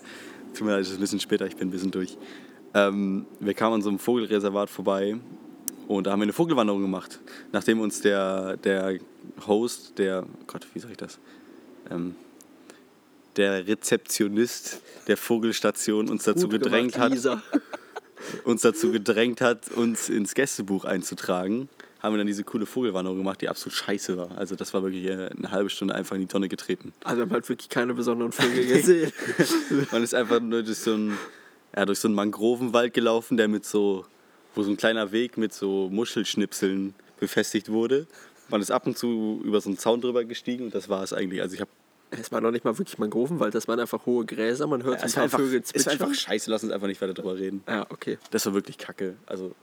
Tut 0.56 0.66
mir 0.66 0.72
leid, 0.72 0.82
es 0.82 0.88
ist 0.88 0.96
ein 0.96 1.00
bisschen 1.00 1.20
später, 1.20 1.46
ich 1.46 1.54
bin 1.54 1.68
ein 1.68 1.70
bisschen 1.70 1.90
durch. 1.90 2.16
Ähm, 2.72 3.26
wir 3.40 3.52
kamen 3.52 3.74
an 3.74 3.82
so 3.82 3.90
einem 3.90 3.98
Vogelreservat 3.98 4.70
vorbei 4.70 5.18
und 5.86 6.06
da 6.06 6.12
haben 6.12 6.20
wir 6.20 6.24
eine 6.24 6.32
Vogelwanderung 6.32 6.80
gemacht. 6.80 7.20
Nachdem 7.52 7.78
uns 7.78 8.00
der, 8.00 8.56
der 8.56 8.98
Host, 9.46 9.98
der, 9.98 10.24
oh 10.24 10.44
Gott, 10.46 10.66
wie 10.72 10.78
sag 10.78 10.90
ich 10.92 10.96
das? 10.96 11.18
Ähm, 11.90 12.14
der 13.36 13.66
Rezeptionist 13.66 14.80
der 15.08 15.18
Vogelstation 15.18 16.08
uns 16.08 16.24
dazu 16.24 16.48
Gut 16.48 16.62
gedrängt 16.62 16.94
gemacht, 16.94 17.26
hat, 17.26 17.42
uns 18.44 18.62
dazu 18.62 18.92
gedrängt 18.92 19.42
hat, 19.42 19.70
uns 19.72 20.08
ins 20.08 20.34
Gästebuch 20.34 20.86
einzutragen, 20.86 21.68
haben 22.06 22.14
wir 22.14 22.18
dann 22.18 22.26
diese 22.26 22.44
coole 22.44 22.66
Vogelwanderung 22.66 23.18
gemacht, 23.18 23.40
die 23.40 23.48
absolut 23.48 23.74
scheiße 23.74 24.16
war. 24.16 24.36
Also 24.38 24.54
das 24.56 24.72
war 24.72 24.82
wirklich 24.82 25.04
äh, 25.06 25.28
eine 25.36 25.50
halbe 25.50 25.68
Stunde 25.70 25.94
einfach 25.94 26.14
in 26.14 26.22
die 26.22 26.26
Tonne 26.28 26.48
getreten. 26.48 26.92
Also 27.04 27.18
wir 27.18 27.22
haben 27.22 27.32
halt 27.32 27.48
wirklich 27.48 27.68
keine 27.68 27.94
besonderen 27.94 28.32
Vögel 28.32 28.66
gesehen. 28.72 29.12
Man 29.92 30.02
ist 30.02 30.14
einfach 30.14 30.40
nur 30.40 30.62
durch 30.62 30.78
so 30.78 30.94
einen, 30.94 31.18
ja, 31.76 31.84
durch 31.84 31.98
so 31.98 32.08
einen 32.08 32.14
Mangrovenwald 32.14 32.94
gelaufen, 32.94 33.36
der 33.36 33.48
mit 33.48 33.64
so, 33.66 34.06
wo 34.54 34.62
so 34.62 34.70
ein 34.70 34.76
kleiner 34.76 35.12
Weg 35.12 35.36
mit 35.36 35.52
so 35.52 35.88
Muschelschnipseln 35.90 36.94
befestigt 37.20 37.68
wurde. 37.70 38.06
Man 38.48 38.60
ist 38.60 38.70
ab 38.70 38.86
und 38.86 38.96
zu 38.96 39.40
über 39.44 39.60
so 39.60 39.68
einen 39.68 39.78
Zaun 39.78 40.00
drüber 40.00 40.24
gestiegen 40.24 40.66
und 40.66 40.74
das 40.74 40.88
war 40.88 41.02
es 41.02 41.12
eigentlich. 41.12 41.42
Also 41.42 41.54
ich 41.54 41.60
habe 41.60 41.70
es 42.12 42.30
war 42.30 42.40
noch 42.40 42.52
nicht 42.52 42.64
mal 42.64 42.78
wirklich 42.78 42.98
Mangrovenwald, 42.98 43.52
das 43.52 43.66
waren 43.66 43.80
einfach 43.80 44.06
hohe 44.06 44.24
Gräser, 44.24 44.68
man 44.68 44.84
hört 44.84 45.00
so 45.00 45.06
ein 45.06 45.12
paar 45.12 45.22
einfach, 45.24 45.38
Vögel 45.40 45.60
es 45.60 45.74
war 45.74 45.80
zwitschern. 45.82 45.92
einfach 46.08 46.14
scheiße, 46.14 46.50
lass 46.50 46.62
uns 46.62 46.72
einfach 46.72 46.86
nicht 46.86 47.02
weiter 47.02 47.14
drüber 47.14 47.36
reden. 47.36 47.64
Ja, 47.68 47.84
okay. 47.90 48.16
Das 48.30 48.46
war 48.46 48.54
wirklich 48.54 48.78
kacke. 48.78 49.16
Also 49.26 49.46
Ja. 49.48 49.54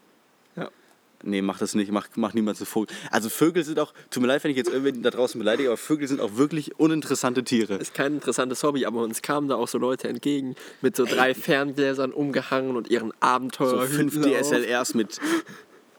Nee, 1.24 1.42
mach 1.42 1.58
das 1.58 1.74
nicht, 1.74 1.92
mach, 1.92 2.08
mach 2.16 2.34
niemals 2.34 2.60
einen 2.60 2.68
Vogel. 2.68 2.94
Also 3.10 3.30
Vögel 3.30 3.64
sind 3.64 3.80
auch, 3.80 3.94
tut 4.12 4.22
mir 4.22 4.28
leid, 4.28 4.44
wenn 4.44 4.52
ich 4.52 4.58
jetzt 4.58 4.70
irgendwen 4.70 5.02
da 5.04 5.10
draußen 5.10 5.40
beleidige, 5.40 5.70
aber 5.70 5.78
Vögel 5.78 6.08
sind 6.08 6.20
auch 6.22 6.36
wirklich 6.36 6.78
uninteressante 6.80 7.44
Tiere. 7.44 7.76
Ist 7.76 7.94
kein 7.94 8.16
interessantes 8.16 8.62
Hobby, 8.64 8.86
aber 8.86 9.02
uns 9.04 9.22
kamen 9.22 9.48
da 9.48 9.56
auch 9.56 9.68
so 9.68 9.78
Leute 9.78 10.10
entgegen 10.10 10.56
mit 10.82 10.96
so 10.96 11.06
drei 11.06 11.34
Ferngläsern 11.34 12.12
umgehangen 12.12 12.76
und 12.76 12.90
ihren 12.90 13.10
So 13.10 13.16
Abenteuer. 13.22 13.88
fünf 13.88 14.20
DSLRs 14.22 14.94
mit 14.96 15.20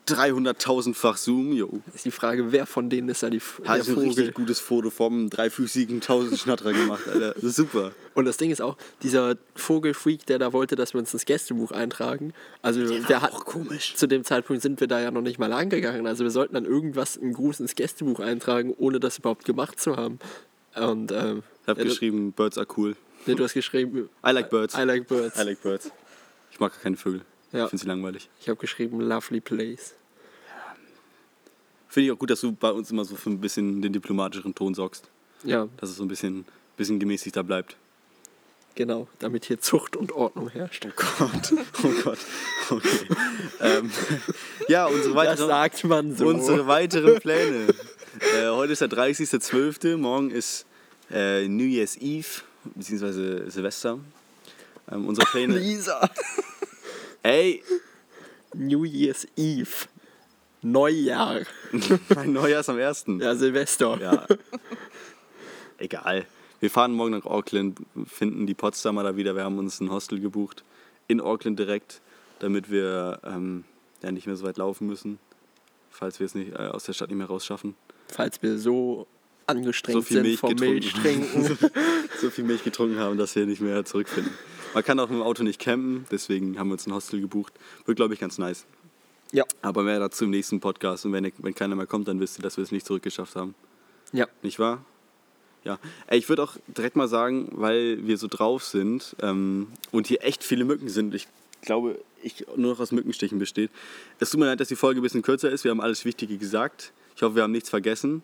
300.000-fach 0.09 1.17
Zoom, 1.17 1.53
jo. 1.53 1.81
Ist 1.95 2.05
die 2.05 2.11
Frage, 2.11 2.53
wer 2.53 2.67
von 2.67 2.91
denen 2.91 3.09
ist 3.09 3.23
da 3.23 3.31
die, 3.31 3.41
der 3.63 3.69
Hast 3.69 3.89
du 3.89 3.93
ein 3.93 3.95
Vogel? 3.95 4.09
richtig 4.09 4.35
gutes 4.35 4.61
Foto 4.61 4.91
vom 4.91 5.31
dreifüßigen 5.31 6.01
Tausendschnattrer 6.01 6.73
gemacht, 6.73 7.09
Alter. 7.09 7.35
Super. 7.41 7.93
Und 8.15 8.27
das 8.27 8.37
Ding 8.37 8.51
ist 8.51 8.61
auch, 8.61 8.77
dieser 9.03 9.37
Vogelfreak, 9.55 10.27
der 10.27 10.39
da 10.39 10.53
wollte, 10.53 10.77
dass 10.77 10.93
wir 10.95 10.99
uns 11.01 11.13
ins 11.15 11.25
Gästebuch 11.25 11.73
eintragen. 11.73 12.33
Also 12.63 12.87
der, 12.87 13.23
hat 13.23 13.33
auch 13.33 13.45
komisch. 13.45 13.95
Zu 13.95 14.07
dem 14.07 14.25
Zeitpunkt 14.25 14.63
sind 14.63 14.81
wir 14.81 14.89
da 14.89 15.01
ja 15.01 15.11
noch 15.11 15.23
nicht 15.23 15.39
mal 15.39 15.53
angegangen. 15.53 16.07
Also 16.07 16.25
wir 16.25 16.31
sollten 16.31 16.55
dann 16.55 16.67
irgendwas 16.67 17.17
im 17.17 17.33
Gruß 17.33 17.61
ins 17.61 17.75
Gästebuch 17.75 18.21
eintragen, 18.21 18.75
ohne 18.77 19.01
das 19.01 19.19
überhaupt 19.19 19.45
gemacht 19.45 19.81
zu 19.81 19.97
haben. 19.97 20.19
Und 20.77 21.13
ähm, 21.13 21.43
Ich 21.63 21.69
habe 21.69 21.81
ja, 21.81 21.89
geschrieben, 21.89 22.33
Birds 22.33 22.59
are 22.59 22.67
cool. 22.77 22.95
Nee, 23.27 23.35
du 23.37 23.45
hast 23.45 23.55
geschrieben, 23.55 24.11
I 24.27 24.33
like 24.33 24.51
birds. 24.51 24.75
I 24.77 24.83
like 24.83 25.09
birds. 25.09 25.39
I 25.39 25.45
like 25.45 25.63
birds. 25.63 25.91
Ich 26.51 26.61
mag 26.61 26.73
keine 26.83 26.97
Vögel. 26.97 27.23
Ja. 27.55 27.65
Ich 27.65 27.71
finde 27.71 27.83
sie 27.85 27.89
langweilig. 27.89 28.29
Ich 28.41 28.49
habe 28.49 28.59
geschrieben, 28.61 29.01
lovely 29.01 29.41
place. 29.41 29.95
Finde 31.89 32.07
ich 32.09 32.13
auch 32.13 32.19
gut, 32.19 32.31
dass 32.31 32.41
du 32.41 32.53
bei 32.53 32.71
uns 32.73 32.91
immer 32.91 33.05
so 33.05 33.15
für 33.15 33.31
ein 33.31 33.41
bisschen 33.41 33.81
den 33.81 33.93
diplomatischeren 33.93 34.55
Ton 34.55 34.75
sorgst. 34.75 35.09
Ja, 35.45 35.69
Dass 35.77 35.91
es 35.91 35.97
so 35.97 36.05
ein 36.05 36.09
bisschen, 36.09 36.45
bisschen 36.77 36.99
gemäßigter 36.99 37.45
bleibt. 37.45 37.77
genau, 38.75 39.07
damit 39.21 39.45
hier 39.45 39.61
Zucht 39.61 39.95
und 39.95 40.11
Ordnung 40.13 40.49
herrscht. 40.49 40.87
Gott, 40.97 41.53
oh 41.85 41.93
Gott. 42.03 42.19
Okay. 42.71 42.89
ähm, 43.61 43.91
ja, 44.69 44.87
unsere 44.87 45.15
Das 45.15 45.15
weiteren, 45.15 45.49
sagt 45.49 45.85
man 45.85 46.17
so. 46.17 46.27
unsere 46.27 46.67
weiteren 46.67 47.21
Pläne. 47.21 47.69
äh, 48.41 48.49
heute 48.49 48.73
ist 48.73 48.81
der 48.81 48.89
30.12., 48.91 49.97
morgen 49.99 50.31
ist 50.33 50.67
äh, 51.13 51.47
New 51.47 51.65
Year's 51.65 51.97
Eve, 51.99 52.27
beziehungsweise 52.75 53.49
Silvester. 53.51 54.01
Ähm, 54.91 55.07
unsere 55.07 55.27
Pläne. 55.29 55.57
Lisa. 55.59 56.11
Ey, 57.25 57.63
New 58.55 58.85
Year's 58.85 59.27
Eve. 59.35 59.87
Neujahr. 60.61 61.41
mein 62.15 62.35
Neujahr 62.35 62.61
ist 62.61 62.69
am 62.69 62.77
1. 62.77 63.07
Ja, 63.19 63.35
Silvester. 63.35 63.99
Ja. 63.99 64.27
Egal. 65.79 66.27
Wir 66.61 66.71
fahren 66.71 66.93
morgen 66.93 67.13
nach 67.13 67.25
Auckland, 67.25 67.79
finden 68.05 68.47
die 68.47 68.53
Potsdamer 68.53 69.03
da 69.03 69.17
wieder. 69.17 69.35
Wir 69.35 69.45
haben 69.45 69.59
uns 69.59 69.81
ein 69.81 69.91
Hostel 69.91 70.21
gebucht 70.21 70.65
in 71.09 71.23
Auckland 71.23 71.59
direkt, 71.59 72.03
damit 72.41 72.71
wir 72.71 73.21
ähm, 73.25 73.65
ja 74.03 74.13
nicht 74.13 74.27
mehr 74.27 74.37
so 74.37 74.45
weit 74.45 74.59
laufen 74.59 74.87
müssen, 74.87 75.19
falls 75.89 76.21
wir 76.21 76.27
es 76.27 76.35
nicht 76.35 76.53
äh, 76.53 76.67
aus 76.67 76.85
der 76.85 76.93
Stadt 76.93 77.09
nicht 77.09 77.17
mehr 77.17 77.29
rausschaffen. 77.29 77.75
Falls 78.09 78.43
wir 78.43 78.59
so 78.59 79.07
angestrengt 79.47 79.95
So 79.97 80.03
viel 80.03 80.17
sind 80.17 80.23
Milch 80.25 80.41
vom 80.41 80.51
getrunken. 80.51 80.73
Milch 80.75 80.93
trinken. 80.93 81.59
so 82.21 82.31
viel 82.31 82.45
Milch 82.45 82.65
getrunken 82.65 82.99
haben, 82.99 83.19
dass 83.19 83.35
wir 83.37 83.47
nicht 83.47 83.61
mehr 83.61 83.85
zurückfinden. 83.85 84.33
Man 84.75 84.83
kann 84.83 84.99
auch 84.99 85.09
mit 85.09 85.19
dem 85.19 85.23
Auto 85.23 85.43
nicht 85.43 85.61
campen, 85.61 86.07
deswegen 86.11 86.59
haben 86.59 86.69
wir 86.69 86.73
uns 86.73 86.87
ein 86.87 86.95
Hostel 86.95 87.21
gebucht. 87.21 87.53
Wird, 87.87 87.97
glaube 87.97 88.15
ich, 88.15 88.21
ganz 88.21 88.39
nice. 88.39 88.67
ja, 89.33 89.45
Aber 89.63 89.83
mehr 89.83 90.01
dazu 90.01 90.25
im 90.25 90.31
nächsten 90.31 90.61
Podcast. 90.61 91.05
Und 91.07 91.13
wenn, 91.13 91.31
wenn 91.39 91.55
keiner 91.55 91.77
mehr 91.77 91.87
kommt, 91.87 92.09
dann 92.09 92.19
wisst 92.21 92.39
ihr, 92.39 92.43
dass 92.43 92.57
wir 92.57 92.65
es 92.65 92.73
nicht 92.73 92.87
zurückgeschafft 92.87 93.37
haben. 93.37 93.55
ja. 94.13 94.27
Nicht 94.43 94.59
wahr? 94.59 94.85
Ja. 95.65 95.79
Ey, 96.09 96.19
ich 96.19 96.29
würde 96.29 96.43
auch 96.43 96.57
direkt 96.67 96.95
mal 96.95 97.09
sagen, 97.09 97.49
weil 97.53 98.07
wir 98.07 98.19
so 98.19 98.27
drauf 98.29 98.65
sind 98.65 99.17
ähm, 99.23 99.69
und 99.93 100.07
hier 100.07 100.23
echt 100.23 100.45
viele 100.45 100.65
Mücken 100.67 100.91
sind, 100.91 101.15
ich 101.15 101.27
glaube, 101.63 101.99
ich 102.23 102.45
nur 102.57 102.73
noch 102.73 102.81
aus 102.81 102.93
Mückenstichen 102.93 103.39
besteht. 103.39 103.71
Es 104.19 104.31
tut 104.31 104.41
mir 104.41 104.47
leid, 104.47 104.61
dass 104.61 104.69
die 104.69 104.77
Folge 104.77 105.01
ein 105.01 105.03
bisschen 105.03 105.23
kürzer 105.23 105.51
ist. 105.51 105.65
Wir 105.65 105.71
haben 105.71 105.81
alles 105.81 106.05
Wichtige 106.05 106.37
gesagt. 106.37 106.93
Ich 107.17 107.23
hoffe, 107.23 107.37
wir 107.37 107.43
haben 107.45 107.53
nichts 107.53 107.71
vergessen. 107.71 108.21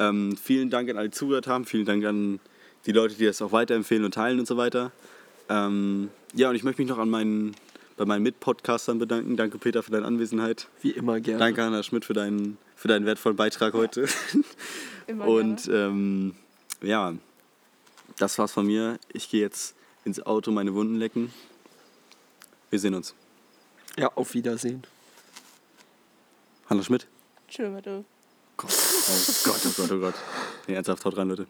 Ähm, 0.00 0.36
vielen 0.36 0.70
Dank 0.70 0.88
an 0.88 0.96
alle, 0.96 1.10
die 1.10 1.14
zugehört 1.14 1.46
haben. 1.46 1.66
Vielen 1.66 1.84
Dank 1.84 2.04
an 2.04 2.40
die 2.86 2.92
Leute, 2.92 3.14
die 3.14 3.26
das 3.26 3.40
auch 3.42 3.52
weiterempfehlen 3.52 4.04
und 4.04 4.14
teilen 4.14 4.40
und 4.40 4.46
so 4.46 4.56
weiter. 4.56 4.90
Ähm, 5.48 6.08
ja, 6.34 6.48
und 6.48 6.56
ich 6.56 6.64
möchte 6.64 6.80
mich 6.80 6.88
noch 6.88 6.98
an 6.98 7.10
meinen, 7.10 7.54
bei 7.96 8.06
meinen 8.06 8.22
Mitpodcastern 8.22 8.98
bedanken. 8.98 9.36
Danke, 9.36 9.58
Peter, 9.58 9.82
für 9.82 9.90
deine 9.90 10.06
Anwesenheit. 10.06 10.68
Wie 10.80 10.90
immer 10.90 11.20
gerne. 11.20 11.38
Danke, 11.38 11.62
Hanna 11.62 11.82
Schmidt, 11.82 12.06
für 12.06 12.14
deinen, 12.14 12.56
für 12.74 12.88
deinen 12.88 13.04
wertvollen 13.04 13.36
Beitrag 13.36 13.74
heute. 13.74 14.08
Immer 15.06 15.26
Und 15.26 15.64
gerne. 15.64 15.78
ähm, 15.86 16.34
ja, 16.80 17.14
das 18.16 18.38
war's 18.38 18.52
von 18.52 18.66
mir. 18.66 18.98
Ich 19.12 19.28
gehe 19.28 19.42
jetzt 19.42 19.74
ins 20.04 20.24
Auto 20.24 20.50
meine 20.50 20.72
Wunden 20.72 20.96
lecken. 20.96 21.32
Wir 22.70 22.78
sehen 22.78 22.94
uns. 22.94 23.14
Ja, 23.98 24.10
auf 24.14 24.32
Wiedersehen. 24.34 24.82
Hanna 26.68 26.82
Schmidt. 26.82 27.06
Tschö, 27.48 27.68
du. 28.68 28.74
Oh 28.74 29.50
Gott, 29.50 29.60
oh 29.66 29.72
Gott, 29.76 29.92
oh 29.92 29.98
Gott. 29.98 30.14
Nee, 30.66 30.74
ernsthaft, 30.74 31.04
haut 31.04 31.16
rein, 31.16 31.28
Leute. 31.28 31.46